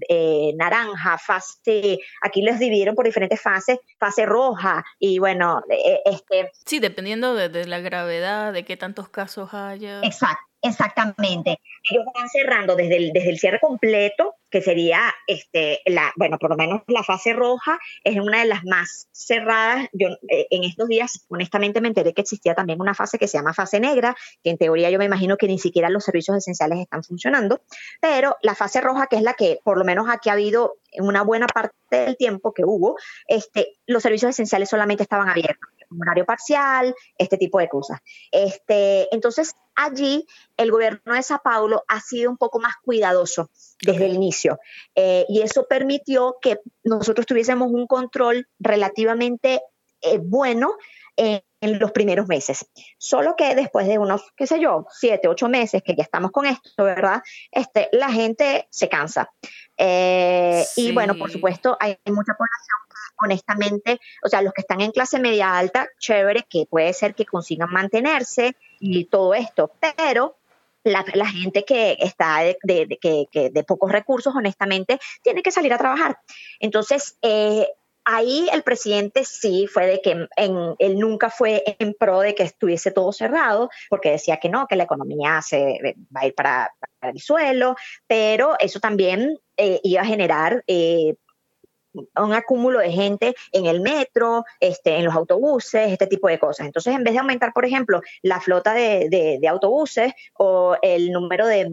eh, 0.09 0.53
naranja, 0.55 1.17
fase, 1.17 1.99
aquí 2.21 2.41
los 2.41 2.59
dividieron 2.59 2.95
por 2.95 3.05
diferentes 3.05 3.41
fases, 3.41 3.79
fase 3.99 4.25
roja, 4.25 4.83
y 4.99 5.19
bueno, 5.19 5.61
este 6.05 6.51
Sí, 6.65 6.79
dependiendo 6.79 7.35
de, 7.35 7.65
la 7.65 7.79
gravedad, 7.79 8.53
de 8.53 8.65
qué 8.65 8.77
tantos 8.77 9.09
casos 9.09 9.53
haya. 9.53 10.01
Exacto, 10.01 10.43
exactamente. 10.67 11.59
Ellos 11.89 12.05
van 12.13 12.29
cerrando 12.29 12.75
desde 12.75 12.97
el, 12.97 13.13
desde 13.13 13.29
el 13.29 13.39
cierre 13.39 13.59
completo, 13.59 14.35
que 14.49 14.61
sería, 14.61 15.13
este, 15.27 15.81
la, 15.85 16.13
bueno, 16.15 16.37
por 16.39 16.49
lo 16.49 16.55
menos 16.55 16.81
la 16.87 17.03
fase 17.03 17.33
roja 17.33 17.77
es 18.03 18.17
una 18.17 18.39
de 18.39 18.45
las 18.45 18.63
más 18.63 19.07
cerradas. 19.11 19.87
Yo 19.93 20.07
eh, 20.29 20.47
en 20.49 20.63
estos 20.63 20.87
días, 20.87 21.25
honestamente, 21.29 21.81
me 21.81 21.89
enteré 21.89 22.13
que 22.13 22.21
existía 22.21 22.55
también 22.55 22.79
una 22.81 22.93
fase 22.93 23.17
que 23.17 23.27
se 23.27 23.37
llama 23.37 23.53
fase 23.53 23.79
negra, 23.79 24.15
que 24.43 24.51
en 24.51 24.57
teoría 24.57 24.89
yo 24.89 24.99
me 24.99 25.05
imagino 25.05 25.37
que 25.37 25.47
ni 25.47 25.59
siquiera 25.59 25.89
los 25.89 26.05
servicios 26.05 26.37
esenciales 26.37 26.79
están 26.79 27.03
funcionando, 27.03 27.61
pero 28.01 28.37
la 28.41 28.55
fase 28.55 28.81
roja, 28.81 29.07
que 29.07 29.17
es 29.17 29.23
la 29.23 29.33
que 29.33 29.59
por 29.63 29.77
lo 29.77 29.83
menos 29.83 30.07
aquí 30.09 30.29
ha 30.29 30.33
habido 30.33 30.75
una 30.99 31.23
buena 31.23 31.47
parte 31.47 31.75
del 31.89 32.17
tiempo 32.17 32.53
que 32.53 32.63
hubo, 32.63 32.97
este, 33.27 33.77
los 33.85 34.03
servicios 34.03 34.29
esenciales 34.29 34.69
solamente 34.69 35.03
estaban 35.03 35.29
abiertos 35.29 35.74
horario 36.01 36.25
parcial, 36.25 36.93
este 37.17 37.37
tipo 37.37 37.59
de 37.59 37.69
cosas. 37.69 37.99
Este, 38.31 39.13
entonces, 39.13 39.53
allí 39.75 40.25
el 40.57 40.71
gobierno 40.71 41.13
de 41.13 41.23
Sao 41.23 41.41
Paulo 41.43 41.83
ha 41.87 41.99
sido 41.99 42.29
un 42.29 42.37
poco 42.37 42.59
más 42.59 42.75
cuidadoso 42.81 43.49
desde 43.81 44.05
el 44.05 44.13
inicio 44.13 44.59
eh, 44.95 45.25
y 45.27 45.41
eso 45.41 45.67
permitió 45.67 46.37
que 46.41 46.59
nosotros 46.83 47.25
tuviésemos 47.25 47.71
un 47.71 47.87
control 47.87 48.47
relativamente 48.59 49.61
eh, 50.01 50.19
bueno 50.21 50.75
en, 51.17 51.41
los 51.79 51.91
primeros 51.91 52.27
meses. 52.27 52.67
Solo 52.99 53.35
que 53.35 53.55
después 53.55 53.87
de 53.87 53.97
unos, 53.97 54.21
qué 54.35 54.45
sé 54.45 54.59
yo, 54.59 54.85
siete, 54.91 55.27
ocho 55.27 55.49
meses 55.49 55.81
que 55.81 55.95
ya 55.95 56.03
estamos 56.03 56.29
con 56.29 56.45
esto, 56.45 56.83
¿verdad? 56.83 57.23
Este, 57.51 57.89
la 57.91 58.11
gente 58.11 58.67
se 58.69 58.87
cansa. 58.87 59.31
Eh, 59.75 60.63
y 60.75 60.91
bueno, 60.91 61.15
por 61.15 61.31
supuesto, 61.31 61.75
hay 61.79 61.97
mucha 62.05 62.33
población 62.33 62.84
honestamente, 63.25 63.99
o 64.23 64.29
sea, 64.29 64.41
los 64.41 64.53
que 64.53 64.61
están 64.61 64.81
en 64.81 64.91
clase 64.91 65.19
media 65.19 65.57
alta, 65.57 65.87
chévere, 65.99 66.45
que 66.49 66.65
puede 66.69 66.93
ser 66.93 67.15
que 67.15 67.25
consigan 67.25 67.69
mantenerse 67.71 68.55
y 68.79 69.05
todo 69.05 69.33
esto, 69.33 69.71
pero 69.97 70.37
la, 70.83 71.03
gente 71.27 71.65
que 71.65 71.97
está 71.99 72.41
de, 72.41 72.57
que, 73.01 73.49
de, 73.49 73.63
pocos 73.63 73.91
recursos, 73.91 74.35
honestamente, 74.35 74.99
tiene 75.23 75.41
que 75.41 75.51
salir 75.51 75.73
a 75.73 75.77
trabajar. 75.77 76.19
Entonces, 76.59 77.17
eh, 77.23 77.67
ahí 78.05 78.47
el 78.53 78.61
presidente 78.61 79.25
sí 79.25 79.67
fue 79.67 79.87
de 79.87 80.01
que 80.01 80.27
él 80.37 80.99
nunca 80.99 81.31
fue 81.31 81.63
en 81.79 81.95
pro 81.95 82.19
de 82.19 82.35
que 82.35 82.43
estuviese 82.43 82.91
todo 82.91 83.11
cerrado, 83.11 83.69
porque 83.89 84.11
decía 84.11 84.37
que 84.37 84.49
no, 84.49 84.67
que 84.67 84.75
la 84.75 84.83
economía 84.83 85.41
se 85.41 85.95
va 86.15 86.21
a 86.21 86.27
ir 86.27 86.35
para, 86.35 86.71
el 87.01 87.19
suelo, 87.19 87.75
pero 88.07 88.55
eso 88.59 88.79
también 88.79 89.37
eh, 89.57 89.79
iba 89.83 90.01
a 90.01 90.05
generar 90.05 90.63
eh, 90.65 91.15
un 91.95 92.33
acúmulo 92.33 92.79
de 92.79 92.91
gente 92.91 93.35
en 93.51 93.65
el 93.65 93.81
metro, 93.81 94.45
este, 94.59 94.97
en 94.97 95.05
los 95.05 95.15
autobuses, 95.15 95.91
este 95.91 96.07
tipo 96.07 96.27
de 96.27 96.39
cosas. 96.39 96.65
Entonces, 96.65 96.95
en 96.95 97.03
vez 97.03 97.13
de 97.13 97.19
aumentar, 97.19 97.53
por 97.53 97.65
ejemplo, 97.65 98.01
la 98.21 98.39
flota 98.39 98.73
de, 98.73 99.39
autobuses 99.47 100.13
o 100.33 100.75
el 100.81 101.11
número 101.11 101.45
de, 101.47 101.67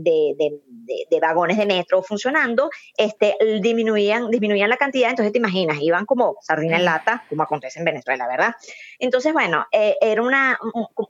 vagones 1.20 1.56
de 1.56 1.66
metro 1.66 2.02
funcionando, 2.02 2.70
este, 2.96 3.36
disminuían, 3.60 4.30
disminuían 4.30 4.68
la 4.68 4.76
cantidad, 4.76 5.10
entonces 5.10 5.32
te 5.32 5.38
imaginas, 5.38 5.78
iban 5.80 6.04
como 6.04 6.36
sardina 6.40 6.76
en 6.76 6.84
lata, 6.84 7.24
como 7.28 7.42
acontece 7.42 7.78
en 7.78 7.84
Venezuela, 7.84 8.26
¿verdad? 8.26 8.54
Entonces, 8.98 9.32
bueno, 9.32 9.66
eh, 9.72 9.96
era 10.00 10.22
una, 10.22 10.58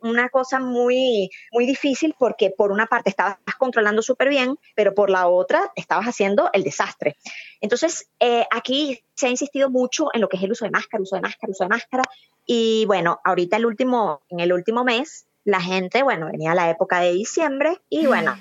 una 0.02 0.28
cosa 0.28 0.60
muy, 0.60 1.30
muy 1.50 1.66
difícil 1.66 2.14
porque 2.18 2.50
por 2.50 2.72
una 2.72 2.86
parte 2.86 3.10
estabas 3.10 3.38
controlando 3.58 4.02
súper 4.02 4.28
bien, 4.28 4.56
pero 4.74 4.94
por 4.94 5.10
la 5.10 5.28
otra 5.28 5.72
estabas 5.76 6.06
haciendo 6.06 6.50
el 6.52 6.62
desastre. 6.62 7.16
Entonces, 7.60 8.08
eh, 8.20 8.46
aquí 8.50 9.01
se 9.14 9.26
ha 9.26 9.30
insistido 9.30 9.70
mucho 9.70 10.08
en 10.12 10.20
lo 10.20 10.28
que 10.28 10.36
es 10.36 10.42
el 10.42 10.52
uso 10.52 10.64
de 10.64 10.70
máscara, 10.70 11.02
uso 11.02 11.16
de 11.16 11.22
máscara, 11.22 11.50
uso 11.50 11.64
de 11.64 11.68
máscara. 11.68 12.04
Y 12.46 12.84
bueno, 12.86 13.20
ahorita 13.24 13.56
el 13.56 13.66
último, 13.66 14.22
en 14.28 14.40
el 14.40 14.52
último 14.52 14.84
mes, 14.84 15.26
la 15.44 15.60
gente, 15.60 16.02
bueno, 16.02 16.26
venía 16.26 16.54
la 16.54 16.70
época 16.70 17.00
de 17.00 17.12
diciembre 17.12 17.78
y 17.88 18.06
bueno, 18.06 18.36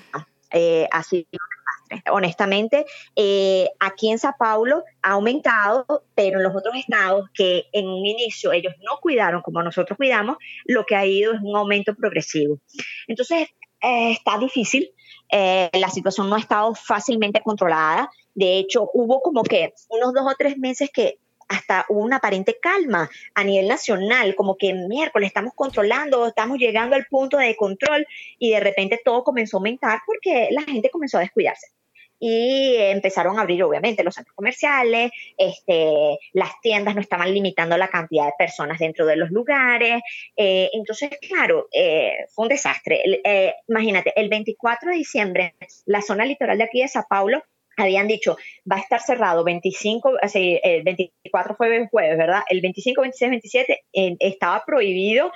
eh, 0.50 0.88
ha 0.90 1.02
sido 1.02 1.26
un 1.32 1.88
desastre. 1.88 2.12
Honestamente, 2.12 2.86
eh, 3.16 3.68
aquí 3.80 4.10
en 4.10 4.18
Sao 4.18 4.34
Paulo 4.38 4.84
ha 5.02 5.10
aumentado, 5.10 6.04
pero 6.14 6.38
en 6.38 6.44
los 6.44 6.56
otros 6.56 6.74
estados 6.76 7.28
que 7.34 7.66
en 7.72 7.88
un 7.88 8.06
inicio 8.06 8.52
ellos 8.52 8.74
no 8.82 8.98
cuidaron 9.00 9.42
como 9.42 9.62
nosotros 9.62 9.96
cuidamos, 9.96 10.36
lo 10.64 10.86
que 10.86 10.96
ha 10.96 11.04
ido 11.04 11.34
es 11.34 11.40
un 11.42 11.56
aumento 11.56 11.94
progresivo. 11.94 12.58
Entonces, 13.08 13.48
está 13.80 14.38
difícil, 14.38 14.92
la 15.32 15.88
situación 15.88 16.28
no 16.28 16.36
ha 16.36 16.40
estado 16.40 16.74
fácilmente 16.74 17.40
controlada. 17.40 18.10
De 18.34 18.58
hecho, 18.58 18.90
hubo 18.92 19.20
como 19.22 19.42
que 19.42 19.72
unos 19.88 20.12
dos 20.12 20.26
o 20.26 20.34
tres 20.36 20.58
meses 20.58 20.90
que 20.92 21.18
hasta 21.48 21.84
hubo 21.88 22.00
una 22.00 22.16
aparente 22.16 22.58
calma 22.60 23.10
a 23.34 23.44
nivel 23.44 23.68
nacional, 23.68 24.34
como 24.34 24.56
que 24.56 24.72
miércoles 24.72 25.28
estamos 25.28 25.52
controlando, 25.54 26.26
estamos 26.26 26.58
llegando 26.58 26.96
al 26.96 27.06
punto 27.06 27.36
de 27.36 27.56
control 27.56 28.06
y 28.38 28.50
de 28.50 28.60
repente 28.60 29.00
todo 29.04 29.22
comenzó 29.22 29.56
a 29.56 29.58
aumentar 29.58 30.00
porque 30.06 30.48
la 30.50 30.62
gente 30.62 30.90
comenzó 30.90 31.18
a 31.18 31.20
descuidarse. 31.20 31.68
Y 32.24 32.76
empezaron 32.76 33.36
a 33.36 33.42
abrir, 33.42 33.64
obviamente, 33.64 34.04
los 34.04 34.14
centros 34.14 34.36
comerciales, 34.36 35.10
este, 35.36 36.20
las 36.32 36.52
tiendas 36.60 36.94
no 36.94 37.00
estaban 37.00 37.34
limitando 37.34 37.76
la 37.76 37.88
cantidad 37.88 38.26
de 38.26 38.34
personas 38.38 38.78
dentro 38.78 39.06
de 39.06 39.16
los 39.16 39.32
lugares. 39.32 40.00
Eh, 40.36 40.70
entonces, 40.72 41.10
claro, 41.20 41.66
eh, 41.72 42.12
fue 42.32 42.44
un 42.44 42.50
desastre. 42.50 43.02
Eh, 43.24 43.54
imagínate, 43.66 44.12
el 44.14 44.28
24 44.28 44.90
de 44.90 44.98
diciembre, 44.98 45.54
la 45.84 46.00
zona 46.00 46.24
litoral 46.24 46.58
de 46.58 46.64
aquí 46.64 46.80
de 46.80 46.86
Sao 46.86 47.06
Paulo 47.10 47.42
habían 47.76 48.06
dicho, 48.06 48.36
va 48.70 48.76
a 48.76 48.80
estar 48.80 49.00
cerrado 49.00 49.42
25, 49.42 50.12
así, 50.22 50.60
el 50.62 50.84
24 50.84 51.56
fue 51.56 51.74
el 51.74 51.88
jueves, 51.88 52.18
¿verdad? 52.18 52.42
El 52.48 52.60
25, 52.60 53.00
26, 53.00 53.30
27 53.30 53.84
estaba 54.20 54.62
prohibido 54.64 55.32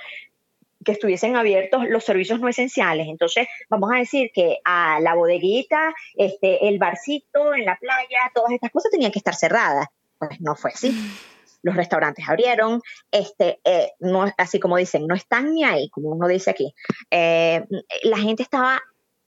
que 0.83 0.91
estuviesen 0.91 1.35
abiertos 1.35 1.85
los 1.89 2.03
servicios 2.03 2.39
no 2.39 2.47
esenciales. 2.47 3.07
Entonces, 3.07 3.47
vamos 3.69 3.91
a 3.93 3.97
decir 3.97 4.31
que 4.33 4.59
a 4.63 4.99
la 4.99 5.15
bodeguita, 5.15 5.93
este, 6.15 6.67
el 6.67 6.79
barcito 6.79 7.53
en 7.53 7.65
la 7.65 7.77
playa, 7.77 8.31
todas 8.33 8.51
estas 8.51 8.71
cosas 8.71 8.91
tenían 8.91 9.11
que 9.11 9.19
estar 9.19 9.35
cerradas. 9.35 9.87
Pues 10.17 10.39
no 10.41 10.55
fue 10.55 10.71
así. 10.71 10.91
Los 11.63 11.75
restaurantes 11.75 12.27
abrieron, 12.29 12.81
este, 13.11 13.59
eh, 13.65 13.91
no, 13.99 14.31
así 14.37 14.59
como 14.59 14.77
dicen, 14.77 15.07
no 15.07 15.15
están 15.15 15.53
ni 15.53 15.63
ahí, 15.63 15.89
como 15.89 16.09
uno 16.09 16.27
dice 16.27 16.51
aquí. 16.51 16.73
Eh, 17.09 17.65
la 18.03 18.17
gente 18.17 18.43
estaba 18.43 18.79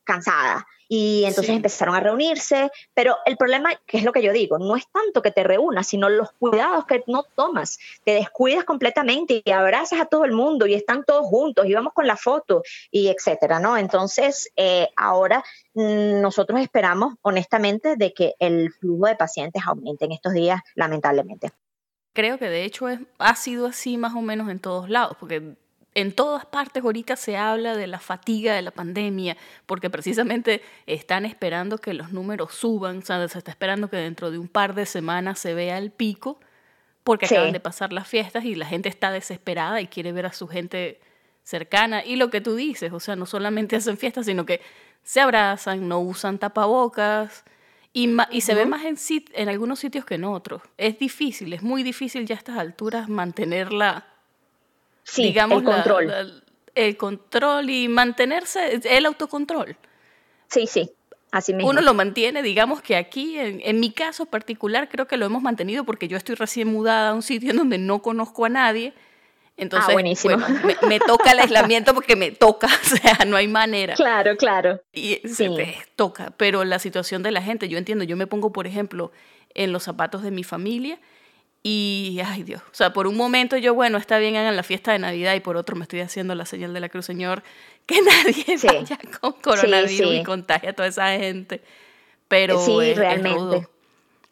cansada 0.03 0.65
y 0.93 1.23
entonces 1.23 1.55
empezaron 1.55 1.95
a 1.95 2.01
reunirse, 2.01 2.69
pero 2.93 3.15
el 3.25 3.37
problema, 3.37 3.69
que 3.85 3.97
es 3.97 4.03
lo 4.03 4.11
que 4.11 4.21
yo 4.21 4.33
digo, 4.33 4.59
no 4.59 4.75
es 4.75 4.83
tanto 4.91 5.21
que 5.21 5.31
te 5.31 5.41
reúnas, 5.41 5.87
sino 5.87 6.09
los 6.09 6.33
cuidados 6.33 6.85
que 6.85 7.01
no 7.07 7.23
tomas, 7.33 7.79
te 8.03 8.11
descuidas 8.11 8.65
completamente 8.65 9.41
y 9.45 9.51
abrazas 9.51 10.01
a 10.01 10.05
todo 10.05 10.25
el 10.25 10.33
mundo 10.33 10.65
y 10.65 10.73
están 10.73 11.05
todos 11.05 11.25
juntos 11.27 11.65
y 11.65 11.73
vamos 11.73 11.93
con 11.93 12.07
la 12.07 12.17
foto 12.17 12.61
y 12.91 13.07
etcétera, 13.07 13.61
¿no? 13.61 13.77
Entonces, 13.77 14.51
eh, 14.57 14.89
ahora 14.97 15.45
mm, 15.75 16.19
nosotros 16.19 16.59
esperamos 16.59 17.15
honestamente 17.21 17.95
de 17.95 18.13
que 18.13 18.33
el 18.39 18.73
flujo 18.73 19.07
de 19.07 19.15
pacientes 19.15 19.63
aumente 19.65 20.03
en 20.03 20.11
estos 20.11 20.33
días, 20.33 20.59
lamentablemente. 20.75 21.51
Creo 22.11 22.37
que 22.37 22.49
de 22.49 22.65
hecho 22.65 22.89
es, 22.89 22.99
ha 23.17 23.35
sido 23.35 23.67
así 23.67 23.97
más 23.97 24.13
o 24.13 24.19
menos 24.19 24.49
en 24.49 24.59
todos 24.59 24.89
lados, 24.89 25.15
porque 25.17 25.55
en 25.93 26.13
todas 26.13 26.45
partes 26.45 26.83
ahorita 26.83 27.15
se 27.15 27.35
habla 27.35 27.75
de 27.75 27.87
la 27.87 27.99
fatiga 27.99 28.53
de 28.53 28.61
la 28.61 28.71
pandemia, 28.71 29.35
porque 29.65 29.89
precisamente 29.89 30.61
están 30.85 31.25
esperando 31.25 31.77
que 31.77 31.93
los 31.93 32.11
números 32.11 32.53
suban, 32.53 32.99
o 32.99 33.01
sea, 33.01 33.27
se 33.27 33.37
está 33.37 33.51
esperando 33.51 33.89
que 33.89 33.97
dentro 33.97 34.31
de 34.31 34.37
un 34.37 34.47
par 34.47 34.73
de 34.73 34.85
semanas 34.85 35.39
se 35.39 35.53
vea 35.53 35.77
el 35.77 35.91
pico, 35.91 36.39
porque 37.03 37.25
acaban 37.25 37.51
de 37.51 37.59
pasar 37.59 37.91
las 37.91 38.07
fiestas 38.07 38.45
y 38.45 38.55
la 38.55 38.65
gente 38.65 38.87
está 38.87 39.11
desesperada 39.11 39.81
y 39.81 39.87
quiere 39.87 40.11
ver 40.11 40.27
a 40.27 40.33
su 40.33 40.47
gente 40.47 41.01
cercana. 41.43 42.05
Y 42.05 42.15
lo 42.15 42.29
que 42.29 42.41
tú 42.41 42.55
dices, 42.55 42.93
o 42.93 42.99
sea, 42.99 43.15
no 43.15 43.25
solamente 43.25 43.75
hacen 43.75 43.97
fiestas, 43.97 44.27
sino 44.27 44.45
que 44.45 44.61
se 45.03 45.19
abrazan, 45.19 45.87
no 45.87 45.99
usan 45.99 46.37
tapabocas. 46.37 47.43
Y, 47.91 48.15
y 48.29 48.41
se 48.41 48.53
ve 48.53 48.65
más 48.65 48.85
en, 48.85 48.97
en 49.33 49.49
algunos 49.49 49.79
sitios 49.79 50.05
que 50.05 50.15
en 50.15 50.23
otros. 50.23 50.61
Es 50.77 50.99
difícil, 50.99 51.51
es 51.51 51.63
muy 51.63 51.83
difícil 51.83 52.25
ya 52.25 52.35
a 52.35 52.37
estas 52.37 52.57
alturas 52.57 53.09
mantenerla 53.09 54.10
Sí, 55.03 55.23
digamos, 55.23 55.59
el 55.59 55.65
control. 55.65 56.43
el 56.75 56.97
control 56.97 57.69
y 57.69 57.87
mantenerse, 57.87 58.79
el 58.83 59.05
autocontrol. 59.05 59.77
Sí, 60.47 60.67
sí, 60.67 60.91
así 61.31 61.53
mismo. 61.53 61.69
Uno 61.69 61.81
lo 61.81 61.93
mantiene, 61.93 62.41
digamos 62.43 62.81
que 62.81 62.95
aquí, 62.95 63.37
en, 63.37 63.79
mi 63.79 63.91
caso 63.91 64.25
particular, 64.25 64.89
creo 64.89 65.07
que 65.07 65.17
lo 65.17 65.25
hemos 65.25 65.41
mantenido 65.41 65.83
porque 65.83 66.07
yo 66.07 66.17
estoy 66.17 66.35
recién 66.35 66.67
mudada 66.67 67.09
a 67.09 67.13
un 67.13 67.21
sitio 67.21 67.51
en 67.51 67.57
donde 67.57 67.77
no 67.77 68.01
conozco 68.01 68.45
a 68.45 68.49
nadie. 68.49 68.93
Entonces, 69.57 69.89
ah, 69.89 69.93
buenísimo. 69.93 70.37
me, 70.87 70.99
toca 70.99 71.31
el 71.31 71.39
aislamiento 71.39 71.93
porque 71.93 72.15
me 72.15 72.31
toca, 72.31 72.67
o 72.81 72.95
sea, 72.97 73.25
no 73.25 73.37
hay 73.37 73.47
manera. 73.47 73.95
Claro, 73.95 74.35
claro. 74.37 74.81
Y 74.93 75.21
se 75.27 75.49
te 75.49 75.77
toca, 75.95 76.33
pero 76.37 76.63
la 76.63 76.79
situación 76.79 77.21
de 77.21 77.31
la 77.31 77.41
gente, 77.41 77.69
yo 77.69 77.77
entiendo, 77.77 78.03
yo 78.03 78.17
me 78.17 78.27
pongo, 78.27 78.51
por 78.51 78.65
ejemplo, 78.65 79.11
en 79.53 79.71
los 79.71 79.83
zapatos 79.83 80.23
de 80.23 80.31
mi 80.31 80.43
familia 80.43 80.99
y, 81.63 82.19
ay 82.25 82.43
Dios, 82.43 82.61
o 82.61 82.73
sea, 82.73 82.91
por 82.91 83.05
un 83.05 83.15
momento 83.15 83.55
yo, 83.55 83.75
bueno, 83.75 83.99
está 83.99 84.17
bien, 84.17 84.35
hagan 84.35 84.55
la 84.55 84.63
fiesta 84.63 84.93
de 84.93 84.99
Navidad 84.99 85.35
y 85.35 85.41
por 85.41 85.57
otro 85.57 85.75
me 85.75 85.83
estoy 85.83 85.99
haciendo 85.99 86.33
la 86.33 86.45
señal 86.45 86.73
de 86.73 86.79
la 86.79 86.89
cruz, 86.89 87.05
Señor, 87.05 87.43
que 87.85 88.01
nadie 88.01 88.57
vaya 88.63 88.97
con 89.19 89.33
coronavirus 89.33 90.13
y 90.13 90.23
contagie 90.23 90.69
a 90.69 90.73
toda 90.73 90.87
esa 90.87 91.17
gente. 91.17 91.61
Pero 92.27 92.63
sí, 92.65 92.93
realmente. 92.93 93.67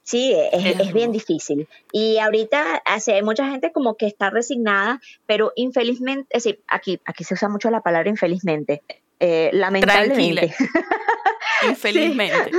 sí, 0.03 0.33
es, 0.53 0.93
bien 0.93 1.11
difícil. 1.11 1.67
Y 1.91 2.17
ahorita 2.17 2.81
hace 2.85 3.21
mucha 3.23 3.49
gente 3.49 3.73
como 3.73 3.95
que 3.95 4.07
está 4.07 4.29
resignada, 4.29 5.01
pero 5.25 5.51
infelizmente, 5.57 6.25
es 6.29 6.43
decir, 6.45 6.61
aquí, 6.67 7.01
aquí 7.03 7.25
se 7.25 7.33
usa 7.33 7.49
mucho 7.49 7.69
la 7.69 7.81
palabra 7.81 8.09
infelizmente. 8.09 8.81
Eh, 9.19 9.49
lamentablemente. 9.51 10.55
Infelizmente. 11.67 12.51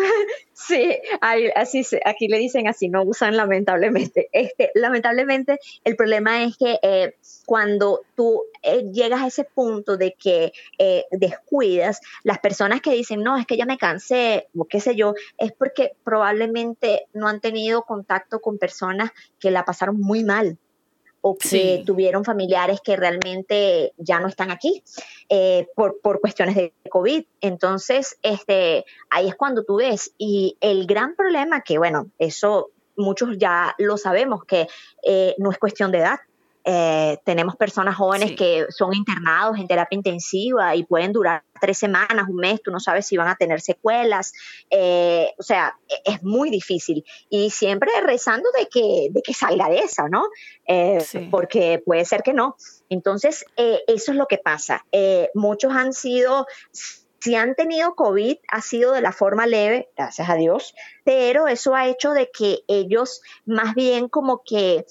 Sí, 0.52 0.98
así 1.54 1.82
aquí 2.04 2.28
le 2.28 2.38
dicen 2.38 2.68
así, 2.68 2.88
no 2.88 3.02
usan 3.02 3.36
lamentablemente. 3.36 4.28
Este, 4.32 4.70
lamentablemente, 4.74 5.58
el 5.84 5.96
problema 5.96 6.44
es 6.44 6.56
que 6.56 6.78
eh, 6.82 7.16
cuando 7.46 8.02
tú 8.14 8.42
eh, 8.62 8.84
llegas 8.92 9.22
a 9.22 9.26
ese 9.28 9.44
punto 9.44 9.96
de 9.96 10.14
que 10.18 10.52
eh, 10.78 11.04
descuidas, 11.12 12.00
las 12.24 12.38
personas 12.40 12.82
que 12.82 12.92
dicen, 12.92 13.22
no, 13.22 13.38
es 13.38 13.46
que 13.46 13.56
ya 13.56 13.64
me 13.64 13.78
cansé, 13.78 14.48
o 14.56 14.66
qué 14.66 14.80
sé 14.80 14.94
yo, 14.96 15.14
es 15.38 15.52
porque 15.52 15.92
probablemente 16.04 17.06
no 17.14 17.26
han 17.26 17.40
tenido 17.40 17.82
contacto 17.82 18.40
con 18.40 18.58
personas 18.58 19.10
que 19.38 19.50
la 19.50 19.64
pasaron 19.64 19.98
muy 19.98 20.24
mal 20.24 20.58
o 21.20 21.36
que 21.36 21.82
tuvieron 21.84 22.24
familiares 22.24 22.80
que 22.82 22.96
realmente 22.96 23.92
ya 23.98 24.20
no 24.20 24.28
están 24.28 24.50
aquí 24.50 24.82
eh, 25.28 25.66
por, 25.74 26.00
por, 26.00 26.20
cuestiones 26.20 26.56
de 26.56 26.72
COVID. 26.90 27.24
Entonces, 27.40 28.18
este, 28.22 28.84
ahí 29.10 29.28
es 29.28 29.34
cuando 29.34 29.64
tú 29.64 29.76
ves. 29.76 30.12
Y 30.16 30.56
el 30.60 30.86
gran 30.86 31.14
problema, 31.16 31.60
que 31.60 31.78
bueno, 31.78 32.08
eso 32.18 32.70
muchos 32.96 33.38
ya 33.38 33.74
lo 33.78 33.96
sabemos, 33.96 34.44
que 34.44 34.68
eh, 35.02 35.34
no 35.38 35.50
es 35.50 35.58
cuestión 35.58 35.90
de 35.90 35.98
edad, 35.98 36.20
eh, 36.64 37.18
tenemos 37.24 37.56
personas 37.56 37.96
jóvenes 37.96 38.32
que 38.32 38.66
son 38.68 38.94
internados 38.94 39.58
en 39.58 39.66
terapia 39.66 39.96
intensiva 39.96 40.76
y 40.76 40.84
pueden 40.84 41.12
durar 41.12 41.42
tres 41.58 41.78
semanas, 41.78 42.26
un 42.28 42.36
mes, 42.36 42.62
tú 42.62 42.70
no 42.70 42.80
sabes 42.80 43.06
si 43.06 43.16
van 43.16 43.28
a 43.28 43.36
tener 43.36 43.60
secuelas, 43.60 44.32
eh, 44.68 45.32
o 45.38 45.42
sea, 45.42 45.78
e, 45.88 46.12
es 46.12 46.22
muy 46.22 46.50
difícil. 46.50 47.04
Y 47.30 47.50
siempre 47.50 47.90
rezando 48.02 48.48
de 48.58 48.66
que, 48.66 49.08
de 49.10 49.22
que 49.22 49.32
salga 49.32 49.68
de 49.68 49.78
esa, 49.78 50.08
¿no? 50.08 50.24
Eh, 50.66 51.02
porque 51.30 51.82
puede 51.84 52.04
ser 52.04 52.22
que 52.22 52.34
no. 52.34 52.56
Entonces, 52.90 53.44
eso 53.56 54.12
es 54.12 54.18
lo 54.18 54.26
que 54.26 54.38
pasa. 54.38 54.84
muchos 55.34 55.72
han 55.72 55.92
sido 55.92 56.46
si 57.20 57.34
han 57.34 57.54
tenido 57.54 57.94
COVID, 57.94 58.38
ha 58.48 58.62
sido 58.62 58.92
de 58.92 59.02
la 59.02 59.12
forma 59.12 59.46
leve, 59.46 59.90
gracias 59.94 60.30
a 60.30 60.36
Dios, 60.36 60.74
pero 61.04 61.48
eso 61.48 61.74
ha 61.74 61.86
hecho 61.86 62.12
de 62.12 62.30
que 62.30 62.60
ellos 62.66 63.20
más 63.44 63.74
bien 63.74 64.08
como 64.08 64.42
que 64.42 64.86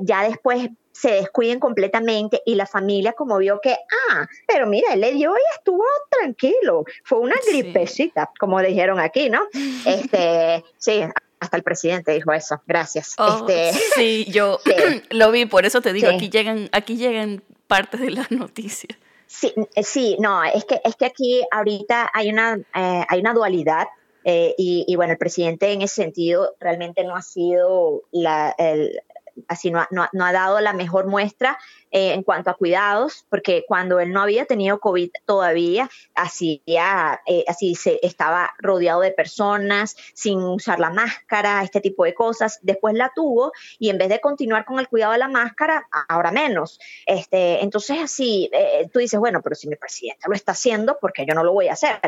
ya 0.00 0.22
después 0.22 0.70
se 0.96 1.10
descuiden 1.10 1.60
completamente 1.60 2.40
y 2.46 2.54
la 2.54 2.64
familia 2.64 3.12
como 3.12 3.36
vio 3.36 3.60
que, 3.60 3.72
ah, 4.10 4.26
pero 4.46 4.66
mira, 4.66 4.94
él 4.94 5.02
le 5.02 5.12
dio 5.12 5.34
y 5.36 5.56
estuvo 5.58 5.84
tranquilo, 6.10 6.84
fue 7.04 7.18
una 7.18 7.36
gripecita, 7.46 8.30
como 8.40 8.60
dijeron 8.62 8.98
aquí, 8.98 9.28
¿no? 9.28 9.42
Este, 9.86 10.64
sí, 10.78 11.02
hasta 11.38 11.56
el 11.56 11.62
presidente 11.62 12.12
dijo 12.12 12.32
eso, 12.32 12.62
gracias. 12.66 13.14
Oh, 13.18 13.46
este, 13.46 13.78
sí, 13.94 14.24
yo 14.30 14.58
lo 15.10 15.30
vi, 15.30 15.44
por 15.44 15.66
eso 15.66 15.82
te 15.82 15.92
digo, 15.92 16.08
aquí 16.08 16.30
llegan, 16.30 16.70
aquí 16.72 16.96
llegan 16.96 17.42
partes 17.66 18.00
de 18.00 18.10
las 18.10 18.30
noticias. 18.30 18.98
Sí, 19.26 19.52
sí, 19.82 20.16
no, 20.18 20.44
es 20.44 20.64
que, 20.64 20.80
es 20.82 20.96
que 20.96 21.04
aquí 21.04 21.42
ahorita 21.50 22.10
hay 22.14 22.30
una, 22.30 22.54
eh, 22.74 23.04
hay 23.06 23.20
una 23.20 23.34
dualidad 23.34 23.88
eh, 24.28 24.54
y, 24.58 24.96
bueno, 24.96 25.12
el 25.12 25.18
presidente 25.18 25.72
en 25.72 25.82
ese 25.82 26.02
sentido 26.02 26.56
realmente 26.58 27.04
no 27.04 27.14
ha 27.14 27.22
sido 27.22 28.02
la, 28.10 28.52
el, 28.58 29.00
así 29.48 29.70
no 29.70 29.80
ha, 29.80 30.32
dado 30.32 30.60
la 30.60 30.72
mejor 30.72 31.06
muestra 31.06 31.58
eh, 31.96 32.12
en 32.12 32.22
cuanto 32.24 32.50
a 32.50 32.54
cuidados, 32.54 33.24
porque 33.30 33.64
cuando 33.66 34.00
él 34.00 34.12
no 34.12 34.20
había 34.20 34.44
tenido 34.44 34.80
COVID 34.80 35.12
todavía, 35.24 35.88
así, 36.14 36.62
eh, 36.66 37.44
así 37.48 37.74
se 37.74 37.98
estaba 38.02 38.50
rodeado 38.58 39.00
de 39.00 39.12
personas, 39.12 39.96
sin 40.12 40.40
usar 40.40 40.78
la 40.78 40.90
máscara, 40.90 41.62
este 41.62 41.80
tipo 41.80 42.04
de 42.04 42.12
cosas. 42.12 42.58
Después 42.60 42.94
la 42.94 43.10
tuvo 43.14 43.50
y 43.78 43.88
en 43.88 43.96
vez 43.96 44.10
de 44.10 44.20
continuar 44.20 44.66
con 44.66 44.78
el 44.78 44.88
cuidado 44.88 45.12
de 45.12 45.20
la 45.20 45.28
máscara, 45.28 45.88
ahora 46.10 46.32
menos. 46.32 46.78
Este, 47.06 47.62
entonces 47.62 47.96
así, 47.98 48.50
eh, 48.52 48.90
tú 48.92 48.98
dices, 48.98 49.18
bueno, 49.18 49.40
pero 49.42 49.56
si 49.56 49.66
mi 49.66 49.76
presidente 49.76 50.28
lo 50.28 50.34
está 50.34 50.52
haciendo, 50.52 50.98
porque 51.00 51.24
yo 51.26 51.34
no 51.34 51.44
lo 51.44 51.54
voy 51.54 51.68
a 51.68 51.72
hacer? 51.72 51.98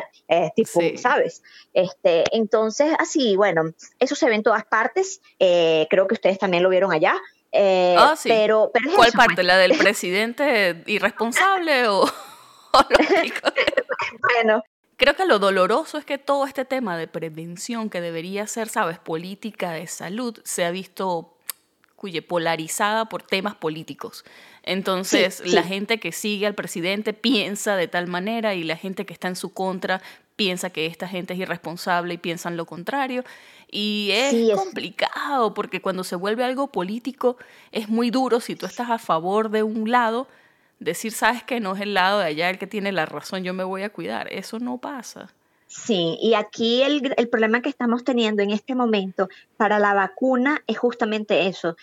tipo, 0.54 0.82
¿sabes? 0.96 1.42
Este, 1.72 2.24
entonces, 2.32 2.92
así, 2.98 3.36
bueno, 3.36 3.72
eso 3.98 4.14
se 4.14 4.28
ve 4.28 4.34
en 4.34 4.42
todas 4.42 4.66
partes. 4.66 5.22
creo 5.38 6.06
que 6.06 6.14
ustedes 6.14 6.38
también 6.38 6.62
lo 6.62 6.68
vieron 6.68 6.92
allá. 6.92 7.18
Eh, 7.52 7.96
ah, 7.98 8.14
pero, 8.24 8.70
¿Cuál 8.94 9.12
parte? 9.12 9.36
Pues. 9.36 9.46
¿La 9.46 9.56
del 9.56 9.72
presidente 9.78 10.82
irresponsable 10.86 11.88
o, 11.88 12.08
bueno. 14.34 14.62
Creo 14.96 15.14
que 15.14 15.26
lo 15.26 15.38
doloroso 15.38 15.96
es 15.96 16.04
que 16.04 16.18
todo 16.18 16.44
este 16.44 16.64
tema 16.64 16.96
de 16.98 17.06
prevención 17.06 17.88
que 17.88 18.00
debería 18.00 18.48
ser, 18.48 18.68
sabes, 18.68 18.98
política 18.98 19.70
de 19.70 19.86
salud, 19.86 20.40
se 20.44 20.64
ha 20.64 20.72
visto 20.72 21.38
cuye, 21.94 22.22
polarizada 22.22 23.06
por 23.06 23.22
temas 23.22 23.54
políticos. 23.56 24.24
Entonces, 24.62 25.42
la 25.44 25.64
gente 25.64 25.98
que 25.98 26.12
sigue 26.12 26.46
al 26.46 26.54
presidente 26.54 27.12
piensa 27.12 27.74
de 27.74 27.88
tal 27.88 28.06
manera 28.06 28.54
y 28.54 28.62
la 28.62 28.76
gente 28.76 29.04
que 29.04 29.12
está 29.12 29.26
en 29.26 29.34
su 29.34 29.52
contra 29.52 30.00
piensa 30.36 30.70
que 30.70 30.86
esta 30.86 31.08
gente 31.08 31.34
es 31.34 31.40
irresponsable 31.40 32.14
y 32.14 32.18
piensan 32.18 32.56
lo 32.56 32.66
contrario. 32.66 33.24
Y 33.70 34.10
es, 34.12 34.56
complicado 34.56 35.52
porque 35.52 35.82
cuando 35.82 36.02
se 36.02 36.16
vuelve 36.16 36.44
algo 36.44 36.68
político 36.68 37.36
es 37.70 37.88
muy 37.88 38.10
duro 38.10 38.40
si 38.40 38.56
tú 38.56 38.66
estás 38.66 38.90
a 38.90 38.98
favor 38.98 39.50
de 39.50 39.62
un 39.62 39.90
lado, 39.90 40.26
decir, 40.78 41.12
sabes 41.12 41.42
que 41.42 41.60
no 41.60 41.74
es 41.74 41.82
el 41.82 41.94
lado 41.94 42.20
de 42.20 42.26
allá 42.26 42.48
el 42.50 42.58
que 42.58 42.66
tiene 42.66 42.92
la 42.92 43.04
razón, 43.04 43.44
yo 43.44 43.52
me 43.52 43.64
voy 43.64 43.82
a 43.82 43.90
cuidar. 43.90 44.32
Eso 44.32 44.58
no 44.58 44.78
pasa. 44.78 45.34
Sí, 45.66 46.16
y 46.22 46.32
aquí 46.32 46.82
el, 46.82 47.12
el, 47.18 47.28
problema 47.28 47.60
que 47.60 47.68
estamos 47.68 48.02
teniendo 48.02 48.42
en 48.42 48.50
este 48.50 48.74
momento 48.74 49.28
para 49.58 49.78
la 49.78 49.92
vacuna 49.92 50.62
es 50.66 50.78
justamente 50.78 51.46
eso, 51.46 51.76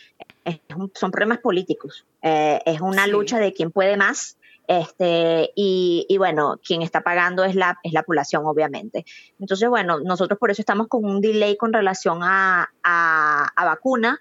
son 0.95 1.11
problemas 1.11 1.37
políticos, 1.37 2.03
eh, 2.23 2.59
es 2.65 2.81
una 2.81 3.05
lucha 3.05 3.37
de 3.37 3.53
quién 3.53 3.69
puede 3.69 3.95
más 3.95 4.37
Este, 4.67 5.51
y, 5.55 6.05
y, 6.09 6.17
bueno, 6.17 6.59
quien 6.65 6.81
está 6.81 7.01
pagando 7.01 7.43
es 7.43 7.55
la, 7.55 7.77
es 7.83 7.93
la 7.93 8.03
población, 8.03 8.43
obviamente. 8.45 9.05
Entonces, 9.39 9.69
bueno, 9.69 9.99
nosotros 9.99 10.39
por 10.39 10.51
eso 10.51 10.61
estamos 10.61 10.87
con 10.87 11.05
un 11.05 11.21
delay 11.21 11.57
con 11.57 11.73
relación 11.73 12.19
a, 12.23 12.69
a, 12.83 13.65
vacuna 13.65 14.19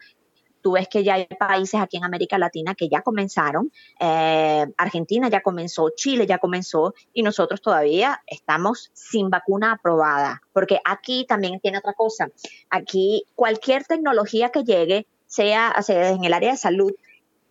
Tú 0.64 0.72
ves 0.72 0.88
que 0.88 1.04
ya 1.04 1.16
hay 1.16 1.26
países 1.26 1.78
aquí 1.78 1.98
en 1.98 2.04
América 2.04 2.38
Latina 2.38 2.74
que 2.74 2.88
ya 2.88 3.02
comenzaron, 3.02 3.70
eh, 4.00 4.64
Argentina 4.78 5.28
ya 5.28 5.42
comenzó, 5.42 5.90
Chile 5.90 6.26
ya 6.26 6.38
comenzó 6.38 6.94
y 7.12 7.22
nosotros 7.22 7.60
todavía 7.60 8.22
estamos 8.26 8.90
sin 8.94 9.28
vacuna 9.28 9.72
aprobada, 9.72 10.40
porque 10.54 10.80
aquí 10.86 11.26
también 11.28 11.60
tiene 11.60 11.76
otra 11.76 11.92
cosa. 11.92 12.30
Aquí 12.70 13.26
cualquier 13.34 13.84
tecnología 13.84 14.48
que 14.48 14.64
llegue, 14.64 15.06
sea, 15.26 15.74
sea 15.82 16.08
en 16.08 16.24
el 16.24 16.32
área 16.32 16.52
de 16.52 16.56
salud, 16.56 16.94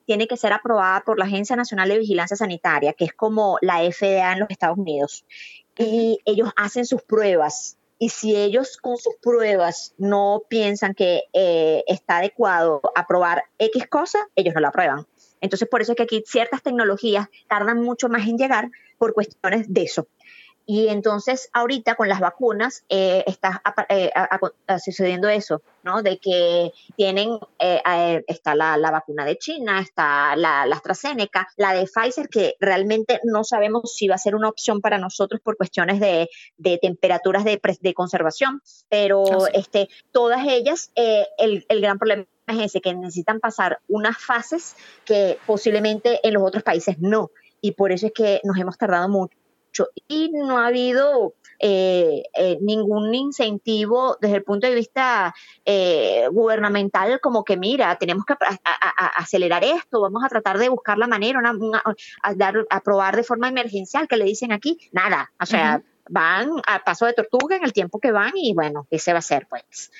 tiene 0.05 0.27
que 0.27 0.37
ser 0.37 0.53
aprobada 0.53 1.01
por 1.01 1.19
la 1.19 1.25
Agencia 1.25 1.55
Nacional 1.55 1.89
de 1.89 1.99
Vigilancia 1.99 2.37
Sanitaria, 2.37 2.93
que 2.93 3.05
es 3.05 3.13
como 3.13 3.57
la 3.61 3.79
FDA 3.79 4.33
en 4.33 4.39
los 4.39 4.49
Estados 4.49 4.77
Unidos. 4.77 5.25
Y 5.77 6.19
ellos 6.25 6.51
hacen 6.55 6.85
sus 6.85 7.01
pruebas 7.01 7.77
y 8.03 8.09
si 8.09 8.35
ellos 8.35 8.75
con 8.75 8.97
sus 8.97 9.15
pruebas 9.21 9.93
no 9.97 10.41
piensan 10.49 10.93
que 10.93 11.23
eh, 11.31 11.85
está 11.87 12.17
adecuado 12.17 12.81
aprobar 12.95 13.45
X 13.57 13.87
cosa, 13.87 14.19
ellos 14.35 14.53
no 14.53 14.59
la 14.59 14.69
aprueban. 14.69 15.07
Entonces, 15.39 15.67
por 15.69 15.81
eso 15.81 15.93
es 15.93 15.95
que 15.95 16.03
aquí 16.03 16.23
ciertas 16.25 16.61
tecnologías 16.61 17.27
tardan 17.47 17.81
mucho 17.81 18.09
más 18.09 18.27
en 18.27 18.37
llegar 18.37 18.69
por 18.97 19.13
cuestiones 19.13 19.73
de 19.73 19.83
eso. 19.83 20.07
Y 20.65 20.87
entonces 20.87 21.49
ahorita 21.51 21.95
con 21.95 22.07
las 22.07 22.21
vacunas 22.21 22.85
eh, 22.87 23.23
está 23.27 23.61
eh, 23.89 24.11
sucediendo 24.83 25.27
eso, 25.27 25.61
¿no? 25.83 26.01
De 26.01 26.19
que 26.19 26.71
tienen, 26.95 27.37
eh, 27.59 28.23
está 28.27 28.55
la, 28.55 28.77
vacuna 28.91 29.25
de 29.25 29.37
China, 29.37 29.81
está 29.81 30.35
la, 30.37 30.65
la, 30.65 30.75
AstraZeneca, 30.77 31.49
la 31.57 31.73
de 31.73 31.85
Pfizer, 31.85 32.29
que 32.29 32.55
realmente 32.61 33.19
no 33.25 33.43
sabemos 33.43 33.93
si 33.93 34.07
va 34.07 34.15
a 34.15 34.19
ser 34.19 34.35
una 34.35 34.47
opción 34.47 34.79
para 34.79 34.97
nosotros 34.97 35.41
por 35.41 35.57
cuestiones 35.57 35.99
de, 35.99 36.29
temperaturas 36.81 37.43
de, 37.43 37.59
de, 37.81 37.93
conservación, 37.93 38.61
pero 38.89 39.23
ah, 39.45 39.49
este, 39.53 39.89
todas 40.11 40.47
ellas, 40.47 40.91
el, 40.95 41.65
el 41.67 41.81
gran 41.81 41.99
problema 41.99 42.25
es 42.47 42.59
ese, 42.59 42.79
que 42.79 42.93
necesitan 42.93 43.41
pasar 43.41 43.79
unas 43.89 44.17
fases 44.17 44.77
que 45.03 45.37
posiblemente 45.45 46.25
en 46.25 46.35
los 46.35 46.43
otros 46.43 46.63
países 46.63 46.99
no. 46.99 47.31
Y 47.59 47.71
por 47.71 47.91
eso 47.91 48.07
es 48.07 48.13
que 48.13 48.41
nos 48.43 48.57
hemos 48.57 48.77
tardado 48.77 49.07
mucho 49.09 49.37
y 50.07 50.29
no 50.31 50.59
ha 50.59 50.67
habido 50.67 51.33
eh, 51.59 52.23
eh, 52.33 52.57
ningún 52.61 53.13
incentivo 53.13 54.17
desde 54.19 54.37
el 54.37 54.43
punto 54.43 54.67
de 54.67 54.75
vista 54.75 55.33
eh, 55.63 56.27
gubernamental 56.31 57.19
como 57.21 57.43
que 57.43 57.55
mira, 57.57 57.95
tenemos 57.97 58.25
que 58.25 58.35
acelerar 59.15 59.63
esto, 59.63 60.01
vamos 60.01 60.23
a 60.23 60.29
tratar 60.29 60.57
de 60.57 60.69
buscar 60.69 60.97
la 60.97 61.07
manera, 61.07 61.41
a, 62.21 62.35
dar, 62.35 62.65
a 62.69 62.81
probar 62.81 63.15
de 63.15 63.23
forma 63.23 63.47
emergencial, 63.47 64.07
que 64.07 64.17
le 64.17 64.25
dicen 64.25 64.51
aquí, 64.51 64.77
nada, 64.91 65.31
o 65.39 65.45
sea, 65.45 65.81
van 66.09 66.49
a 66.67 66.83
paso 66.83 67.05
de 67.05 67.13
tortuga 67.13 67.55
en 67.55 67.63
el 67.63 67.71
tiempo 67.71 67.99
que 67.99 68.11
van 68.11 68.33
y 68.35 68.53
bueno, 68.53 68.85
¿qué 68.91 68.99
se 68.99 69.13
va 69.13 69.17
a 69.17 69.19
hacer 69.19 69.47
pues? 69.47 69.91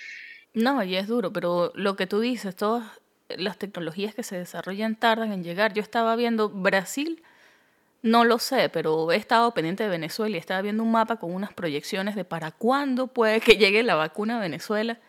No, 0.54 0.84
y 0.84 0.96
es 0.98 1.08
duro, 1.08 1.32
pero 1.32 1.72
lo 1.76 1.96
que 1.96 2.08
tú 2.08 2.20
dices, 2.20 2.56
todas 2.56 2.84
las 3.30 3.58
tecnologías 3.58 4.14
que 4.14 4.24
se 4.24 4.38
desarrollan 4.38 4.96
tardan 4.96 5.32
en 5.32 5.44
llegar. 5.44 5.74
Yo 5.74 5.82
estaba 5.82 6.16
viendo 6.16 6.50
Brasil 6.50 7.24
no 8.04 8.26
lo 8.26 8.38
sé, 8.38 8.70
pero 8.70 9.12
he 9.12 9.16
estado 9.16 9.54
pendiente 9.54 9.84
de 9.84 9.90
Venezuela 9.90 10.36
y 10.36 10.40
estaba 10.40 10.62
viendo 10.62 10.84
un 10.84 10.92
mapa 10.92 11.16
con 11.16 11.34
unas 11.34 11.54
proyecciones 11.54 12.16
de 12.16 12.26
para 12.26 12.52
cuándo 12.52 13.08
puede 13.08 13.40
que 13.40 13.56
llegue 13.56 13.82
la 13.82 13.96
vacuna 13.96 14.38
a 14.38 14.40
Venezuela. 14.42 15.00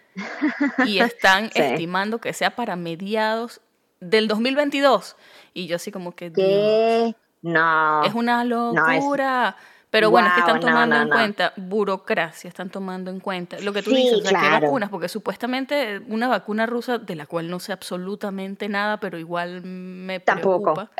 Y 0.86 1.00
están 1.00 1.50
estimando 1.54 2.20
que 2.20 2.32
sea 2.32 2.54
para 2.54 2.76
mediados 2.76 3.60
del 3.98 4.28
2022. 4.28 5.16
Y 5.54 5.66
yo 5.66 5.76
así 5.76 5.90
como 5.90 6.14
que... 6.14 6.32
¿Qué? 6.32 7.16
No. 7.42 8.04
Es 8.04 8.14
una 8.14 8.44
locura. 8.44 9.56
Pero 9.90 10.10
bueno, 10.10 10.28
es 10.28 10.34
que 10.34 10.40
están 10.40 10.60
tomando 10.60 10.96
en 10.96 11.08
cuenta 11.08 11.52
burocracia, 11.56 12.48
están 12.48 12.70
tomando 12.70 13.10
en 13.10 13.20
cuenta 13.20 13.58
lo 13.60 13.72
que 13.72 13.80
tú 13.80 13.90
dices, 13.90 14.24
o 14.24 14.28
sea, 14.28 14.58
vacunas, 14.60 14.90
porque 14.90 15.08
supuestamente 15.08 16.00
una 16.08 16.26
vacuna 16.26 16.66
rusa 16.66 16.98
de 16.98 17.14
la 17.14 17.26
cual 17.26 17.48
no 17.48 17.60
sé 17.60 17.72
absolutamente 17.72 18.68
nada, 18.68 18.98
pero 18.98 19.18
igual 19.18 19.62
me 19.62 20.18
Tampoco. 20.18 20.74
preocupa. 20.74 20.90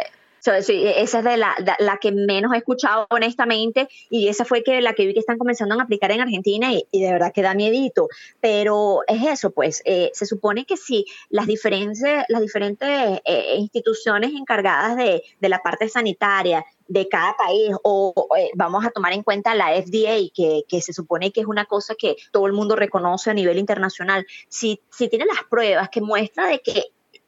Esa 0.52 1.18
es 1.18 1.24
de 1.24 1.36
la, 1.36 1.54
la, 1.78 1.96
que 1.98 2.12
menos 2.12 2.52
he 2.52 2.58
escuchado 2.58 3.06
honestamente 3.10 3.88
y 4.10 4.28
esa 4.28 4.44
fue 4.44 4.62
que 4.62 4.80
la 4.80 4.94
que 4.94 5.06
vi 5.06 5.14
que 5.14 5.20
están 5.20 5.38
comenzando 5.38 5.78
a 5.78 5.82
aplicar 5.82 6.10
en 6.12 6.20
Argentina 6.20 6.72
y, 6.72 6.86
de 6.92 7.12
verdad 7.12 7.32
que 7.32 7.42
da 7.42 7.54
miedito. 7.54 8.08
Pero 8.40 9.00
es 9.06 9.24
eso, 9.26 9.50
pues 9.50 9.82
eh, 9.84 10.10
se 10.12 10.26
supone 10.26 10.64
que 10.64 10.76
si 10.76 11.06
las 11.30 11.46
diferentes, 11.46 12.24
las 12.28 12.40
diferentes 12.40 12.88
eh, 13.24 13.56
instituciones 13.56 14.32
encargadas 14.32 14.96
de, 14.96 15.22
de, 15.40 15.48
la 15.48 15.60
parte 15.60 15.88
sanitaria 15.88 16.64
de 16.88 17.08
cada 17.08 17.36
país 17.36 17.70
o, 17.82 18.28
eh, 18.38 18.50
vamos 18.54 18.84
a 18.84 18.90
tomar 18.90 19.12
en 19.12 19.22
cuenta 19.22 19.54
la 19.54 19.70
FDA, 19.70 20.30
que, 20.34 20.64
que, 20.68 20.80
se 20.80 20.92
supone 20.92 21.32
que 21.32 21.40
es 21.40 21.46
una 21.46 21.64
cosa 21.64 21.94
que 21.94 22.16
todo 22.30 22.46
el 22.46 22.52
mundo 22.52 22.76
reconoce 22.76 23.30
a 23.30 23.34
nivel 23.34 23.58
internacional, 23.58 24.26
si, 24.48 24.80
si 24.90 25.08
tiene 25.08 25.24
las 25.26 25.44
pruebas 25.48 25.88
que 25.88 26.00
muestra 26.00 26.46
de 26.46 26.60
que 26.60 26.84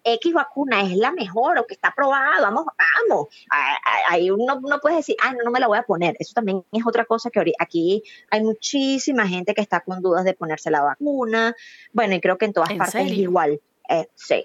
X 0.07 0.33
vacuna 0.33 0.83
es 0.83 0.97
la 0.97 1.11
mejor 1.11 1.59
o 1.59 1.67
que 1.67 1.75
está 1.75 1.89
aprobada, 1.89 2.41
vamos, 2.41 2.65
vamos. 3.09 3.27
Ahí 4.09 4.31
uno 4.31 4.61
no 4.61 4.79
puede 4.81 4.97
decir, 4.97 5.17
ah, 5.23 5.33
no, 5.33 5.43
no 5.45 5.51
me 5.51 5.59
la 5.59 5.67
voy 5.67 5.79
a 5.79 5.83
poner. 5.83 6.17
Eso 6.21 6.33
también 6.33 6.65
es 6.71 6.87
otra 6.87 7.05
cosa 7.05 7.31
que 7.31 7.53
aquí 7.59 8.03
hay 8.31 8.43
muchísima 8.43 9.27
gente 9.27 9.53
que 9.53 9.61
está 9.61 9.81
con 9.81 10.01
dudas 10.01 10.25
de 10.25 10.35
ponerse 10.35 10.71
la 10.71 10.83
vacuna. 10.83 11.57
Bueno, 11.93 12.15
y 12.15 12.21
creo 12.21 12.39
que 12.39 12.45
en 12.45 12.53
todas 12.53 12.73
partes 12.75 13.07
es 13.07 13.13
igual. 13.13 13.61
Eh, 13.89 14.09
sí, 14.15 14.45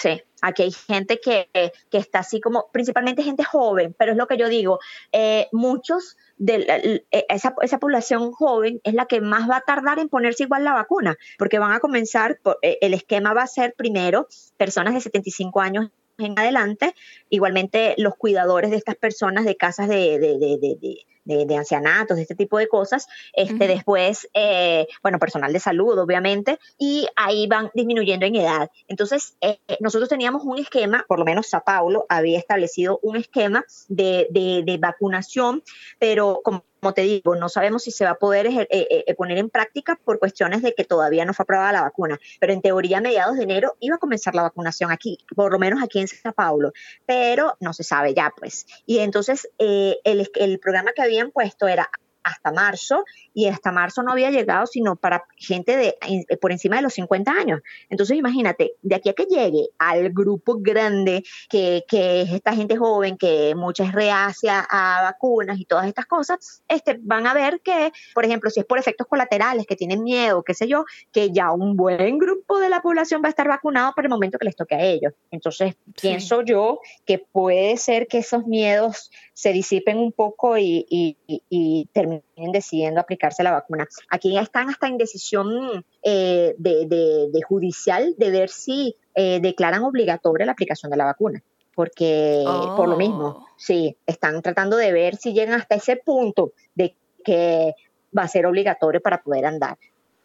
Sí, 0.00 0.22
aquí 0.42 0.62
hay 0.62 0.70
gente 0.70 1.18
que, 1.18 1.48
que, 1.52 1.98
está 1.98 2.20
así 2.20 2.40
como, 2.40 2.70
principalmente 2.70 3.24
gente 3.24 3.42
joven, 3.42 3.96
pero 3.98 4.12
es 4.12 4.16
lo 4.16 4.28
que 4.28 4.36
yo 4.36 4.48
digo, 4.48 4.78
eh, 5.10 5.48
muchos 5.50 6.16
de 6.36 7.04
eh, 7.10 7.26
esa, 7.28 7.52
esa, 7.62 7.80
población 7.80 8.30
joven 8.30 8.80
es 8.84 8.94
la 8.94 9.06
que 9.06 9.20
más 9.20 9.50
va 9.50 9.56
a 9.56 9.62
tardar 9.62 9.98
en 9.98 10.08
ponerse 10.08 10.44
igual 10.44 10.62
la 10.62 10.72
vacuna, 10.72 11.16
porque 11.36 11.58
van 11.58 11.72
a 11.72 11.80
comenzar, 11.80 12.38
eh, 12.62 12.78
el 12.80 12.94
esquema 12.94 13.34
va 13.34 13.42
a 13.42 13.48
ser 13.48 13.74
primero 13.76 14.28
personas 14.56 14.94
de 14.94 15.00
75 15.00 15.60
años 15.60 15.90
en 16.16 16.38
adelante, 16.38 16.94
igualmente 17.28 17.96
los 17.98 18.14
cuidadores 18.14 18.70
de 18.70 18.76
estas 18.76 18.94
personas 18.94 19.46
de 19.46 19.56
casas 19.56 19.88
de 19.88 20.94
de, 21.28 21.56
ancianatos, 21.56 22.16
de 22.16 22.22
este 22.22 22.34
tipo 22.34 22.58
de 22.58 22.68
cosas. 22.68 23.06
Este, 23.32 23.68
Después, 23.68 24.28
eh, 24.34 24.86
bueno, 25.02 25.18
personal 25.18 25.52
de 25.52 25.60
salud, 25.60 25.98
obviamente, 25.98 26.58
y 26.78 27.06
ahí 27.16 27.46
van 27.46 27.70
disminuyendo 27.74 28.26
en 28.26 28.36
edad. 28.36 28.70
Entonces, 28.88 29.36
eh, 29.40 29.58
nosotros 29.80 30.08
teníamos 30.08 30.42
un 30.44 30.58
esquema, 30.58 31.04
por 31.06 31.18
lo 31.18 31.24
menos 31.24 31.48
Sao 31.48 31.62
Paulo 31.64 32.06
había 32.08 32.38
establecido 32.38 32.98
un 33.02 33.16
esquema 33.16 33.64
de, 33.88 34.26
de, 34.30 34.62
de 34.64 34.78
vacunación, 34.78 35.62
pero 35.98 36.40
como 36.42 36.64
como 36.80 36.94
te 36.94 37.02
digo, 37.02 37.34
no 37.36 37.48
sabemos 37.48 37.82
si 37.82 37.90
se 37.90 38.04
va 38.04 38.12
a 38.12 38.18
poder 38.18 38.46
eh, 38.46 38.68
eh, 38.70 39.04
eh, 39.06 39.14
poner 39.14 39.38
en 39.38 39.50
práctica 39.50 39.98
por 40.04 40.18
cuestiones 40.18 40.62
de 40.62 40.74
que 40.74 40.84
todavía 40.84 41.24
no 41.24 41.34
fue 41.34 41.42
aprobada 41.44 41.72
la 41.72 41.82
vacuna, 41.82 42.18
pero 42.40 42.52
en 42.52 42.62
teoría 42.62 42.98
a 42.98 43.00
mediados 43.00 43.36
de 43.36 43.44
enero 43.44 43.76
iba 43.80 43.96
a 43.96 43.98
comenzar 43.98 44.34
la 44.34 44.42
vacunación 44.42 44.90
aquí, 44.90 45.18
por 45.34 45.52
lo 45.52 45.58
menos 45.58 45.82
aquí 45.82 45.98
en 45.98 46.08
Sao 46.08 46.32
Paulo, 46.32 46.72
pero 47.06 47.56
no 47.60 47.72
se 47.72 47.84
sabe 47.84 48.14
ya 48.14 48.32
pues. 48.36 48.66
Y 48.86 48.98
entonces 48.98 49.48
el, 49.58 50.30
el 50.34 50.58
programa 50.58 50.92
que 50.92 51.02
habían 51.02 51.30
puesto 51.30 51.66
era 51.68 51.90
hasta 52.22 52.52
marzo 52.52 53.04
y 53.32 53.46
hasta 53.46 53.72
marzo 53.72 54.02
no 54.02 54.12
había 54.12 54.30
llegado 54.30 54.66
sino 54.66 54.96
para 54.96 55.24
gente 55.36 55.76
de 55.76 55.96
por 56.40 56.52
encima 56.52 56.76
de 56.76 56.82
los 56.82 56.94
50 56.94 57.30
años. 57.30 57.60
Entonces 57.88 58.16
imagínate, 58.16 58.72
de 58.82 58.94
aquí 58.94 59.08
a 59.08 59.12
que 59.12 59.24
llegue 59.24 59.68
al 59.78 60.10
grupo 60.10 60.56
grande 60.58 61.22
que, 61.48 61.84
que 61.88 62.22
es 62.22 62.32
esta 62.32 62.54
gente 62.54 62.76
joven, 62.76 63.16
que 63.16 63.54
mucha 63.54 63.84
es 63.84 63.92
reacia 63.92 64.66
a 64.68 65.02
vacunas 65.02 65.58
y 65.58 65.64
todas 65.64 65.86
estas 65.86 66.06
cosas, 66.06 66.62
este, 66.68 66.98
van 67.00 67.26
a 67.26 67.34
ver 67.34 67.60
que, 67.62 67.92
por 68.14 68.24
ejemplo, 68.24 68.50
si 68.50 68.60
es 68.60 68.66
por 68.66 68.78
efectos 68.78 69.06
colaterales, 69.06 69.66
que 69.66 69.76
tienen 69.76 70.02
miedo, 70.02 70.42
qué 70.42 70.54
sé 70.54 70.66
yo, 70.66 70.84
que 71.12 71.30
ya 71.30 71.52
un 71.52 71.76
buen 71.76 72.18
grupo 72.18 72.58
de 72.58 72.68
la 72.68 72.82
población 72.82 73.22
va 73.22 73.28
a 73.28 73.30
estar 73.30 73.48
vacunado 73.48 73.92
para 73.94 74.06
el 74.06 74.10
momento 74.10 74.38
que 74.38 74.46
les 74.46 74.56
toque 74.56 74.74
a 74.74 74.82
ellos. 74.82 75.12
Entonces, 75.30 75.76
pienso 76.00 76.42
yo 76.42 76.80
que 77.06 77.18
puede 77.18 77.76
ser 77.76 78.08
que 78.08 78.18
esos 78.18 78.46
miedos 78.46 79.10
se 79.32 79.52
disipen 79.52 79.98
un 79.98 80.12
poco 80.12 80.58
y, 80.58 80.86
y, 80.90 81.16
y 81.48 81.88
terminen 81.92 82.07
decidiendo 82.52 83.00
aplicarse 83.00 83.42
la 83.42 83.52
vacuna. 83.52 83.86
Aquí 84.10 84.32
ya 84.32 84.40
están 84.40 84.68
hasta 84.68 84.86
en 84.86 84.98
decisión 84.98 85.84
eh, 86.02 86.54
de, 86.58 87.40
judicial 87.46 88.14
de 88.18 88.30
ver 88.30 88.48
si 88.48 88.96
eh, 89.14 89.40
declaran 89.40 89.82
obligatoria 89.84 90.46
la 90.46 90.52
aplicación 90.52 90.90
de 90.90 90.96
la 90.96 91.04
vacuna 91.04 91.42
porque 91.78 92.42
por 92.76 92.88
lo 92.88 92.96
mismo, 92.96 93.26
oh. 93.26 93.46
sí, 93.56 93.96
están 94.04 94.42
tratando 94.42 94.76
de 94.76 94.90
ver 94.90 95.14
si 95.14 95.32
llegan 95.32 95.60
hasta 95.60 95.76
ese 95.76 95.94
punto 95.94 96.52
de 96.74 96.96
que 97.24 97.72
va 98.16 98.24
a 98.24 98.28
ser 98.28 98.46
obligatorio 98.46 99.00
para 99.00 99.22
poder 99.22 99.46
andar. 99.46 99.78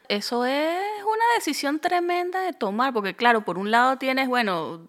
Eso 0.07 0.45
es 0.45 1.03
una 1.03 1.25
decisión 1.35 1.79
tremenda 1.79 2.41
de 2.41 2.53
tomar, 2.53 2.91
porque 2.91 3.15
claro, 3.15 3.45
por 3.45 3.59
un 3.59 3.69
lado 3.69 3.97
tienes, 3.97 4.27
bueno, 4.27 4.87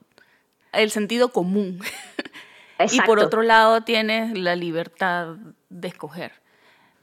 el 0.72 0.90
sentido 0.90 1.32
común, 1.32 1.80
y 2.90 3.00
por 3.02 3.18
otro 3.18 3.42
lado 3.42 3.82
tienes 3.82 4.32
la 4.38 4.56
libertad 4.56 5.36
de 5.68 5.88
escoger. 5.88 6.32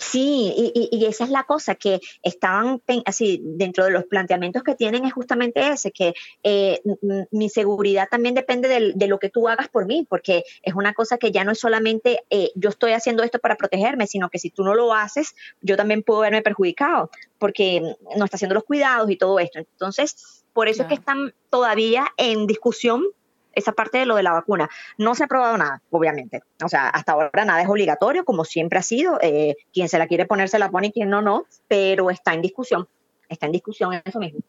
Sí, 0.01 0.51
y, 0.73 1.05
esa 1.05 1.25
es 1.25 1.29
la 1.29 1.43
cosa, 1.43 1.75
que 1.75 2.01
estaban 2.23 2.81
así, 3.05 3.39
dentro 3.43 3.85
de 3.85 3.91
los 3.91 4.05
planteamientos 4.05 4.63
que 4.63 4.73
tienen 4.73 5.05
es 5.05 5.13
justamente 5.13 5.69
ese, 5.69 5.91
que 5.91 6.15
eh, 6.41 6.81
mi 7.29 7.49
seguridad 7.49 8.07
también 8.09 8.33
depende 8.33 8.67
de, 8.95 9.07
lo 9.07 9.19
que 9.19 9.29
tú 9.29 9.47
hagas 9.47 9.69
por 9.69 9.85
mí, 9.85 10.07
porque 10.09 10.43
es 10.63 10.73
una 10.73 10.95
cosa 10.95 11.19
que 11.19 11.31
ya 11.31 11.43
no 11.43 11.51
es 11.51 11.59
solamente 11.59 12.23
eh, 12.31 12.51
yo 12.55 12.69
estoy 12.69 12.93
haciendo 12.93 13.21
esto 13.21 13.37
para 13.37 13.57
protegerme, 13.57 14.07
sino 14.07 14.31
que 14.31 14.39
si 14.39 14.49
tú 14.49 14.63
no 14.63 14.73
lo 14.73 14.91
haces, 14.91 15.35
yo 15.61 15.77
también 15.77 16.01
puedo 16.01 16.21
verme 16.21 16.41
perjudicado, 16.41 17.11
porque 17.37 17.81
no 18.17 18.25
está 18.25 18.37
haciendo 18.37 18.55
los 18.55 18.63
cuidados 18.63 19.07
y 19.11 19.17
todo 19.17 19.37
esto. 19.37 19.59
Entonces, 19.59 20.43
por 20.51 20.67
eso 20.67 20.81
es 20.81 20.87
que 20.87 20.95
están 20.95 21.31
todavía 21.51 22.07
en 22.17 22.47
discusión 22.47 23.05
esa 23.53 23.71
parte 23.71 23.97
de 23.97 24.05
lo 24.05 24.15
de 24.15 24.23
la 24.23 24.31
vacuna. 24.31 24.69
No 24.97 25.15
se 25.15 25.23
ha 25.23 25.27
probado 25.27 25.57
nada, 25.57 25.81
obviamente. 25.89 26.41
O 26.63 26.69
sea, 26.69 26.89
hasta 26.89 27.13
ahora 27.13 27.45
nada 27.45 27.61
es 27.61 27.69
obligatorio, 27.69 28.25
como 28.25 28.45
siempre 28.45 28.79
ha 28.79 28.83
sido. 28.83 29.19
Eh, 29.21 29.55
quien 29.73 29.89
se 29.89 29.97
la 29.97 30.07
quiere 30.07 30.25
poner 30.25 30.49
se 30.49 30.59
la 30.59 30.69
pone 30.69 30.87
y 30.87 30.91
quien 30.91 31.09
no, 31.09 31.21
no. 31.21 31.45
Pero 31.67 32.09
está 32.09 32.33
en 32.33 32.41
discusión. 32.41 32.87
Está 33.29 33.45
en 33.45 33.51
discusión 33.53 34.01
eso 34.03 34.19
mismo. 34.19 34.41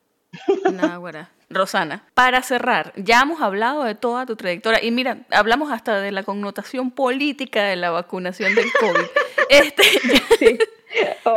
Nada, 0.73 1.29
Rosana, 1.51 2.07
para 2.15 2.43
cerrar, 2.43 2.95
ya 2.97 3.21
hemos 3.21 3.43
hablado 3.43 3.85
de 3.85 3.95
toda 3.95 4.25
tu 4.25 4.37
trayectoria 4.37 4.83
y 4.83 4.91
mira, 4.91 5.19
hablamos 5.31 5.71
hasta 5.71 6.01
de 6.01 6.11
la 6.11 6.23
connotación 6.23 6.91
política 6.91 7.65
de 7.65 7.77
la 7.77 7.91
vacunación 7.91 8.55
del 8.55 8.73
COVID. 8.73 9.07
este, 9.51 9.83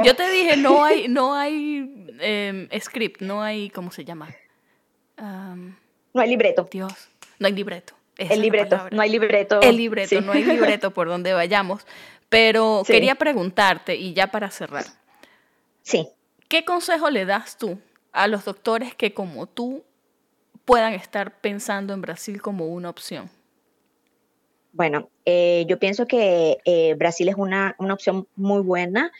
Yo 0.04 0.16
te 0.16 0.30
dije, 0.30 0.58
no 0.58 0.84
hay, 0.84 1.08
no 1.08 1.36
hay 1.36 2.08
em, 2.20 2.70
script, 2.80 3.22
no 3.22 3.42
hay, 3.42 3.70
¿cómo 3.70 3.92
se 3.92 4.06
llama? 4.06 4.30
no 5.18 6.22
hay 6.22 6.30
libreto. 6.30 6.68
Dios. 6.70 7.10
No 7.40 7.48
hay 7.48 7.54
libreto. 7.54 7.94
el 8.18 8.42
libreto, 8.42 8.88
no 8.92 9.02
hay 9.02 9.10
libreto. 9.10 9.62
El 9.62 9.78
libreto, 9.78 10.22
no 10.22 10.32
hay 10.32 10.44
libreto 10.44 10.92
por 10.92 11.08
donde 11.08 11.34
vayamos. 11.34 11.86
Pero 12.30 12.84
quería 12.86 13.16
preguntarte, 13.16 13.96
y 13.96 14.14
ya 14.14 14.28
para 14.28 14.50
cerrar. 14.50 14.86
Sí. 15.84 16.08
¿Qué 16.48 16.66
consejo 16.66 17.10
le 17.10 17.26
das 17.26 17.58
tú 17.58 17.80
a 18.12 18.28
los 18.28 18.46
doctores 18.46 18.96
que 18.96 19.14
como 19.14 19.48
tú 19.48 19.84
puedan 20.64 20.94
estar 20.94 21.40
pensando 21.40 21.94
en 21.94 22.02
Brasil 22.02 22.42
como 22.42 22.68
una 22.68 22.90
opción? 22.90 23.30
Bueno, 24.74 25.10
eh, 25.26 25.66
yo 25.70 25.80
pienso 25.80 26.06
que 26.06 26.58
eh, 26.66 26.96
Brasil 26.96 27.30
es 27.30 27.36
una, 27.36 27.76
una, 27.78 27.94
opción 27.94 28.28
muy 28.36 28.62
buena. 28.62 29.12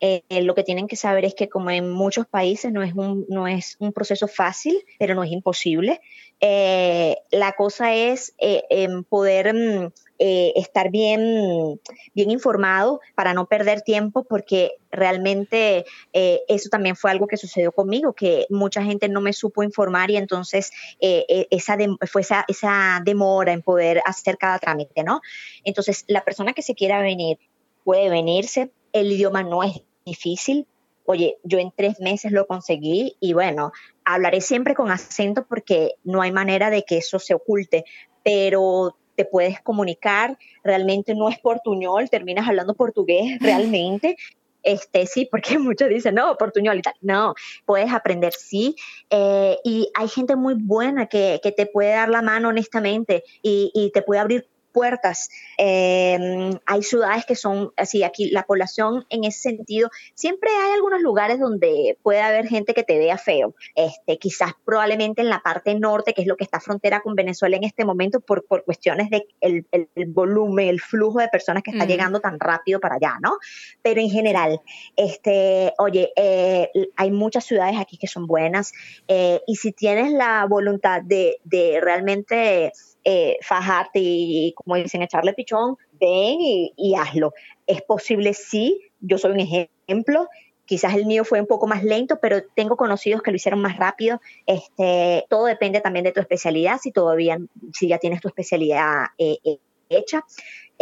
Eh, 0.00 0.22
lo 0.42 0.54
que 0.54 0.64
tienen 0.64 0.88
que 0.88 0.96
saber 0.96 1.26
es 1.26 1.34
que 1.34 1.50
como 1.50 1.70
en 1.70 1.90
muchos 1.90 2.26
países 2.26 2.72
no 2.72 2.82
es 2.82 2.94
un, 2.94 3.26
no 3.28 3.46
es 3.46 3.76
un 3.80 3.92
proceso 3.92 4.28
fácil, 4.28 4.82
pero 4.98 5.14
no 5.14 5.22
es 5.22 5.30
imposible. 5.30 6.00
Eh, 6.40 7.18
la 7.30 7.52
cosa 7.52 7.94
es 7.94 8.34
eh, 8.38 8.88
poder 9.10 9.52
mm, 9.54 9.92
estar 10.18 10.90
bien, 10.90 11.78
bien 12.14 12.30
informado 12.30 13.00
para 13.14 13.34
no 13.34 13.46
perder 13.46 13.82
tiempo, 13.82 14.24
porque 14.24 14.72
realmente 14.90 15.84
eso 16.12 16.68
también 16.68 16.96
fue 16.96 17.10
algo 17.10 17.26
que 17.26 17.36
sucedió 17.36 17.72
conmigo, 17.72 18.12
que 18.12 18.46
mucha 18.50 18.82
gente 18.82 19.08
no 19.08 19.20
me 19.20 19.32
supo 19.32 19.62
informar 19.62 20.10
y 20.10 20.16
entonces 20.16 20.72
esa 21.00 21.76
fue 22.10 22.20
esa, 22.20 22.44
esa 22.48 23.00
demora 23.02 23.52
en 23.52 23.62
poder 23.62 24.02
hacer 24.04 24.36
cada 24.36 24.58
trámite, 24.58 25.04
¿no? 25.04 25.22
Entonces, 25.64 26.04
la 26.06 26.22
persona 26.22 26.52
que 26.52 26.62
se 26.62 26.74
quiera 26.74 27.00
venir 27.00 27.38
puede 27.82 28.10
venirse, 28.10 28.72
el 28.92 29.12
idioma 29.12 29.42
no 29.42 29.62
es 29.62 29.82
difícil. 30.04 30.66
Oye, 31.04 31.38
yo 31.42 31.58
en 31.58 31.72
tres 31.74 32.00
meses 32.00 32.30
lo 32.30 32.46
conseguí 32.46 33.16
y 33.20 33.32
bueno, 33.32 33.72
hablaré 34.04 34.40
siempre 34.40 34.74
con 34.74 34.90
acento 34.90 35.44
porque 35.44 35.94
no 36.04 36.22
hay 36.22 36.30
manera 36.30 36.70
de 36.70 36.84
que 36.84 36.98
eso 36.98 37.18
se 37.18 37.34
oculte, 37.34 37.84
pero 38.22 38.96
te 39.16 39.24
puedes 39.24 39.60
comunicar, 39.60 40.38
realmente 40.62 41.14
no 41.14 41.28
es 41.28 41.38
portuñol, 41.38 42.08
terminas 42.08 42.48
hablando 42.48 42.74
portugués 42.74 43.38
realmente. 43.40 44.16
Este, 44.62 45.06
sí, 45.06 45.26
porque 45.30 45.58
muchos 45.58 45.88
dicen, 45.88 46.14
no, 46.14 46.36
portuñol 46.36 46.78
y 46.78 46.82
tal. 46.82 46.94
No, 47.00 47.34
puedes 47.64 47.92
aprender, 47.92 48.32
sí. 48.32 48.76
Eh, 49.10 49.58
y 49.64 49.90
hay 49.94 50.08
gente 50.08 50.36
muy 50.36 50.54
buena 50.54 51.06
que, 51.06 51.40
que, 51.42 51.52
te 51.52 51.66
puede 51.66 51.90
dar 51.90 52.08
la 52.08 52.22
mano 52.22 52.48
honestamente 52.48 53.24
y, 53.42 53.70
y 53.74 53.90
te 53.90 54.02
puede 54.02 54.20
abrir 54.20 54.48
puertas. 54.72 55.28
Em, 55.58 56.58
hay 56.66 56.82
ciudades 56.82 57.24
que 57.26 57.36
son 57.36 57.72
así, 57.76 58.02
aquí 58.02 58.30
la 58.30 58.44
población 58.44 59.04
en 59.10 59.24
ese 59.24 59.40
sentido, 59.40 59.90
siempre 60.14 60.50
hay 60.50 60.72
algunos 60.72 61.00
lugares 61.00 61.38
donde 61.38 61.98
puede 62.02 62.20
haber 62.20 62.46
gente 62.48 62.74
que 62.74 62.82
te 62.82 62.98
vea 62.98 63.18
feo. 63.18 63.54
Este, 63.74 64.18
quizás 64.18 64.52
probablemente 64.64 65.22
en 65.22 65.28
la 65.28 65.40
parte 65.40 65.74
norte, 65.74 66.14
que 66.14 66.22
es 66.22 66.26
lo 66.26 66.36
que 66.36 66.44
está 66.44 66.60
frontera 66.60 67.00
con 67.00 67.14
Venezuela 67.14 67.56
en 67.56 67.64
este 67.64 67.84
momento, 67.84 68.20
por, 68.20 68.46
por 68.46 68.64
cuestiones 68.64 69.10
de 69.10 69.26
el, 69.40 69.66
volumen, 70.08 70.68
el 70.68 70.80
flujo 70.80 71.18
de 71.18 71.28
personas 71.28 71.62
que 71.62 71.70
está 71.70 71.84
llegando 71.84 72.20
tan 72.20 72.38
rápido 72.38 72.80
para 72.80 72.96
allá, 72.96 73.18
¿no? 73.20 73.38
Pero 73.82 74.00
en 74.00 74.10
general, 74.10 74.60
este, 74.96 75.72
oye, 75.78 76.12
eh, 76.16 76.70
hay 76.96 77.10
muchas 77.10 77.44
ciudades 77.44 77.76
aquí 77.78 77.96
que 77.96 78.06
son 78.06 78.26
buenas 78.26 78.72
eh, 79.08 79.40
y 79.46 79.56
si 79.56 79.72
tienes 79.72 80.12
la 80.12 80.46
voluntad 80.46 81.02
de, 81.02 81.38
de 81.44 81.80
realmente 81.80 82.72
eh, 83.04 83.38
fajarte 83.42 83.98
y, 84.02 84.52
como 84.54 84.76
dicen, 84.76 85.02
echarle 85.02 85.32
pichón, 85.32 85.76
ven 85.92 86.38
y, 86.40 86.94
hazlo. 86.98 87.32
Es 87.66 87.82
posible, 87.82 88.34
sí, 88.34 88.80
yo 89.00 89.18
soy 89.18 89.32
un 89.32 89.40
ejemplo, 89.40 90.28
quizás 90.64 90.94
el 90.94 91.06
mío 91.06 91.24
fue 91.24 91.40
un 91.40 91.46
poco 91.46 91.66
más 91.66 91.82
lento, 91.82 92.18
pero 92.20 92.42
tengo 92.54 92.76
conocidos 92.76 93.22
que 93.22 93.30
lo 93.30 93.36
hicieron 93.36 93.60
más 93.60 93.76
rápido. 93.76 94.20
Este, 94.46 95.24
todo 95.28 95.46
depende 95.46 95.80
también 95.80 96.04
de 96.04 96.12
tu 96.12 96.20
especialidad, 96.20 96.78
si 96.80 96.92
todavía, 96.92 97.38
si 97.72 97.88
ya 97.88 97.98
tienes 97.98 98.20
tu 98.20 98.28
especialidad 98.28 99.06
eh, 99.18 99.38
eh, 99.44 99.58
hecha. 99.90 100.24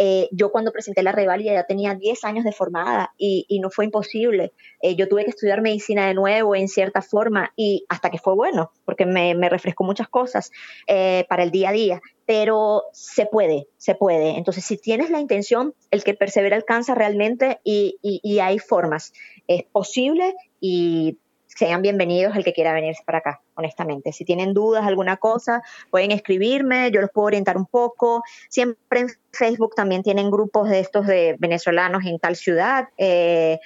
Eh, 0.01 0.29
yo 0.31 0.49
cuando 0.49 0.71
presenté 0.71 1.03
la 1.03 1.11
revalida 1.11 1.51
ya 1.51 1.65
tenía 1.65 1.93
10 1.93 2.23
años 2.23 2.45
de 2.45 2.53
formada 2.53 3.13
y, 3.17 3.59
no 3.61 3.69
fue 3.69 3.83
imposible. 3.83 4.53
Eh, 4.81 4.95
yo 4.95 5.09
tuve 5.09 5.25
que 5.25 5.31
estudiar 5.31 5.61
medicina 5.61 6.07
de 6.07 6.13
nuevo 6.13 6.55
en 6.55 6.69
cierta 6.69 7.01
forma 7.01 7.51
y 7.57 7.85
hasta 7.89 8.09
que 8.09 8.17
fue 8.17 8.33
bueno, 8.33 8.71
porque 8.85 9.05
me, 9.05 9.33
refrescó 9.49 9.83
muchas 9.83 10.07
cosas 10.07 10.51
eh, 10.87 11.25
para 11.27 11.43
el 11.43 11.51
día 11.51 11.69
a 11.69 11.73
día. 11.73 12.01
Pero 12.25 12.83
se 12.93 13.25
puede, 13.25 13.67
se 13.75 13.95
puede. 13.95 14.37
Entonces, 14.37 14.63
si 14.63 14.77
tienes 14.77 15.09
la 15.09 15.19
intención, 15.19 15.73
el 15.91 16.03
que 16.03 16.13
persevera 16.13 16.55
alcanza 16.55 16.95
realmente 16.95 17.59
y, 17.65 17.97
y 18.01 18.39
hay 18.39 18.59
formas. 18.59 19.11
Es 19.47 19.63
posible 19.63 20.33
y 20.61 21.17
sean 21.59 21.81
bienvenidos 21.81 22.37
el 22.37 22.45
que 22.45 22.53
quiera 22.53 22.71
venirse 22.71 23.03
para 23.05 23.17
acá, 23.17 23.41
honestamente. 23.55 24.13
Si 24.13 24.23
tienen 24.23 24.53
dudas, 24.53 24.85
alguna 24.85 25.17
cosa, 25.17 25.61
pueden 25.91 26.11
escribirme, 26.11 26.89
yo 26.89 27.01
los 27.01 27.09
puedo 27.11 27.25
orientar 27.25 27.57
un 27.57 27.65
poco. 27.65 28.23
Siempre 28.47 29.01
en 29.01 29.09
Facebook 29.33 29.75
también 29.75 30.01
tienen 30.01 30.31
grupos 30.31 30.69
de 30.69 30.79
estos 30.79 31.05
de 31.05 31.35
venezolanos 31.37 32.05
en 32.05 32.17
tal 32.17 32.37
ciudad. 32.37 32.87
Eh, 32.97 33.59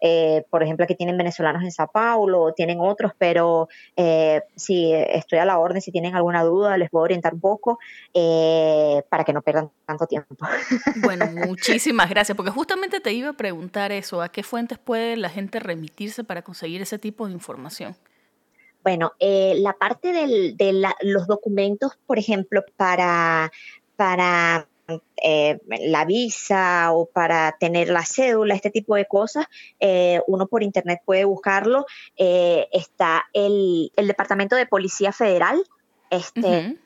eh, 0.00 0.44
por 0.50 0.62
ejemplo, 0.62 0.84
aquí 0.84 0.94
tienen 0.94 1.16
venezolanos 1.16 1.62
en 1.62 1.72
Sao 1.72 1.90
Paulo, 1.90 2.52
tienen 2.54 2.78
otros, 2.80 3.12
pero 3.18 3.68
eh, 3.96 4.42
si 4.56 4.92
estoy 4.92 5.38
a 5.38 5.44
la 5.44 5.58
orden, 5.58 5.80
si 5.80 5.92
tienen 5.92 6.14
alguna 6.14 6.42
duda, 6.42 6.78
les 6.78 6.90
puedo 6.90 7.04
orientar 7.04 7.34
un 7.34 7.40
poco 7.40 7.78
eh, 8.14 9.02
para 9.08 9.24
que 9.24 9.32
no 9.32 9.42
pierdan 9.42 9.70
tanto 9.86 10.06
tiempo. 10.06 10.36
Bueno, 11.02 11.26
muchísimas 11.46 12.08
gracias, 12.10 12.36
porque 12.36 12.50
justamente 12.50 13.00
te 13.00 13.12
iba 13.12 13.30
a 13.30 13.32
preguntar 13.32 13.92
eso, 13.92 14.22
¿a 14.22 14.28
qué 14.28 14.42
fuentes 14.42 14.78
puede 14.78 15.16
la 15.16 15.28
gente 15.28 15.58
remitirse 15.58 16.24
para 16.24 16.42
conseguir 16.42 16.82
ese 16.82 16.98
tipo 16.98 17.26
de 17.26 17.32
información? 17.32 17.96
Bueno, 18.82 19.12
la 19.20 19.72
parte 19.74 20.12
de 20.12 20.84
los 21.02 21.26
documentos, 21.26 21.98
por 22.06 22.18
ejemplo, 22.18 22.62
para, 22.76 23.50
para 23.96 24.66
eh, 25.22 25.60
la 25.66 26.04
visa 26.04 26.92
o 26.92 27.06
para 27.06 27.56
tener 27.58 27.88
la 27.88 28.04
cédula, 28.04 28.54
este 28.54 28.70
tipo 28.70 28.94
de 28.94 29.06
cosas, 29.06 29.46
eh, 29.78 30.20
uno 30.26 30.46
por 30.46 30.62
internet 30.62 31.00
puede 31.04 31.24
buscarlo. 31.24 31.86
Eh, 32.16 32.68
está 32.72 33.24
el, 33.32 33.92
Departamento 33.96 34.56
de 34.56 34.66
Policía 34.66 35.12
Federal, 35.12 35.62
este, 36.10 36.76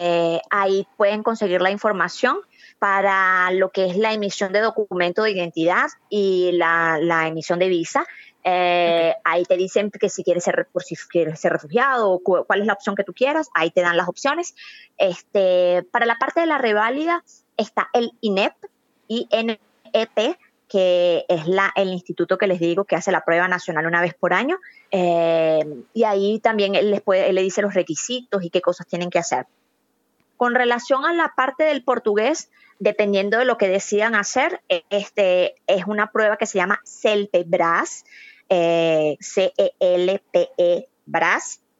ahí 0.50 0.86
pueden 0.98 1.22
conseguir 1.22 1.62
la 1.62 1.70
información 1.70 2.36
para 2.78 3.50
lo 3.52 3.70
que 3.70 3.86
es 3.86 3.96
la 3.96 4.12
emisión 4.12 4.52
de 4.52 4.60
documento 4.60 5.22
de 5.22 5.30
identidad 5.30 5.86
y 6.10 6.50
la, 6.52 7.26
emisión 7.26 7.58
de 7.58 7.68
visa. 7.68 8.06
Ahí 8.44 9.44
te 9.48 9.56
dicen 9.56 9.90
que 9.90 10.10
si 10.10 10.22
quieres 10.22 10.44
ser, 10.44 10.68
por 10.70 10.82
si 10.82 10.94
quieres 11.08 11.40
ser 11.40 11.52
refugiado, 11.52 12.20
cuál 12.22 12.60
es 12.60 12.66
la 12.66 12.74
opción 12.74 12.94
que 12.94 13.04
tú 13.04 13.14
quieras, 13.14 13.48
ahí 13.54 13.70
te 13.70 13.80
dan 13.80 13.96
las 13.96 14.08
opciones. 14.08 14.54
Este, 14.98 15.84
para 15.90 16.04
la 16.04 16.16
parte 16.18 16.40
de 16.40 16.46
la 16.46 16.58
reválida, 16.58 17.24
está 17.56 17.88
el 17.92 18.12
INEP, 18.20 18.54
INEP, 19.08 20.38
que 20.68 21.24
es 21.28 21.46
la, 21.46 21.72
el 21.76 21.88
instituto 21.88 22.38
que 22.38 22.46
les 22.46 22.58
digo 22.58 22.84
que 22.84 22.96
hace 22.96 23.12
la 23.12 23.24
prueba 23.24 23.46
nacional 23.48 23.86
una 23.86 24.00
vez 24.00 24.14
por 24.14 24.32
año. 24.32 24.58
Eh, 24.90 25.60
y 25.92 26.04
ahí 26.04 26.40
también 26.40 26.74
él 26.74 26.90
les 26.90 27.00
puede, 27.00 27.32
le 27.32 27.42
dice 27.42 27.62
los 27.62 27.74
requisitos 27.74 28.42
y 28.42 28.50
qué 28.50 28.60
cosas 28.60 28.86
tienen 28.86 29.10
que 29.10 29.18
hacer. 29.18 29.46
Con 30.36 30.54
relación 30.54 31.04
a 31.04 31.12
la 31.12 31.32
parte 31.36 31.64
del 31.64 31.84
portugués, 31.84 32.50
dependiendo 32.78 33.38
de 33.38 33.44
lo 33.44 33.56
que 33.56 33.68
decidan 33.68 34.14
hacer, 34.16 34.62
este, 34.90 35.54
es 35.66 35.86
una 35.86 36.10
prueba 36.10 36.36
que 36.36 36.46
se 36.46 36.58
llama 36.58 36.80
CELPE-BRAS, 36.84 38.04
eh, 38.48 39.16
C-E-L-P-E-BRAS, 39.20 40.40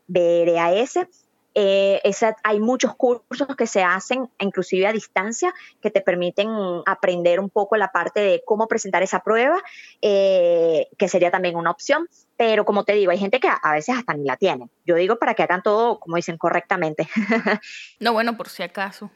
B-R-A-S. 0.06 1.08
Eh, 1.54 2.00
hay 2.42 2.60
muchos 2.60 2.94
cursos 2.96 3.48
que 3.56 3.66
se 3.66 3.82
hacen, 3.82 4.28
inclusive 4.38 4.86
a 4.86 4.92
distancia, 4.92 5.54
que 5.80 5.90
te 5.90 6.00
permiten 6.00 6.48
aprender 6.86 7.40
un 7.40 7.50
poco 7.50 7.76
la 7.76 7.92
parte 7.92 8.20
de 8.20 8.42
cómo 8.44 8.66
presentar 8.66 9.02
esa 9.02 9.20
prueba, 9.20 9.62
eh, 10.02 10.88
que 10.98 11.08
sería 11.08 11.30
también 11.30 11.56
una 11.56 11.70
opción. 11.70 12.08
Pero 12.36 12.64
como 12.64 12.84
te 12.84 12.94
digo, 12.94 13.12
hay 13.12 13.18
gente 13.18 13.38
que 13.38 13.48
a, 13.48 13.72
veces 13.72 13.96
hasta 13.96 14.14
ni 14.14 14.24
la 14.24 14.36
tiene. 14.36 14.68
Yo 14.84 14.96
digo 14.96 15.16
para 15.16 15.34
que 15.34 15.44
hagan 15.44 15.62
todo, 15.62 16.00
como 16.00 16.16
dicen, 16.16 16.36
correctamente. 16.36 17.08
no, 18.00 18.12
bueno, 18.12 18.36
por 18.36 18.48
si 18.48 18.64
acaso. 18.64 19.10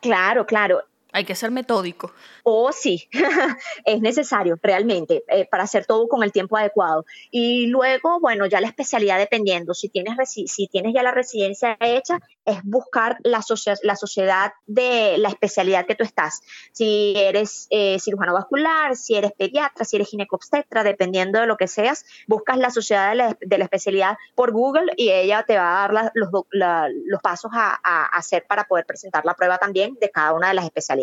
Claro, 0.00 0.46
claro. 0.46 0.84
Hay 1.12 1.24
que 1.24 1.34
ser 1.34 1.50
metódico. 1.50 2.12
O 2.42 2.72
sí, 2.72 3.08
es 3.84 4.00
necesario 4.00 4.58
realmente 4.62 5.24
eh, 5.28 5.46
para 5.50 5.64
hacer 5.64 5.86
todo 5.86 6.08
con 6.08 6.22
el 6.22 6.32
tiempo 6.32 6.56
adecuado. 6.56 7.04
Y 7.30 7.66
luego, 7.66 8.20
bueno, 8.20 8.46
ya 8.46 8.60
la 8.60 8.68
especialidad 8.68 9.18
dependiendo, 9.18 9.74
si 9.74 9.88
tienes, 9.88 10.16
si 10.30 10.68
tienes 10.68 10.94
ya 10.94 11.02
la 11.02 11.12
residencia 11.12 11.76
hecha, 11.80 12.20
es 12.44 12.62
buscar 12.64 13.18
la, 13.22 13.42
la 13.82 13.96
sociedad 13.96 14.52
de 14.66 15.18
la 15.18 15.28
especialidad 15.28 15.86
que 15.86 15.94
tú 15.94 16.04
estás. 16.04 16.42
Si 16.72 17.14
eres 17.16 17.66
eh, 17.70 17.98
cirujano 17.98 18.32
vascular, 18.32 18.96
si 18.96 19.16
eres 19.16 19.32
pediatra, 19.32 19.84
si 19.84 19.96
eres 19.96 20.08
ginecobstetra, 20.08 20.84
dependiendo 20.84 21.40
de 21.40 21.46
lo 21.46 21.56
que 21.56 21.66
seas, 21.66 22.04
buscas 22.26 22.56
la 22.58 22.70
sociedad 22.70 23.10
de 23.40 23.58
la, 23.58 23.64
especialidad 23.64 24.16
por 24.34 24.52
Google 24.52 24.92
y 24.96 25.10
ella 25.10 25.44
te 25.46 25.56
va 25.56 25.84
a 25.84 25.88
dar 25.88 26.12
los, 26.14 26.30
los, 26.50 27.22
pasos 27.22 27.50
a, 27.54 27.78
a 27.82 28.06
hacer 28.06 28.46
para 28.48 28.64
poder 28.64 28.86
presentar 28.86 29.24
la 29.24 29.34
prueba 29.34 29.58
también 29.58 29.96
de 30.00 30.10
cada 30.10 30.32
una 30.32 30.48
de 30.48 30.54
las 30.54 30.64
especialidades. 30.64 30.99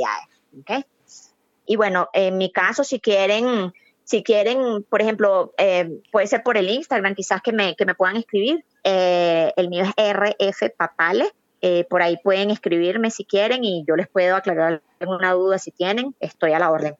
Y 1.66 1.76
bueno, 1.76 2.10
en 2.14 2.38
mi 2.38 2.52
caso, 2.52 2.84
si 2.84 3.00
quieren, 3.00 3.74
si 4.04 4.24
quieren, 4.24 4.84
por 4.90 5.02
ejemplo, 5.02 5.54
eh, 5.58 6.02
puede 6.12 6.28
ser 6.28 6.44
por 6.44 6.58
el 6.58 6.70
Instagram, 6.70 7.14
quizás 7.14 7.42
que 7.42 7.52
me, 7.52 7.76
que 7.76 7.86
me 7.86 7.94
puedan 7.94 8.16
escribir. 8.16 8.64
Eh, 8.84 9.52
el 9.58 9.70
mío 9.70 9.84
es 9.84 9.94
RF 9.98 10.72
Papale. 10.78 11.32
Eh, 11.62 11.86
por 11.90 12.02
ahí 12.02 12.18
pueden 12.24 12.52
escribirme 12.52 13.10
si 13.10 13.26
quieren 13.26 13.64
y 13.64 13.84
yo 13.88 13.96
les 13.96 14.08
puedo 14.08 14.36
aclarar 14.36 14.82
alguna 15.00 15.34
duda 15.34 15.58
si 15.58 15.72
tienen. 15.72 16.16
Estoy 16.20 16.54
a 16.54 16.60
la 16.60 16.72
orden. 16.72 16.96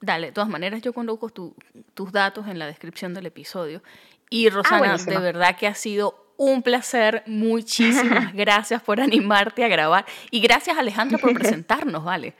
Dale, 0.00 0.28
de 0.28 0.32
todas 0.32 0.50
maneras 0.50 0.82
yo 0.82 0.92
coloco 0.92 1.30
tus 1.30 2.12
datos 2.12 2.46
en 2.46 2.58
la 2.58 2.66
descripción 2.66 3.14
del 3.14 3.26
episodio. 3.26 3.82
Y 4.30 4.46
ah, 4.48 4.50
Rosana, 4.50 4.96
de 4.96 5.18
verdad 5.18 5.56
que 5.56 5.66
ha 5.66 5.74
sido 5.74 6.27
un 6.38 6.62
placer. 6.62 7.22
Muchísimas 7.26 8.32
gracias 8.34 8.82
por 8.82 9.00
animarte 9.02 9.62
a 9.62 9.68
grabar. 9.68 10.06
Y 10.30 10.40
gracias, 10.40 10.78
Alejandra, 10.78 11.18
por 11.18 11.34
presentarnos, 11.38 12.02
¿vale? 12.02 12.32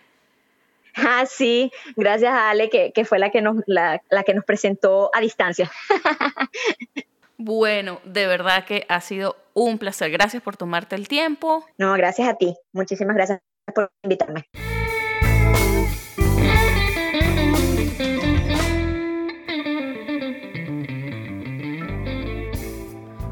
Ah, 0.95 1.27
sí, 1.27 1.71
gracias 1.97 2.33
a 2.33 2.51
Ale, 2.51 2.71
que, 2.71 3.05
fue 3.05 3.19
la 3.19 3.31
que, 3.31 3.43
nos, 3.43 3.57
la, 3.67 4.01
que 4.25 4.35
nos 4.35 4.45
presentó 4.45 5.11
a 5.13 5.21
distancia. 5.21 5.71
Bueno, 7.41 8.01
de 8.03 8.27
verdad 8.27 8.65
que 8.65 8.85
ha 8.89 9.01
sido 9.01 9.37
un 9.55 9.79
placer. 9.79 10.11
Gracias 10.11 10.43
por 10.43 10.57
tomarte 10.57 10.97
el 10.97 11.07
tiempo. 11.07 11.65
No, 11.79 11.93
gracias 11.93 12.29
a 12.29 12.35
ti. 12.35 12.57
Muchísimas 12.73 13.15
gracias 13.15 13.39
por 13.73 13.93
invitarme. 14.03 14.49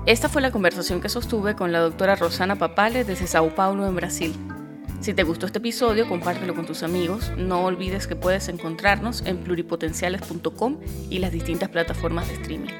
Esta 0.06 0.28
fue 0.28 0.40
la 0.40 0.52
conversación 0.52 1.00
que 1.00 1.08
sostuve 1.08 1.56
con 1.56 1.72
la 1.72 1.80
doctora 1.80 2.14
Rosana 2.14 2.54
Papale 2.54 3.02
desde 3.02 3.26
Sao 3.26 3.52
Paulo, 3.56 3.88
en 3.88 3.96
Brasil. 3.96 4.36
Si 5.00 5.12
te 5.14 5.24
gustó 5.24 5.46
este 5.46 5.58
episodio, 5.58 6.08
compártelo 6.08 6.54
con 6.54 6.64
tus 6.64 6.84
amigos. 6.84 7.32
No 7.36 7.64
olvides 7.64 8.06
que 8.06 8.14
puedes 8.14 8.48
encontrarnos 8.48 9.22
en 9.26 9.38
pluripotenciales.com 9.38 10.78
y 11.10 11.18
las 11.18 11.32
distintas 11.32 11.70
plataformas 11.70 12.28
de 12.28 12.34
streaming. 12.34 12.72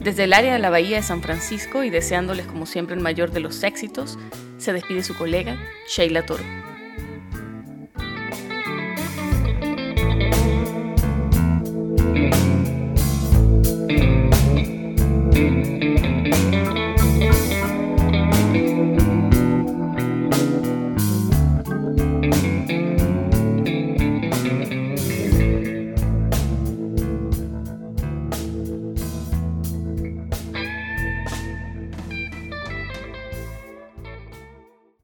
Desde 0.00 0.24
el 0.24 0.32
área 0.32 0.54
de 0.54 0.58
la 0.58 0.70
Bahía 0.70 0.96
de 0.96 1.02
San 1.02 1.20
Francisco 1.20 1.84
y 1.84 1.90
deseándoles 1.90 2.46
como 2.46 2.64
siempre 2.64 2.96
el 2.96 3.02
mayor 3.02 3.30
de 3.30 3.40
los 3.40 3.62
éxitos, 3.62 4.18
se 4.56 4.72
despide 4.72 5.02
su 5.02 5.14
colega 5.18 5.58
Sheila 5.86 6.24
Toro. 6.24 6.44